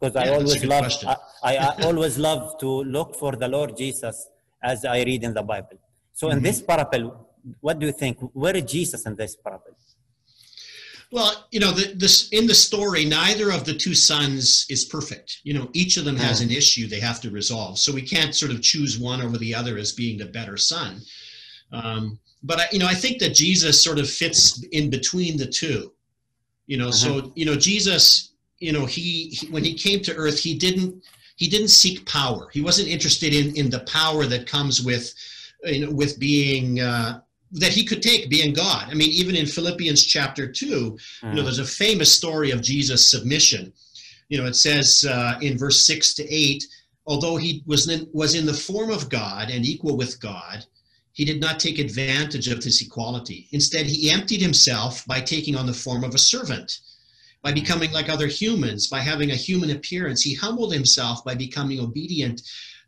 Because 0.01 0.17
I 0.17 0.27
Yeah, 0.27 0.31
a 0.31 0.35
always 0.39 0.65
love. 0.65 0.93
I, 1.07 1.17
I, 1.43 1.57
I 1.57 1.83
always 1.89 2.19
love 2.19 2.59
to 2.59 2.67
look 2.85 3.15
for 3.15 3.33
the 3.37 3.49
Lord 3.49 3.77
Jesus 3.77 4.29
as 4.63 4.85
I 4.85 5.03
read 5.05 5.23
in 5.25 5.35
the 5.35 5.43
Bible. 5.43 5.79
So 6.13 6.31
in 6.31 6.43
this 6.43 6.61
parable, 6.63 7.29
what 7.61 7.79
do 7.79 7.87
you 7.87 7.93
think? 7.93 8.19
Where 8.33 8.57
is 8.57 8.71
Jesus 8.71 9.07
in 9.07 9.15
this 9.17 9.37
parable? 9.37 9.77
Well, 11.11 11.47
you 11.51 11.61
know, 11.61 11.73
the, 11.73 11.93
this 11.95 12.31
in 12.31 12.47
the 12.47 12.55
story, 12.55 13.05
neither 13.05 13.53
of 13.53 13.65
the 13.65 13.75
two 13.75 13.95
sons 13.95 14.65
is 14.71 14.87
perfect. 14.87 15.41
You 15.45 15.53
know, 15.53 15.69
each 15.75 15.99
of 15.99 16.07
them 16.07 16.17
has 16.17 16.41
an 16.41 16.51
issue 16.51 16.87
they 16.87 17.01
have 17.01 17.21
to 17.21 17.31
resolve. 17.31 17.79
So 17.79 17.93
we 17.93 18.01
can't 18.01 18.35
sort 18.35 18.51
of 18.51 18.63
choose 18.63 18.99
one 18.99 19.21
over 19.21 19.37
the 19.37 19.55
other 19.55 19.77
as 19.77 19.93
being 19.93 20.17
the 20.17 20.25
better 20.25 20.57
son. 20.57 21.03
Um, 21.71 22.19
but 22.43 22.61
I, 22.61 22.65
you 22.73 22.79
know, 22.79 22.87
I 22.87 22.95
think 22.95 23.19
that 23.19 23.35
Jesus 23.35 23.85
sort 23.85 23.99
of 23.99 24.09
fits 24.09 24.65
in 24.73 24.89
between 24.89 25.37
the 25.37 25.47
two. 25.47 25.93
You 26.67 26.79
know, 26.79 26.91
so 26.91 27.33
you 27.35 27.45
know, 27.45 27.57
Jesus, 27.57 28.33
you 28.59 28.73
know, 28.73 28.87
he, 28.87 29.29
he 29.29 29.47
when 29.49 29.65
he 29.65 29.75
came 29.75 30.01
to 30.05 30.15
earth, 30.15 30.39
he 30.39 30.55
didn't 30.55 31.03
he 31.37 31.47
didn't 31.49 31.69
seek 31.69 32.07
power. 32.07 32.49
He 32.53 32.63
wasn't 32.63 32.89
interested 32.89 33.35
in 33.35 33.55
in 33.55 33.69
the 33.69 33.81
power 33.81 34.25
that 34.27 34.47
comes 34.47 34.81
with 34.81 35.13
you 35.65 35.85
know 35.85 35.93
with 35.93 36.19
being 36.19 36.81
uh, 36.81 37.21
that 37.53 37.73
he 37.73 37.85
could 37.85 38.03
take 38.03 38.31
being 38.31 38.53
God. 38.55 38.89
I 38.91 38.95
mean, 38.95 39.11
even 39.11 39.37
in 39.37 39.47
Philippians 39.47 40.05
chapter 40.05 40.51
two, 40.51 40.99
you 41.23 41.35
know, 41.35 41.43
there's 41.43 41.59
a 41.59 41.65
famous 41.65 42.13
story 42.13 42.51
of 42.51 42.63
Jesus' 42.63 43.11
submission. 43.11 43.73
You 44.29 44.39
know, 44.39 44.47
it 44.47 44.57
says 44.57 45.05
uh, 45.09 45.39
in 45.43 45.59
verse 45.59 45.87
six 45.87 46.15
to 46.15 46.29
eight, 46.33 46.65
although 47.07 47.37
he 47.37 47.63
was 47.67 47.89
in, 47.89 48.09
was 48.13 48.35
in 48.35 48.47
the 48.47 48.55
form 48.55 48.91
of 48.91 49.11
God 49.11 49.51
and 49.51 49.67
equal 49.67 49.97
with 49.97 50.21
God, 50.21 50.65
he 51.13 51.27
did 51.27 51.41
not 51.41 51.61
take 51.61 51.79
advantage 51.79 52.49
of 52.49 52.63
this 52.63 52.81
equality. 52.81 53.49
Instead, 53.51 53.85
he 53.85 54.11
emptied 54.11 54.41
himself 54.41 55.05
by 55.07 55.21
taking 55.21 55.55
on 55.55 55.67
the 55.67 55.75
form 55.75 56.05
of 56.05 56.15
a 56.15 56.19
servant, 56.19 56.79
by 57.43 57.53
becoming 57.53 57.93
like 57.93 58.09
other 58.09 58.29
humans, 58.29 58.87
by 58.87 59.01
having 59.01 59.31
a 59.31 59.37
human 59.37 59.71
appearance. 59.71 60.23
He 60.23 60.35
humbled 60.35 60.73
himself 60.73 61.23
by 61.23 61.35
becoming 61.35 61.81
obedient 61.81 62.41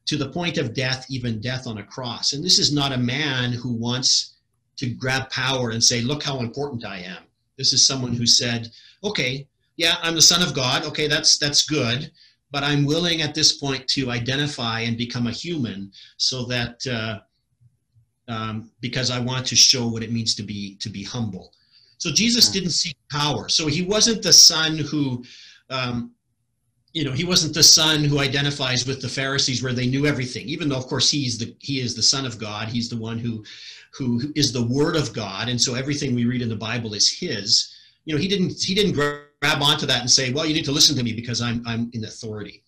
to 0.07 0.16
the 0.16 0.31
point 0.31 0.57
of 0.57 0.72
death, 0.72 1.05
even 1.11 1.40
death 1.40 1.66
on 1.66 1.79
a 1.79 1.83
cross. 1.83 2.33
And 2.33 2.42
this 2.42 2.59
is 2.59 2.72
not 2.72 2.92
a 2.92 2.98
man 2.98 3.53
who 3.53 3.74
wants 3.74 4.34
to 4.76 4.90
grab 4.90 5.30
power 5.30 5.70
and 5.70 5.82
say, 5.82 6.00
Look 6.00 6.22
how 6.22 6.40
important 6.40 6.84
I 6.84 6.98
am. 6.98 7.22
This 7.56 7.72
is 7.72 7.87
someone 7.87 8.12
who 8.12 8.26
said, 8.26 8.70
Okay, 9.02 9.46
yeah, 9.76 9.96
I'm 10.02 10.14
the 10.14 10.22
son 10.22 10.42
of 10.42 10.54
God. 10.54 10.84
Okay, 10.84 11.08
that's 11.08 11.38
that's 11.38 11.66
good. 11.66 12.10
But 12.50 12.62
I'm 12.62 12.84
willing 12.84 13.20
at 13.22 13.34
this 13.34 13.54
point 13.58 13.88
to 13.88 14.10
identify 14.10 14.80
and 14.80 14.96
become 14.96 15.26
a 15.26 15.32
human 15.32 15.90
so 16.18 16.44
that 16.44 16.87
uh, 16.87 17.18
um, 18.28 18.70
because 18.80 19.10
I 19.10 19.18
want 19.18 19.46
to 19.46 19.56
show 19.56 19.87
what 19.87 20.02
it 20.02 20.12
means 20.12 20.34
to 20.37 20.42
be 20.42 20.76
to 20.76 20.88
be 20.88 21.02
humble. 21.02 21.52
So 21.98 22.10
Jesus 22.10 22.50
didn't 22.50 22.70
seek 22.70 22.96
power. 23.10 23.48
So 23.48 23.66
he 23.66 23.82
wasn't 23.82 24.22
the 24.22 24.32
son 24.32 24.76
who, 24.76 25.24
um, 25.70 26.12
you 26.92 27.04
know, 27.04 27.12
he 27.12 27.24
wasn't 27.24 27.54
the 27.54 27.62
son 27.62 28.04
who 28.04 28.18
identifies 28.20 28.87
with 28.87 29.00
the 29.00 29.08
Pharisees 29.08 29.62
where 29.62 29.72
they 29.72 29.87
knew 29.87 30.06
everything. 30.06 30.46
Even 30.46 30.68
though, 30.68 30.76
of 30.76 30.87
course, 30.87 31.10
he's 31.10 31.38
the 31.38 31.56
he 31.60 31.80
is 31.80 31.94
the 31.94 32.02
son 32.02 32.26
of 32.26 32.38
God. 32.38 32.68
He's 32.68 32.88
the 32.88 32.96
one 32.96 33.18
who, 33.18 33.44
who 33.96 34.20
is 34.35 34.52
the 34.52 34.66
Word 34.66 34.96
of 34.96 35.12
God, 35.12 35.48
and 35.48 35.61
so 35.61 35.74
everything 35.74 36.14
we 36.14 36.24
read 36.24 36.42
in 36.42 36.48
the 36.48 36.57
Bible 36.57 36.94
is 36.94 37.11
his. 37.11 37.72
You 38.04 38.14
know, 38.14 38.20
he 38.20 38.28
didn't 38.28 38.61
he 38.61 38.74
didn't 38.74 38.92
grab 38.92 39.62
onto 39.62 39.87
that 39.87 40.00
and 40.00 40.11
say, 40.11 40.33
well, 40.33 40.46
you 40.46 40.54
need 40.54 40.64
to 40.66 40.72
listen 40.72 40.96
to 40.96 41.02
me 41.02 41.12
because 41.12 41.40
I'm 41.40 41.62
I'm 41.66 41.90
in 41.92 42.04
authority. 42.04 42.62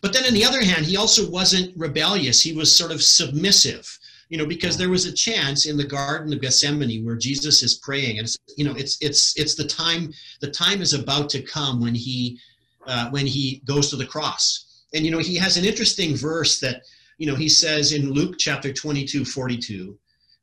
But 0.00 0.12
then 0.12 0.24
on 0.26 0.34
the 0.34 0.44
other 0.44 0.62
hand, 0.62 0.86
he 0.86 0.96
also 0.96 1.28
wasn't 1.28 1.76
rebellious. 1.76 2.40
He 2.40 2.52
was 2.52 2.74
sort 2.74 2.92
of 2.92 3.02
submissive 3.02 3.98
you 4.28 4.36
know 4.36 4.46
because 4.46 4.76
there 4.76 4.90
was 4.90 5.06
a 5.06 5.12
chance 5.12 5.66
in 5.66 5.76
the 5.76 5.86
garden 5.86 6.32
of 6.32 6.40
gethsemane 6.40 7.04
where 7.04 7.16
jesus 7.16 7.62
is 7.62 7.76
praying 7.76 8.18
and 8.18 8.28
you 8.56 8.64
know 8.64 8.74
it's 8.76 8.98
it's 9.00 9.38
it's 9.38 9.54
the 9.54 9.66
time 9.66 10.12
the 10.40 10.50
time 10.50 10.80
is 10.80 10.92
about 10.92 11.28
to 11.30 11.42
come 11.42 11.80
when 11.80 11.94
he 11.94 12.38
uh, 12.86 13.10
when 13.10 13.26
he 13.26 13.62
goes 13.66 13.90
to 13.90 13.96
the 13.96 14.06
cross 14.06 14.84
and 14.94 15.04
you 15.04 15.10
know 15.10 15.18
he 15.18 15.36
has 15.36 15.56
an 15.56 15.64
interesting 15.64 16.14
verse 16.14 16.60
that 16.60 16.82
you 17.18 17.26
know 17.26 17.34
he 17.34 17.48
says 17.48 17.92
in 17.92 18.12
luke 18.12 18.36
chapter 18.38 18.72
22 18.72 19.24
42 19.24 19.98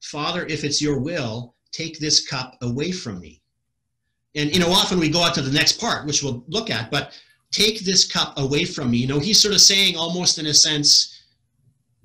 father 0.05 0.45
if 0.47 0.63
it's 0.63 0.81
your 0.81 0.99
will 0.99 1.55
take 1.71 1.99
this 1.99 2.27
cup 2.27 2.55
away 2.61 2.91
from 2.91 3.19
me 3.19 3.41
and 4.35 4.53
you 4.53 4.59
know 4.59 4.71
often 4.71 4.99
we 4.99 5.09
go 5.09 5.23
out 5.23 5.33
to 5.33 5.41
the 5.41 5.51
next 5.51 5.79
part 5.79 6.05
which 6.05 6.23
we'll 6.23 6.43
look 6.47 6.69
at 6.69 6.89
but 6.91 7.11
take 7.51 7.79
this 7.85 8.05
cup 8.11 8.37
away 8.37 8.65
from 8.65 8.91
me 8.91 8.97
you 8.97 9.07
know 9.07 9.19
he's 9.19 9.41
sort 9.41 9.53
of 9.53 9.61
saying 9.61 9.95
almost 9.95 10.39
in 10.39 10.47
a 10.47 10.53
sense 10.53 11.15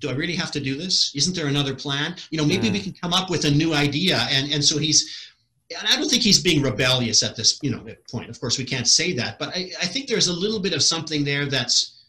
do 0.00 0.08
I 0.08 0.12
really 0.12 0.34
have 0.34 0.50
to 0.52 0.60
do 0.60 0.76
this? 0.76 1.12
Isn't 1.14 1.36
there 1.36 1.46
another 1.46 1.74
plan? 1.74 2.16
You 2.30 2.38
know, 2.38 2.44
maybe 2.44 2.70
we 2.70 2.80
can 2.80 2.92
come 2.92 3.12
up 3.12 3.30
with 3.30 3.44
a 3.44 3.50
new 3.50 3.74
idea. 3.74 4.16
And 4.30 4.50
and 4.52 4.64
so 4.64 4.78
he's, 4.78 5.30
and 5.78 5.86
I 5.86 5.96
don't 5.96 6.08
think 6.08 6.22
he's 6.22 6.42
being 6.42 6.62
rebellious 6.62 7.22
at 7.22 7.36
this, 7.36 7.58
you 7.62 7.70
know, 7.70 7.84
point. 8.10 8.30
Of 8.30 8.40
course, 8.40 8.58
we 8.58 8.64
can't 8.64 8.88
say 8.88 9.12
that, 9.12 9.38
but 9.38 9.50
I, 9.50 9.70
I 9.80 9.86
think 9.86 10.08
there's 10.08 10.28
a 10.28 10.32
little 10.32 10.58
bit 10.58 10.72
of 10.72 10.82
something 10.82 11.22
there 11.22 11.46
that's, 11.46 12.04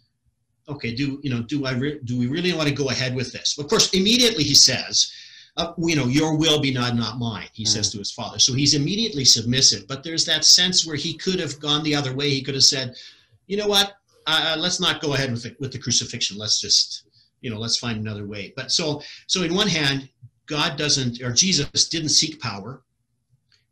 okay. 0.70 0.96
Do 0.96 1.20
you 1.22 1.30
know? 1.30 1.42
Do 1.44 1.66
I 1.66 1.74
re- 1.74 2.00
do 2.06 2.18
we 2.18 2.28
really 2.28 2.54
want 2.54 2.70
to 2.70 2.74
go 2.74 2.90
ahead 2.90 3.14
with 3.14 3.32
this? 3.34 3.58
Of 3.60 3.68
course, 3.68 3.94
immediately 3.94 4.46
he 4.46 4.56
says, 4.56 5.12
uh, 5.58 5.74
you 5.78 5.96
know, 5.96 6.08
your 6.08 6.38
will 6.38 6.62
be 6.62 6.74
not 6.74 6.96
not 6.96 7.20
mine. 7.20 7.48
He 7.54 7.66
says 7.66 7.92
to 7.92 7.98
his 7.98 8.12
father. 8.12 8.40
So 8.40 8.54
he's 8.54 8.74
immediately 8.74 9.26
submissive. 9.26 9.88
But 9.88 10.04
there's 10.04 10.26
that 10.26 10.46
sense 10.46 10.86
where 10.86 10.96
he 10.96 11.14
could 11.14 11.40
have 11.40 11.60
gone 11.60 11.84
the 11.84 11.96
other 11.96 12.16
way. 12.16 12.30
He 12.30 12.42
could 12.42 12.56
have 12.56 12.64
said, 12.64 12.96
you 13.48 13.58
know 13.58 13.68
what? 13.68 13.94
Uh, 14.28 14.56
let's 14.58 14.80
not 14.80 15.02
go 15.02 15.14
ahead 15.14 15.32
with 15.32 15.44
the, 15.44 15.56
with 15.60 15.72
the 15.72 15.80
crucifixion. 15.80 16.38
Let's 16.38 16.62
just 16.62 17.04
you 17.42 17.50
know 17.50 17.58
let's 17.58 17.78
find 17.78 18.00
another 18.00 18.26
way 18.26 18.54
but 18.56 18.72
so 18.72 19.02
so 19.28 19.44
in 19.44 19.54
one 19.54 19.68
hand 19.68 20.08
god 20.46 20.78
doesn't 20.78 21.22
or 21.22 21.32
jesus 21.32 21.90
didn't 21.90 22.10
seek 22.10 22.40
power 22.40 22.84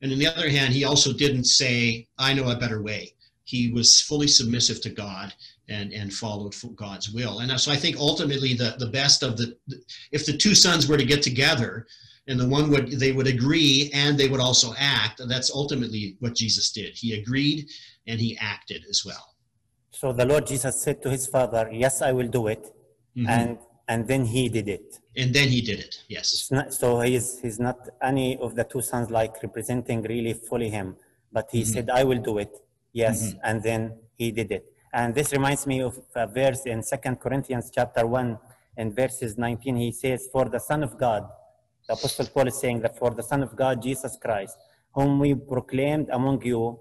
and 0.01 0.11
on 0.11 0.19
the 0.19 0.27
other 0.27 0.49
hand 0.49 0.73
he 0.73 0.83
also 0.83 1.13
didn't 1.13 1.45
say 1.45 2.05
i 2.17 2.33
know 2.33 2.49
a 2.49 2.55
better 2.57 2.81
way 2.81 3.13
he 3.43 3.71
was 3.71 4.01
fully 4.01 4.27
submissive 4.27 4.81
to 4.81 4.89
god 4.89 5.33
and 5.69 5.93
and 5.93 6.13
followed 6.13 6.53
god's 6.75 7.11
will 7.11 7.39
and 7.39 7.59
so 7.59 7.71
i 7.71 7.75
think 7.75 7.97
ultimately 7.97 8.53
the 8.53 8.75
the 8.79 8.89
best 8.99 9.23
of 9.23 9.37
the 9.37 9.55
if 10.11 10.25
the 10.25 10.35
two 10.35 10.55
sons 10.55 10.87
were 10.87 10.97
to 10.97 11.05
get 11.05 11.21
together 11.21 11.85
and 12.27 12.39
the 12.39 12.47
one 12.47 12.69
would 12.69 12.91
they 12.99 13.11
would 13.11 13.27
agree 13.27 13.89
and 13.93 14.17
they 14.17 14.27
would 14.27 14.39
also 14.39 14.73
act 14.77 15.21
that's 15.27 15.51
ultimately 15.51 16.15
what 16.19 16.35
jesus 16.35 16.71
did 16.71 16.91
he 16.95 17.19
agreed 17.21 17.67
and 18.07 18.19
he 18.19 18.37
acted 18.39 18.83
as 18.89 19.03
well 19.05 19.25
So 19.91 20.13
the 20.13 20.25
Lord 20.25 20.45
Jesus 20.47 20.81
said 20.81 21.01
to 21.03 21.09
his 21.09 21.27
father, 21.27 21.69
Yes, 21.71 22.01
I 22.01 22.11
will 22.11 22.27
do 22.27 22.47
it. 22.47 22.63
Mm-hmm. 23.17 23.29
And 23.29 23.57
and 23.91 24.07
then 24.07 24.23
he 24.23 24.43
did 24.49 24.67
it. 24.77 24.87
and 25.21 25.33
then 25.37 25.47
he 25.55 25.61
did 25.69 25.79
it 25.85 25.93
yes 26.15 26.27
not, 26.55 26.67
so 26.81 26.87
he's 27.01 27.27
he's 27.41 27.59
not 27.67 27.77
any 28.11 28.37
of 28.45 28.51
the 28.57 28.65
two 28.71 28.81
sons 28.91 29.07
like 29.19 29.33
representing 29.47 29.99
really 30.13 30.33
fully 30.47 30.69
him, 30.77 30.87
but 31.35 31.45
he 31.55 31.61
mm-hmm. 31.61 31.73
said, 31.73 31.85
"I 31.99 32.03
will 32.09 32.21
do 32.29 32.33
it." 32.43 32.53
Yes, 33.03 33.17
mm-hmm. 33.19 33.47
and 33.47 33.55
then 33.67 33.81
he 34.19 34.27
did 34.39 34.49
it. 34.57 34.65
And 34.93 35.13
this 35.13 35.31
reminds 35.31 35.67
me 35.67 35.81
of 35.81 35.99
a 36.15 36.27
verse 36.27 36.65
in 36.65 36.81
Second 36.83 37.19
Corinthians 37.19 37.71
chapter 37.73 38.05
one, 38.07 38.39
and 38.77 38.95
verses 38.95 39.37
nineteen. 39.37 39.75
He 39.75 39.91
says, 39.91 40.27
"For 40.31 40.45
the 40.49 40.59
Son 40.59 40.83
of 40.83 40.97
God 40.97 41.29
the 41.89 41.95
Apostle 41.95 42.27
Paul 42.27 42.47
is 42.47 42.59
saying 42.59 42.81
that 42.81 42.99
for 42.99 43.09
the 43.09 43.23
Son 43.23 43.41
of 43.41 43.55
God, 43.55 43.81
Jesus 43.81 44.15
Christ, 44.21 44.55
whom 44.93 45.17
we 45.17 45.33
proclaimed 45.33 46.07
among 46.11 46.43
you, 46.43 46.79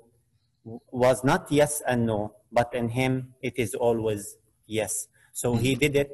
was 0.92 1.24
not 1.24 1.50
yes 1.50 1.80
and 1.88 2.04
no, 2.04 2.34
but 2.52 2.74
in 2.74 2.90
him 2.90 3.32
it 3.40 3.54
is 3.56 3.74
always 3.74 4.36
yes. 4.66 5.08
So 5.32 5.54
he 5.54 5.74
did 5.76 5.96
it 5.96 6.12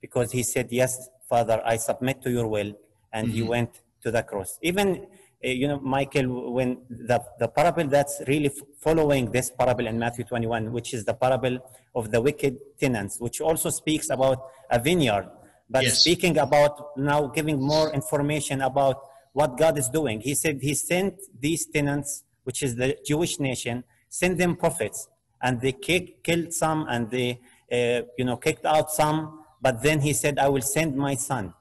because 0.00 0.32
he 0.32 0.42
said, 0.42 0.68
Yes, 0.70 1.10
Father, 1.28 1.60
I 1.66 1.76
submit 1.76 2.22
to 2.22 2.30
your 2.30 2.48
will, 2.48 2.72
and 3.12 3.28
he 3.28 3.40
mm-hmm. 3.40 3.48
went 3.48 3.82
to 4.04 4.10
the 4.10 4.22
cross. 4.22 4.58
Even, 4.62 5.06
you 5.42 5.66
know, 5.68 5.80
Michael, 5.80 6.52
when 6.52 6.82
the, 6.90 7.22
the 7.38 7.48
parable 7.48 7.86
that's 7.86 8.20
really 8.26 8.50
following 8.78 9.30
this 9.30 9.50
parable 9.50 9.86
in 9.86 9.98
Matthew 9.98 10.24
21, 10.24 10.70
which 10.72 10.92
is 10.92 11.04
the 11.04 11.14
parable 11.14 11.58
of 11.94 12.10
the 12.10 12.20
wicked 12.20 12.58
tenants, 12.78 13.18
which 13.20 13.40
also 13.40 13.70
speaks 13.70 14.10
about 14.10 14.42
a 14.70 14.78
vineyard, 14.78 15.28
but 15.68 15.84
Yes. 15.84 16.00
speaking 16.00 16.36
about 16.38 16.96
now 16.98 17.26
giving 17.28 17.60
more 17.60 17.92
information 17.92 18.60
about 18.60 19.02
what 19.32 19.56
God 19.56 19.78
is 19.78 19.88
doing. 19.88 20.20
He 20.20 20.34
said 20.34 20.58
he 20.60 20.74
sent 20.74 21.14
these 21.38 21.66
tenants, 21.66 22.24
which 22.44 22.62
is 22.62 22.74
the 22.76 22.98
Jewish 23.06 23.38
nation, 23.38 23.84
sent 24.08 24.36
them 24.38 24.56
prophets, 24.56 25.08
and 25.40 25.60
they 25.60 25.72
kick, 25.72 26.22
killed 26.24 26.52
some 26.52 26.86
and 26.88 27.10
they, 27.10 27.40
uh, 27.72 28.02
you 28.18 28.24
know, 28.24 28.36
kicked 28.36 28.66
out 28.66 28.90
some. 28.90 29.44
But 29.62 29.82
then 29.82 30.00
he 30.00 30.12
said, 30.12 30.38
"I 30.38 30.48
will 30.48 30.62
send 30.62 30.96
my 30.96 31.14
son," 31.14 31.54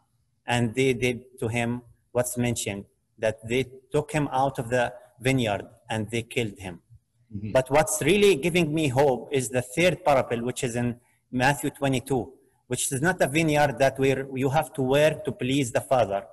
and 0.47 0.73
they 0.73 0.93
did 0.93 1.39
to 1.39 1.47
him 1.47 1.83
what's 2.11 2.35
mentioned 2.37 2.85
that 3.19 3.37
they 3.47 3.65
took 3.91 4.11
him 4.11 4.27
out 4.31 4.59
of 4.59 4.69
the 4.69 4.93
vineyard 5.19 5.65
and 5.89 6.09
they 6.09 6.23
killed 6.23 6.57
him. 6.57 6.81
Mm-hmm. 7.35 7.51
But 7.51 7.69
what's 7.69 8.01
really 8.01 8.35
giving 8.35 8.73
me 8.73 8.87
hope 8.87 9.29
is 9.31 9.49
the 9.49 9.61
third 9.61 10.03
parable, 10.03 10.43
which 10.43 10.63
is 10.63 10.75
in 10.75 10.99
Matthew 11.31 11.69
22, 11.69 12.33
which 12.67 12.91
is 12.91 13.01
not 13.01 13.21
a 13.21 13.27
vineyard 13.27 13.77
that 13.79 13.99
where 13.99 14.27
you 14.35 14.49
have 14.49 14.73
to 14.73 14.81
wear 14.81 15.21
to 15.25 15.31
please 15.31 15.71
the 15.71 15.81
Father. 15.81 16.23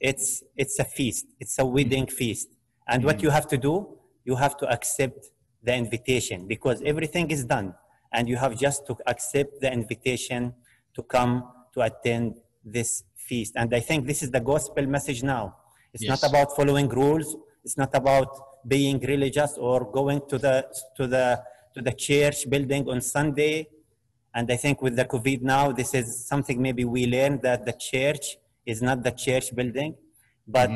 It's, 0.00 0.42
it's 0.56 0.78
a 0.78 0.84
feast, 0.84 1.26
it's 1.38 1.58
a 1.58 1.66
wedding 1.66 2.06
mm-hmm. 2.06 2.16
feast. 2.16 2.48
And 2.88 3.04
what 3.04 3.16
mm-hmm. 3.16 3.26
you 3.26 3.30
have 3.30 3.46
to 3.48 3.58
do, 3.58 3.98
you 4.24 4.36
have 4.36 4.56
to 4.58 4.68
accept 4.68 5.26
the 5.62 5.74
invitation 5.74 6.46
because 6.46 6.82
everything 6.84 7.30
is 7.30 7.44
done. 7.44 7.74
And 8.12 8.28
you 8.28 8.36
have 8.36 8.58
just 8.58 8.86
to 8.86 8.96
accept 9.06 9.60
the 9.60 9.72
invitation 9.72 10.54
to 10.94 11.02
come 11.02 11.44
to 11.74 11.82
attend 11.82 12.40
this 12.64 13.04
feast. 13.16 13.54
And 13.56 13.72
I 13.74 13.80
think 13.80 14.06
this 14.06 14.22
is 14.22 14.30
the 14.30 14.40
gospel 14.40 14.86
message 14.86 15.22
now. 15.22 15.56
It's 15.92 16.04
Yes. 16.04 16.22
not 16.22 16.30
about 16.30 16.54
following 16.56 16.88
rules. 16.88 17.36
It's 17.64 17.76
not 17.76 17.94
about 17.94 18.28
being 18.66 18.98
religious 19.00 19.56
or 19.58 19.90
going 19.98 20.20
to 20.30 20.36
the 20.38 20.56
to 20.96 21.06
the 21.06 21.42
to 21.74 21.80
the 21.82 21.92
church 21.92 22.48
building 22.48 22.88
on 22.88 23.00
Sunday. 23.00 23.68
And 24.34 24.50
I 24.50 24.56
think 24.56 24.80
with 24.82 24.94
the 24.96 25.04
COVID 25.04 25.40
now, 25.42 25.72
this 25.72 25.92
is 25.94 26.06
something 26.26 26.60
maybe 26.62 26.84
we 26.84 27.06
learned 27.06 27.42
that 27.42 27.64
the 27.66 27.72
church 27.72 28.36
is 28.64 28.80
not 28.88 29.02
the 29.02 29.10
church 29.10 29.54
building, 29.54 29.96
but 30.46 30.70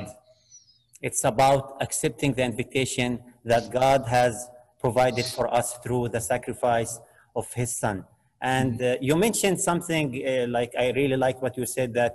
it's 1.01 1.23
about 1.25 1.77
accepting 1.81 2.33
the 2.35 2.43
invitation 2.43 3.21
that 3.45 3.71
God 3.71 4.07
has 4.09 4.49
provided 4.81 5.25
for 5.27 5.47
us 5.53 5.69
through 5.83 6.09
the 6.09 6.21
sacrifice 6.21 6.99
of 7.37 7.53
His 7.53 7.77
Son. 7.77 8.05
And 8.41 8.81
uh, 8.83 8.97
you 9.01 9.15
mentioned 9.17 9.61
something 9.61 10.07
uh, 10.27 10.47
like 10.49 10.73
I 10.79 10.91
really 10.91 11.17
like 11.17 11.41
what 11.41 11.57
you 11.57 11.67
said 11.67 11.95
that 11.95 12.15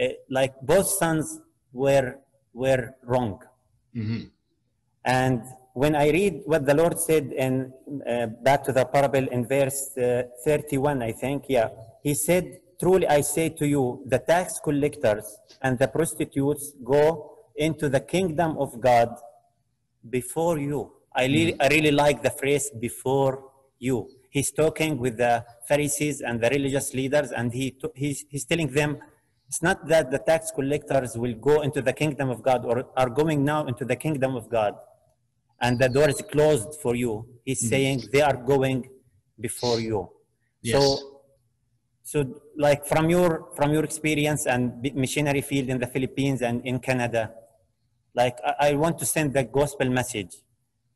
uh, 0.00 0.08
like 0.30 0.54
both 0.62 0.86
sons 0.86 1.40
were 1.72 2.18
were 2.62 2.84
wrong. 3.10 3.34
And 5.04 5.38
when 5.82 5.94
I 6.04 6.06
read 6.18 6.34
what 6.50 6.62
the 6.70 6.74
Lord 6.82 6.96
said 7.08 7.24
in 7.44 7.52
uh, 8.12 8.26
back 8.46 8.60
to 8.66 8.72
the 8.78 8.84
parable 8.96 9.26
in 9.36 9.40
verse 9.46 9.80
uh, 9.96 10.22
31, 10.44 11.02
I 11.02 11.12
think, 11.22 11.44
yeah, 11.56 11.68
He 12.02 12.14
said, 12.14 12.44
Truly 12.82 13.06
I 13.08 13.20
say 13.22 13.46
to 13.60 13.66
you, 13.74 13.84
the 14.12 14.18
tax 14.32 14.60
collectors 14.66 15.26
and 15.64 15.78
the 15.82 15.88
prostitutes 15.88 16.64
go 16.94 17.02
into 17.66 17.88
the 17.88 18.00
kingdom 18.14 18.50
of 18.64 18.70
God 18.88 19.10
before 20.18 20.58
you. 20.58 20.80
I, 21.14 21.24
really, 21.36 21.54
I 21.64 21.68
really 21.68 21.90
like 22.04 22.18
the 22.22 22.34
phrase 22.40 22.66
before 22.86 23.34
you. 23.78 23.96
He's 24.36 24.50
talking 24.62 24.92
with 25.04 25.16
the 25.24 25.34
Pharisees 25.68 26.20
and 26.20 26.34
the 26.42 26.50
religious 26.50 26.92
leaders, 26.92 27.30
and 27.38 27.46
he, 27.58 27.70
to- 27.80 27.92
he's, 27.94 28.18
he's 28.28 28.44
telling 28.44 28.70
them 28.80 28.98
it's 29.48 29.62
not 29.62 29.86
that 29.88 30.10
the 30.10 30.18
tax 30.18 30.50
collectors 30.50 31.16
will 31.16 31.34
go 31.34 31.62
into 31.62 31.80
the 31.80 31.92
kingdom 31.92 32.30
of 32.30 32.42
God 32.42 32.64
or 32.64 32.86
are 32.96 33.08
going 33.08 33.44
now 33.44 33.66
into 33.66 33.84
the 33.84 33.96
kingdom 33.96 34.34
of 34.34 34.48
God 34.48 34.74
and 35.60 35.78
the 35.78 35.88
door 35.88 36.08
is 36.08 36.22
closed 36.32 36.80
for 36.80 36.94
you. 36.94 37.26
He's 37.44 37.60
mm-hmm. 37.60 37.68
saying 37.68 38.02
they 38.12 38.22
are 38.22 38.36
going 38.36 38.88
before 39.40 39.80
you. 39.80 40.10
Yes. 40.62 40.82
So, 40.82 41.22
so 42.02 42.40
like 42.56 42.86
from 42.86 43.10
your 43.10 43.48
from 43.56 43.72
your 43.72 43.84
experience 43.84 44.46
and 44.46 44.80
missionary 44.94 45.40
field 45.40 45.68
in 45.68 45.78
the 45.78 45.86
Philippines 45.86 46.42
and 46.42 46.64
in 46.64 46.78
Canada, 46.78 47.32
like 48.14 48.38
I, 48.44 48.70
I 48.70 48.74
want 48.74 48.98
to 48.98 49.06
send 49.06 49.32
the 49.32 49.44
gospel 49.44 49.88
message. 49.90 50.36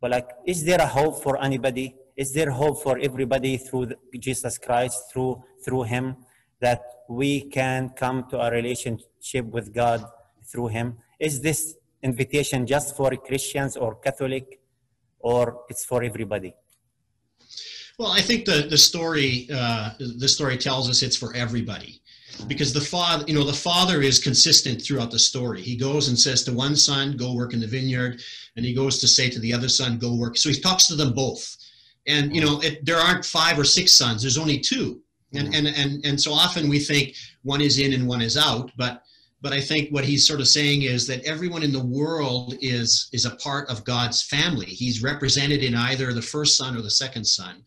But 0.00 0.12
like, 0.12 0.28
is 0.46 0.64
there 0.64 0.80
a 0.80 0.86
hope 0.86 1.22
for 1.22 1.42
anybody? 1.42 1.94
Is 2.16 2.32
there 2.32 2.50
hope 2.50 2.82
for 2.82 2.98
everybody 2.98 3.56
through 3.56 3.86
the, 3.86 3.96
Jesus 4.18 4.58
Christ, 4.58 4.98
through 5.12 5.42
through 5.64 5.84
Him, 5.84 6.16
that 6.60 6.82
we 7.08 7.42
can 7.42 7.90
come 7.90 8.28
to 8.30 8.40
a 8.40 8.50
relationship 8.50 9.46
with 9.46 9.72
God 9.72 10.04
through 10.44 10.68
Him? 10.68 10.98
Is 11.18 11.40
this 11.40 11.74
invitation 12.02 12.66
just 12.66 12.96
for 12.96 13.10
Christians 13.16 13.76
or 13.76 13.96
Catholic, 13.96 14.60
or 15.18 15.64
it's 15.68 15.84
for 15.84 16.02
everybody? 16.02 16.54
Well, 17.98 18.12
I 18.12 18.22
think 18.22 18.46
the 18.46 18.66
the 18.70 18.78
story 18.78 19.46
uh, 19.52 19.90
the 19.98 20.28
story 20.28 20.56
tells 20.56 20.88
us 20.88 21.02
it's 21.02 21.16
for 21.16 21.34
everybody, 21.34 22.00
because 22.46 22.72
the 22.72 22.80
father 22.80 23.24
you 23.28 23.34
know 23.34 23.44
the 23.44 23.52
father 23.52 24.00
is 24.00 24.18
consistent 24.18 24.80
throughout 24.80 25.10
the 25.10 25.18
story. 25.18 25.60
He 25.60 25.76
goes 25.76 26.08
and 26.08 26.18
says 26.18 26.42
to 26.44 26.52
one 26.52 26.76
son, 26.76 27.18
"Go 27.18 27.34
work 27.34 27.52
in 27.52 27.60
the 27.60 27.66
vineyard," 27.66 28.22
and 28.56 28.64
he 28.64 28.72
goes 28.72 28.98
to 29.00 29.08
say 29.08 29.28
to 29.28 29.38
the 29.38 29.52
other 29.52 29.68
son, 29.68 29.98
"Go 29.98 30.14
work." 30.14 30.38
So 30.38 30.48
he 30.48 30.58
talks 30.58 30.86
to 30.86 30.94
them 30.94 31.12
both, 31.12 31.58
and 32.06 32.34
you 32.34 32.40
know 32.40 32.60
it, 32.60 32.86
there 32.86 32.96
aren't 32.96 33.26
five 33.26 33.58
or 33.58 33.64
six 33.64 33.92
sons. 33.92 34.22
There's 34.22 34.38
only 34.38 34.58
two, 34.58 35.02
and 35.34 35.54
and 35.54 35.66
and 35.66 36.04
and 36.04 36.20
so 36.20 36.32
often 36.32 36.68
we 36.68 36.80
think 36.80 37.14
one 37.42 37.60
is 37.60 37.78
in 37.78 37.92
and 37.92 38.06
one 38.06 38.20
is 38.20 38.36
out, 38.36 38.70
but 38.76 39.02
but 39.42 39.52
I 39.52 39.60
think 39.60 39.90
what 39.90 40.04
he's 40.04 40.26
sort 40.26 40.40
of 40.40 40.48
saying 40.48 40.82
is 40.82 41.06
that 41.06 41.24
everyone 41.24 41.62
in 41.62 41.72
the 41.72 41.84
world 41.84 42.54
is 42.60 43.08
is 43.12 43.24
a 43.24 43.36
part 43.36 43.68
of 43.70 43.84
God's 43.84 44.22
family. 44.22 44.66
He's 44.66 45.02
represented 45.02 45.62
in 45.62 45.74
either 45.74 46.12
the 46.12 46.22
first 46.22 46.56
son 46.56 46.76
or 46.76 46.82
the 46.82 46.90
second 46.90 47.24
son, 47.24 47.62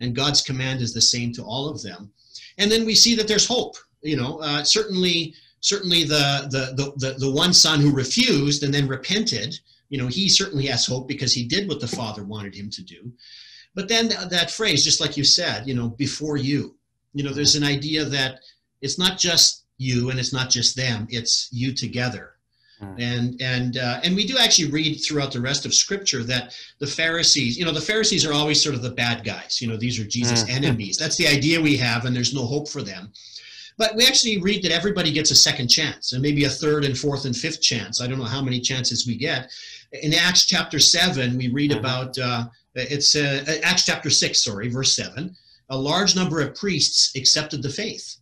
and 0.00 0.14
God's 0.14 0.42
command 0.42 0.82
is 0.82 0.92
the 0.92 1.00
same 1.00 1.32
to 1.34 1.42
all 1.42 1.68
of 1.68 1.82
them. 1.82 2.12
And 2.58 2.70
then 2.70 2.84
we 2.84 2.94
see 2.94 3.14
that 3.16 3.28
there's 3.28 3.46
hope. 3.46 3.76
You 4.02 4.16
know, 4.16 4.38
uh, 4.40 4.64
certainly 4.64 5.34
certainly 5.60 6.04
the, 6.04 6.48
the 6.50 6.74
the 6.76 6.92
the 6.96 7.18
the 7.18 7.30
one 7.30 7.54
son 7.54 7.80
who 7.80 7.90
refused 7.94 8.62
and 8.62 8.72
then 8.72 8.86
repented. 8.86 9.58
You 9.88 9.98
know, 9.98 10.08
he 10.08 10.28
certainly 10.28 10.66
has 10.66 10.86
hope 10.86 11.08
because 11.08 11.32
he 11.32 11.44
did 11.44 11.68
what 11.68 11.80
the 11.80 11.86
father 11.86 12.24
wanted 12.24 12.54
him 12.54 12.68
to 12.70 12.82
do. 12.82 13.12
But 13.74 13.88
then 13.88 14.08
th- 14.08 14.28
that 14.28 14.50
phrase, 14.50 14.84
just 14.84 15.00
like 15.00 15.16
you 15.16 15.24
said, 15.24 15.66
you 15.66 15.74
know, 15.74 15.88
before 15.88 16.36
you, 16.36 16.76
you 17.14 17.22
know, 17.24 17.32
there's 17.32 17.54
an 17.54 17.64
idea 17.64 18.04
that 18.04 18.40
it's 18.82 18.98
not 18.98 19.18
just 19.18 19.62
you 19.78 20.10
and 20.10 20.18
it's 20.20 20.32
not 20.32 20.50
just 20.50 20.76
them 20.76 21.06
it's 21.10 21.48
you 21.52 21.72
together. 21.72 22.30
Mm. 22.82 23.00
and 23.00 23.42
and 23.42 23.76
uh, 23.78 24.00
and 24.02 24.16
we 24.16 24.26
do 24.26 24.36
actually 24.36 24.68
read 24.70 24.96
throughout 24.96 25.30
the 25.32 25.40
rest 25.40 25.64
of 25.64 25.72
scripture 25.72 26.24
that 26.24 26.56
the 26.80 26.86
pharisees 26.86 27.56
you 27.56 27.64
know 27.64 27.70
the 27.70 27.80
pharisees 27.80 28.26
are 28.26 28.32
always 28.32 28.60
sort 28.60 28.74
of 28.74 28.82
the 28.82 28.90
bad 28.90 29.22
guys. 29.24 29.62
You 29.62 29.68
know 29.68 29.76
these 29.76 29.98
are 30.00 30.04
jesus 30.04 30.42
Mm. 30.44 30.50
enemies. 30.56 30.96
That's 30.96 31.16
the 31.16 31.28
idea 31.28 31.60
we 31.60 31.76
have 31.76 32.04
and 32.04 32.14
there's 32.14 32.34
no 32.34 32.44
hope 32.44 32.68
for 32.68 32.82
them. 32.82 33.12
But 33.76 33.94
we 33.96 34.06
actually 34.06 34.38
read 34.40 34.62
that 34.64 34.72
everybody 34.72 35.10
gets 35.12 35.30
a 35.30 35.36
second 35.36 35.68
chance 35.68 36.12
and 36.12 36.20
maybe 36.22 36.44
a 36.44 36.50
third 36.50 36.84
and 36.84 36.96
fourth 36.98 37.24
and 37.26 37.36
fifth 37.36 37.60
chance. 37.60 38.00
I 38.00 38.06
don't 38.08 38.18
know 38.18 38.24
how 38.36 38.42
many 38.42 38.60
chances 38.60 39.06
we 39.06 39.16
get. 39.16 39.50
In 40.02 40.12
acts 40.14 40.44
chapter 40.44 40.78
7 40.80 41.36
we 41.38 41.48
read 41.48 41.70
Mhm. 41.72 41.78
about 41.78 42.18
uh, 42.18 42.46
it's 42.74 43.14
uh, 43.14 43.44
acts 43.62 43.84
chapter 43.86 44.10
6 44.10 44.42
sorry 44.44 44.68
verse 44.68 44.94
7 44.96 45.34
a 45.70 45.78
large 45.78 46.14
number 46.14 46.40
of 46.40 46.54
priests 46.54 47.14
accepted 47.16 47.62
the 47.62 47.70
faith 47.70 48.16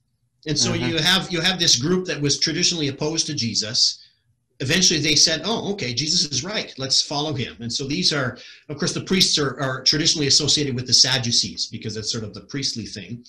and 0.47 0.59
so 0.59 0.73
Mhm. 0.73 0.89
you 0.89 0.99
have 0.99 1.33
you 1.33 1.41
have 1.41 1.59
this 1.59 1.77
group 1.77 2.07
that 2.07 2.21
was 2.21 2.39
traditionally 2.39 2.89
opposed 2.89 3.27
to 3.27 3.35
Jesus. 3.35 3.99
Eventually, 4.61 5.01
they 5.01 5.17
said, 5.17 5.43
"Oh, 5.45 5.73
okay, 5.73 5.93
Jesus 5.95 6.25
is 6.31 6.45
right. 6.45 6.73
Let's 6.79 7.03
follow 7.03 7.35
him." 7.35 7.57
And 7.61 7.73
so 7.73 7.85
these 7.87 8.13
are, 8.13 8.39
of 8.69 8.77
course, 8.77 8.93
the 8.93 9.03
priests 9.03 9.39
are, 9.39 9.59
are 9.61 9.83
traditionally 9.83 10.27
associated 10.29 10.75
with 10.75 10.87
the 10.87 10.95
Sadducees 10.95 11.67
because 11.67 11.95
that's 11.95 12.13
sort 12.13 12.25
of 12.25 12.35
the 12.35 12.43
priestly 12.43 12.87
thing. 12.87 13.25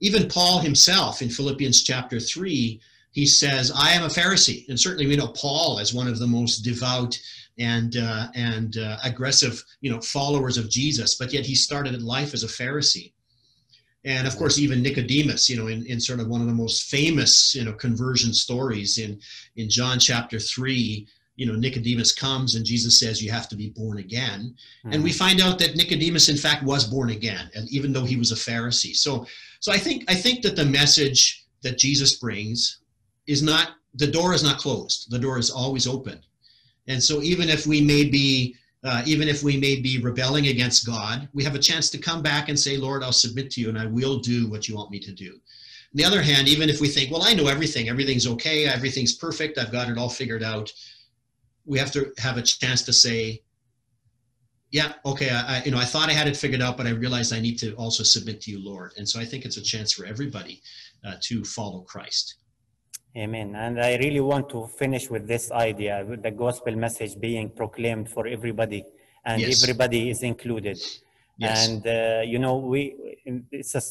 Even 0.00 0.28
Paul 0.28 0.60
himself 0.60 1.22
in 1.22 1.30
Philippians 1.30 1.82
chapter 1.82 2.20
three, 2.20 2.80
he 3.12 3.26
says, 3.26 3.72
"I 3.74 3.92
am 3.92 4.04
a 4.04 4.08
Pharisee," 4.08 4.68
and 4.68 4.78
certainly 4.78 5.06
we 5.06 5.16
know 5.16 5.28
Paul 5.28 5.80
as 5.80 5.92
one 5.94 6.08
of 6.08 6.18
the 6.18 6.26
most 6.26 6.58
devout 6.58 7.18
and 7.58 7.96
uh, 7.96 8.28
and 8.34 8.76
uh, 8.76 8.98
aggressive, 9.02 9.64
you 9.80 9.90
know, 9.90 10.00
followers 10.00 10.58
of 10.58 10.70
Jesus. 10.70 11.14
But 11.14 11.32
yet 11.32 11.46
he 11.46 11.54
started 11.56 12.02
life 12.02 12.34
as 12.34 12.44
a 12.44 12.48
Pharisee 12.48 13.12
and 14.06 14.26
of 14.26 14.36
course 14.36 14.58
even 14.58 14.82
nicodemus 14.82 15.50
you 15.50 15.56
know 15.56 15.66
in, 15.66 15.84
in 15.86 16.00
sort 16.00 16.20
of 16.20 16.28
one 16.28 16.40
of 16.40 16.46
the 16.46 16.52
most 16.52 16.90
famous 16.90 17.54
you 17.54 17.64
know 17.64 17.72
conversion 17.72 18.32
stories 18.32 18.98
in 18.98 19.20
in 19.56 19.68
john 19.68 19.98
chapter 19.98 20.38
3 20.38 21.06
you 21.36 21.46
know 21.46 21.54
nicodemus 21.54 22.12
comes 22.12 22.54
and 22.54 22.64
jesus 22.64 22.98
says 22.98 23.22
you 23.22 23.30
have 23.30 23.48
to 23.48 23.56
be 23.56 23.70
born 23.70 23.98
again 23.98 24.54
and 24.84 25.02
we 25.02 25.10
mm-hmm. 25.10 25.18
find 25.18 25.40
out 25.40 25.58
that 25.58 25.76
nicodemus 25.76 26.30
in 26.30 26.36
fact 26.36 26.62
was 26.62 26.86
born 26.86 27.10
again 27.10 27.50
and 27.54 27.68
even 27.68 27.92
though 27.92 28.04
he 28.04 28.16
was 28.16 28.32
a 28.32 28.34
pharisee 28.34 28.96
so 28.96 29.26
so 29.60 29.70
i 29.70 29.76
think 29.76 30.04
i 30.08 30.14
think 30.14 30.42
that 30.42 30.56
the 30.56 30.64
message 30.64 31.44
that 31.62 31.76
jesus 31.76 32.16
brings 32.16 32.80
is 33.26 33.42
not 33.42 33.72
the 33.96 34.06
door 34.06 34.34
is 34.34 34.42
not 34.42 34.58
closed. 34.58 35.10
The 35.10 35.18
door 35.18 35.38
is 35.38 35.50
always 35.50 35.86
open. 35.86 36.20
And 36.86 37.02
so 37.02 37.22
even 37.22 37.48
if 37.48 37.66
we 37.66 37.80
may 37.80 38.04
be 38.04 38.54
uh, 38.84 39.02
even 39.06 39.28
if 39.28 39.42
we 39.42 39.56
may 39.56 39.80
be 39.80 39.98
rebelling 40.00 40.48
against 40.48 40.86
God, 40.86 41.28
we 41.32 41.42
have 41.44 41.54
a 41.54 41.60
chance 41.60 41.90
to 41.90 41.98
come 41.98 42.22
back 42.22 42.48
and 42.48 42.58
say, 42.58 42.76
Lord, 42.76 43.02
I'll 43.02 43.12
submit 43.12 43.50
to 43.52 43.60
you 43.60 43.68
and 43.68 43.78
I 43.78 43.86
will 43.86 44.18
do 44.18 44.48
what 44.48 44.68
you 44.68 44.76
want 44.76 44.90
me 44.90 45.00
to 45.00 45.12
do. 45.12 45.32
On 45.32 45.94
the 45.94 46.04
other 46.04 46.22
hand, 46.22 46.48
even 46.48 46.68
if 46.68 46.80
we 46.80 46.88
think, 46.88 47.10
well, 47.10 47.22
I 47.22 47.34
know 47.34 47.46
everything, 47.46 47.88
everything's 47.88 48.26
okay, 48.26 48.66
everything's 48.66 49.14
perfect, 49.14 49.58
I've 49.58 49.72
got 49.72 49.88
it 49.88 49.98
all 49.98 50.08
figured 50.08 50.42
out, 50.42 50.72
we 51.64 51.78
have 51.78 51.90
to 51.92 52.12
have 52.18 52.36
a 52.36 52.42
chance 52.42 52.82
to 52.82 52.92
say, 52.92 53.42
yeah, 54.70 54.92
okay, 55.04 55.30
I, 55.30 55.62
you 55.64 55.70
know, 55.70 55.78
I 55.78 55.84
thought 55.84 56.08
I 56.08 56.12
had 56.12 56.28
it 56.28 56.36
figured 56.36 56.60
out, 56.60 56.76
but 56.76 56.86
I 56.86 56.90
realized 56.90 57.32
I 57.32 57.40
need 57.40 57.58
to 57.60 57.72
also 57.74 58.02
submit 58.02 58.40
to 58.42 58.50
you, 58.50 58.62
Lord. 58.62 58.92
And 58.96 59.08
so 59.08 59.18
I 59.20 59.24
think 59.24 59.44
it's 59.44 59.56
a 59.56 59.62
chance 59.62 59.92
for 59.92 60.04
everybody 60.04 60.60
uh, 61.04 61.14
to 61.22 61.44
follow 61.44 61.80
Christ. 61.80 62.36
Amen. 63.16 63.54
And 63.56 63.80
I 63.80 63.96
really 63.96 64.20
want 64.20 64.50
to 64.50 64.66
finish 64.66 65.08
with 65.08 65.26
this 65.26 65.50
idea 65.50 66.04
with 66.06 66.22
the 66.22 66.30
gospel 66.30 66.76
message 66.76 67.18
being 67.18 67.48
proclaimed 67.48 68.10
for 68.10 68.26
everybody, 68.26 68.84
and 69.24 69.40
Yes. 69.40 69.62
everybody 69.62 70.10
is 70.10 70.22
included. 70.22 70.78
Yes. 71.38 71.68
And 71.68 71.86
uh, 71.86 72.22
you 72.32 72.38
know, 72.38 72.56
we 72.56 72.80
it's 73.50 73.74
a 73.74 73.82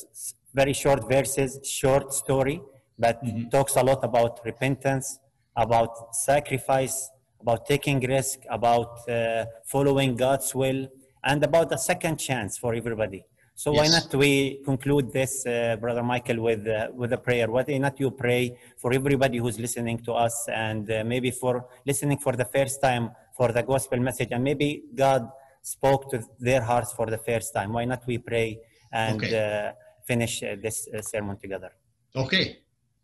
very 0.53 0.73
short 0.73 1.01
verses, 1.09 1.51
short 1.82 2.13
story, 2.13 2.61
but 2.99 3.15
Mhm. 3.23 3.49
talks 3.55 3.76
a 3.78 3.84
lot 3.89 4.01
about 4.03 4.34
repentance, 4.45 5.07
about 5.55 6.15
sacrifice, 6.15 7.09
about 7.43 7.65
taking 7.73 7.99
risk, 8.15 8.38
about 8.59 8.91
uh, 9.09 9.45
following 9.73 10.15
God's 10.15 10.53
will, 10.53 10.82
and 11.23 11.43
about 11.43 11.71
a 11.73 11.80
second 11.91 12.17
chance 12.28 12.51
for 12.59 12.71
everybody. 12.76 13.21
So 13.57 13.71
why 13.71 13.87
not 13.87 14.13
we 14.13 14.59
conclude 14.65 15.13
this, 15.13 15.45
uh, 15.45 15.77
Brother 15.79 16.03
Michael, 16.03 16.41
with 16.41 16.67
uh, 16.67 16.89
with 16.93 17.13
a 17.13 17.17
prayer? 17.17 17.49
Why 17.49 17.63
not 17.79 17.97
you 18.01 18.11
pray 18.11 18.57
for 18.77 18.91
everybody 18.93 19.37
who's 19.37 19.57
listening 19.57 19.99
to 19.99 20.11
us, 20.11 20.35
and 20.49 20.91
uh, 20.91 21.03
maybe 21.05 21.31
for 21.31 21.65
listening 21.85 22.17
for 22.17 22.33
the 22.35 22.43
first 22.43 22.81
time 22.81 23.11
for 23.37 23.53
the 23.53 23.63
gospel 23.63 23.97
message, 24.01 24.29
and 24.31 24.43
maybe 24.43 24.83
God 24.93 25.29
spoke 25.61 26.11
to 26.11 26.21
their 26.37 26.61
hearts 26.61 26.91
for 26.91 27.05
the 27.05 27.17
first 27.17 27.53
time. 27.53 27.71
Why 27.71 27.85
not 27.85 28.05
we 28.05 28.17
pray 28.17 28.59
and 28.91 29.23
Okay. 29.23 29.33
uh, 29.39 29.71
finish 30.05 30.43
uh, 30.43 30.57
this 30.61 30.87
uh, 30.93 31.01
sermon 31.01 31.37
together? 31.37 31.71
Okay. 32.13 32.59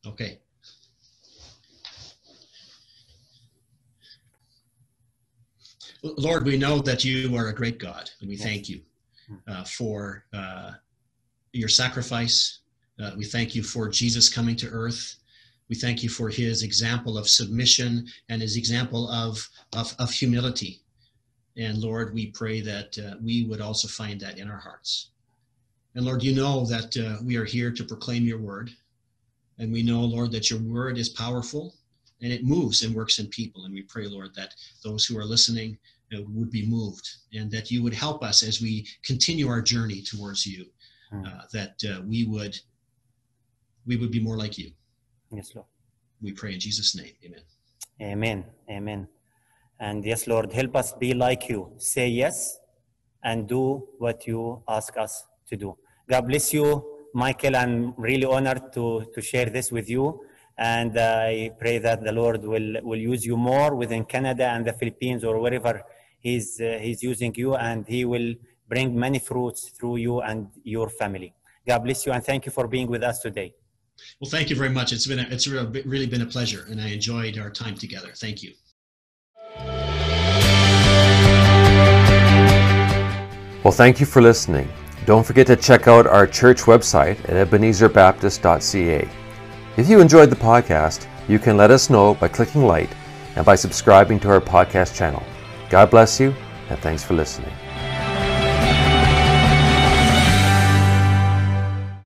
Okay. 0.05 0.39
Lord, 6.03 6.43
we 6.45 6.57
know 6.57 6.79
that 6.79 7.05
you 7.05 7.37
are 7.37 7.47
a 7.47 7.53
great 7.53 7.77
God, 7.79 8.09
and 8.19 8.27
we 8.27 8.35
Yes. 8.35 8.43
thank 8.43 8.67
you 8.67 8.81
uh, 9.47 9.63
for 9.63 10.25
uh, 10.33 10.71
your 11.53 11.69
sacrifice. 11.69 12.59
Uh, 13.01 13.11
we 13.17 13.25
thank 13.25 13.55
you 13.55 13.63
for 13.63 13.89
Jesus 13.89 14.29
coming 14.29 14.55
to 14.57 14.69
earth. 14.69 15.15
We 15.69 15.75
thank 15.75 16.03
you 16.03 16.09
for 16.09 16.29
his 16.29 16.63
example 16.63 17.17
of 17.17 17.29
submission 17.29 18.07
and 18.29 18.41
his 18.41 18.57
example 18.57 19.09
of, 19.09 19.47
of, 19.73 19.95
of 19.99 20.11
humility. 20.11 20.81
And 21.57 21.77
Lord, 21.77 22.13
we 22.13 22.27
pray 22.27 22.61
that 22.61 22.97
uh, 22.97 23.15
we 23.21 23.45
would 23.45 23.61
also 23.61 23.87
find 23.87 24.19
that 24.21 24.37
in 24.37 24.49
our 24.49 24.57
hearts. 24.57 25.11
And 25.95 26.05
Lord, 26.05 26.23
you 26.23 26.33
know 26.33 26.65
that 26.65 26.95
uh, 26.97 27.21
we 27.23 27.35
are 27.35 27.45
here 27.45 27.71
to 27.71 27.83
proclaim 27.83 28.23
your 28.23 28.39
word. 28.39 28.71
And 29.59 29.71
we 29.71 29.83
know, 29.83 30.01
Lord, 30.01 30.31
that 30.31 30.49
your 30.49 30.59
word 30.59 30.97
is 30.97 31.09
powerful 31.09 31.75
and 32.21 32.31
it 32.31 32.43
moves 32.43 32.83
and 32.83 32.95
works 32.95 33.19
in 33.19 33.27
people. 33.27 33.65
And 33.65 33.73
we 33.73 33.81
pray, 33.83 34.07
Lord, 34.07 34.33
that 34.35 34.55
those 34.83 35.05
who 35.05 35.17
are 35.17 35.25
listening 35.25 35.77
uh, 36.15 36.21
would 36.29 36.51
be 36.51 36.65
moved 36.67 37.07
and 37.33 37.49
that 37.51 37.71
you 37.71 37.81
would 37.83 37.93
help 37.93 38.23
us 38.23 38.43
as 38.43 38.61
we 38.61 38.87
continue 39.03 39.47
our 39.47 39.61
journey 39.61 40.01
towards 40.01 40.45
you, 40.45 40.65
Hmm. 41.11 41.25
uh, 41.25 41.41
that 41.51 41.75
uh, 41.91 42.01
we 42.11 42.25
would 42.25 42.55
we 43.85 43.97
would 43.97 44.11
be 44.11 44.19
more 44.27 44.37
like 44.37 44.57
you. 44.57 44.71
Yes, 45.31 45.51
Lord. 45.55 45.67
We 46.21 46.31
pray 46.31 46.53
in 46.53 46.59
Jesus' 46.59 46.95
name. 46.95 47.13
Amen. 47.25 47.43
Amen. 48.01 48.45
Amen. 48.69 49.07
And 49.79 50.05
yes, 50.05 50.27
Lord, 50.27 50.53
help 50.53 50.75
us 50.75 50.93
be 50.93 51.13
like 51.13 51.49
you. 51.49 51.73
Say 51.77 52.07
yes 52.09 52.59
and 53.23 53.47
do 53.47 53.87
what 53.97 54.27
you 54.27 54.63
ask 54.67 54.95
us 54.97 55.25
to 55.49 55.57
do. 55.57 55.77
God 56.09 56.27
bless 56.27 56.53
you, 56.53 56.67
Michael. 57.13 57.55
I'm 57.55 57.93
really 57.97 58.25
honored 58.25 58.71
to, 58.73 59.05
to 59.13 59.21
share 59.21 59.47
this 59.47 59.71
with 59.71 59.89
you. 59.89 60.21
And 60.57 60.97
I 60.97 61.51
pray 61.59 61.79
that 61.79 62.03
the 62.03 62.11
Lord 62.11 62.43
will, 62.43 62.75
will 62.83 62.99
use 62.99 63.25
you 63.25 63.35
more 63.35 63.75
within 63.75 64.05
Canada 64.05 64.45
and 64.49 64.65
the 64.65 64.73
Philippines 64.73 65.23
or 65.23 65.39
wherever 65.39 65.81
he's, 66.21 66.59
uh, 66.61 66.79
he's 66.81 67.03
using 67.03 67.33
you, 67.35 67.55
and 67.55 67.85
He 67.87 68.05
will 68.05 68.35
bring 68.67 68.97
many 68.97 69.19
fruits 69.19 69.69
through 69.69 69.97
you 69.97 70.21
and 70.21 70.47
your 70.63 70.89
family. 70.89 71.33
God 71.67 71.79
bless 71.79 72.05
you, 72.05 72.13
and 72.13 72.23
thank 72.23 72.45
you 72.45 72.51
for 72.51 72.67
being 72.67 72.87
with 72.87 73.03
us 73.03 73.19
today. 73.19 73.53
Well, 74.19 74.29
thank 74.29 74.49
you 74.49 74.55
very 74.55 74.69
much. 74.69 74.93
It's 74.93 75.05
been 75.05 75.19
a, 75.19 75.27
it's 75.29 75.47
real- 75.47 75.71
really 75.85 76.07
been 76.07 76.21
a 76.21 76.25
pleasure, 76.25 76.65
and 76.69 76.79
I 76.81 76.87
enjoyed 76.87 77.37
our 77.37 77.49
time 77.49 77.75
together. 77.75 78.11
Thank 78.15 78.41
you. 78.43 78.53
Well, 83.63 83.71
thank 83.71 83.99
you 83.99 84.07
for 84.07 84.21
listening. 84.21 84.67
Don't 85.05 85.25
forget 85.25 85.45
to 85.47 85.55
check 85.55 85.87
out 85.87 86.07
our 86.07 86.25
church 86.25 86.61
website 86.61 87.17
at 87.29 87.47
ebenezerbaptist.ca. 87.47 89.09
If 89.77 89.89
you 89.89 89.99
enjoyed 89.99 90.29
the 90.29 90.35
podcast, 90.35 91.07
you 91.27 91.37
can 91.37 91.57
let 91.57 91.71
us 91.71 91.89
know 91.89 92.15
by 92.15 92.27
clicking 92.27 92.65
like 92.65 92.89
and 93.35 93.45
by 93.45 93.55
subscribing 93.55 94.19
to 94.21 94.29
our 94.29 94.41
podcast 94.41 94.95
channel. 94.95 95.23
God 95.71 95.89
bless 95.89 96.19
you, 96.19 96.35
and 96.69 96.77
thanks 96.79 97.01
for 97.01 97.13
listening. 97.13 97.53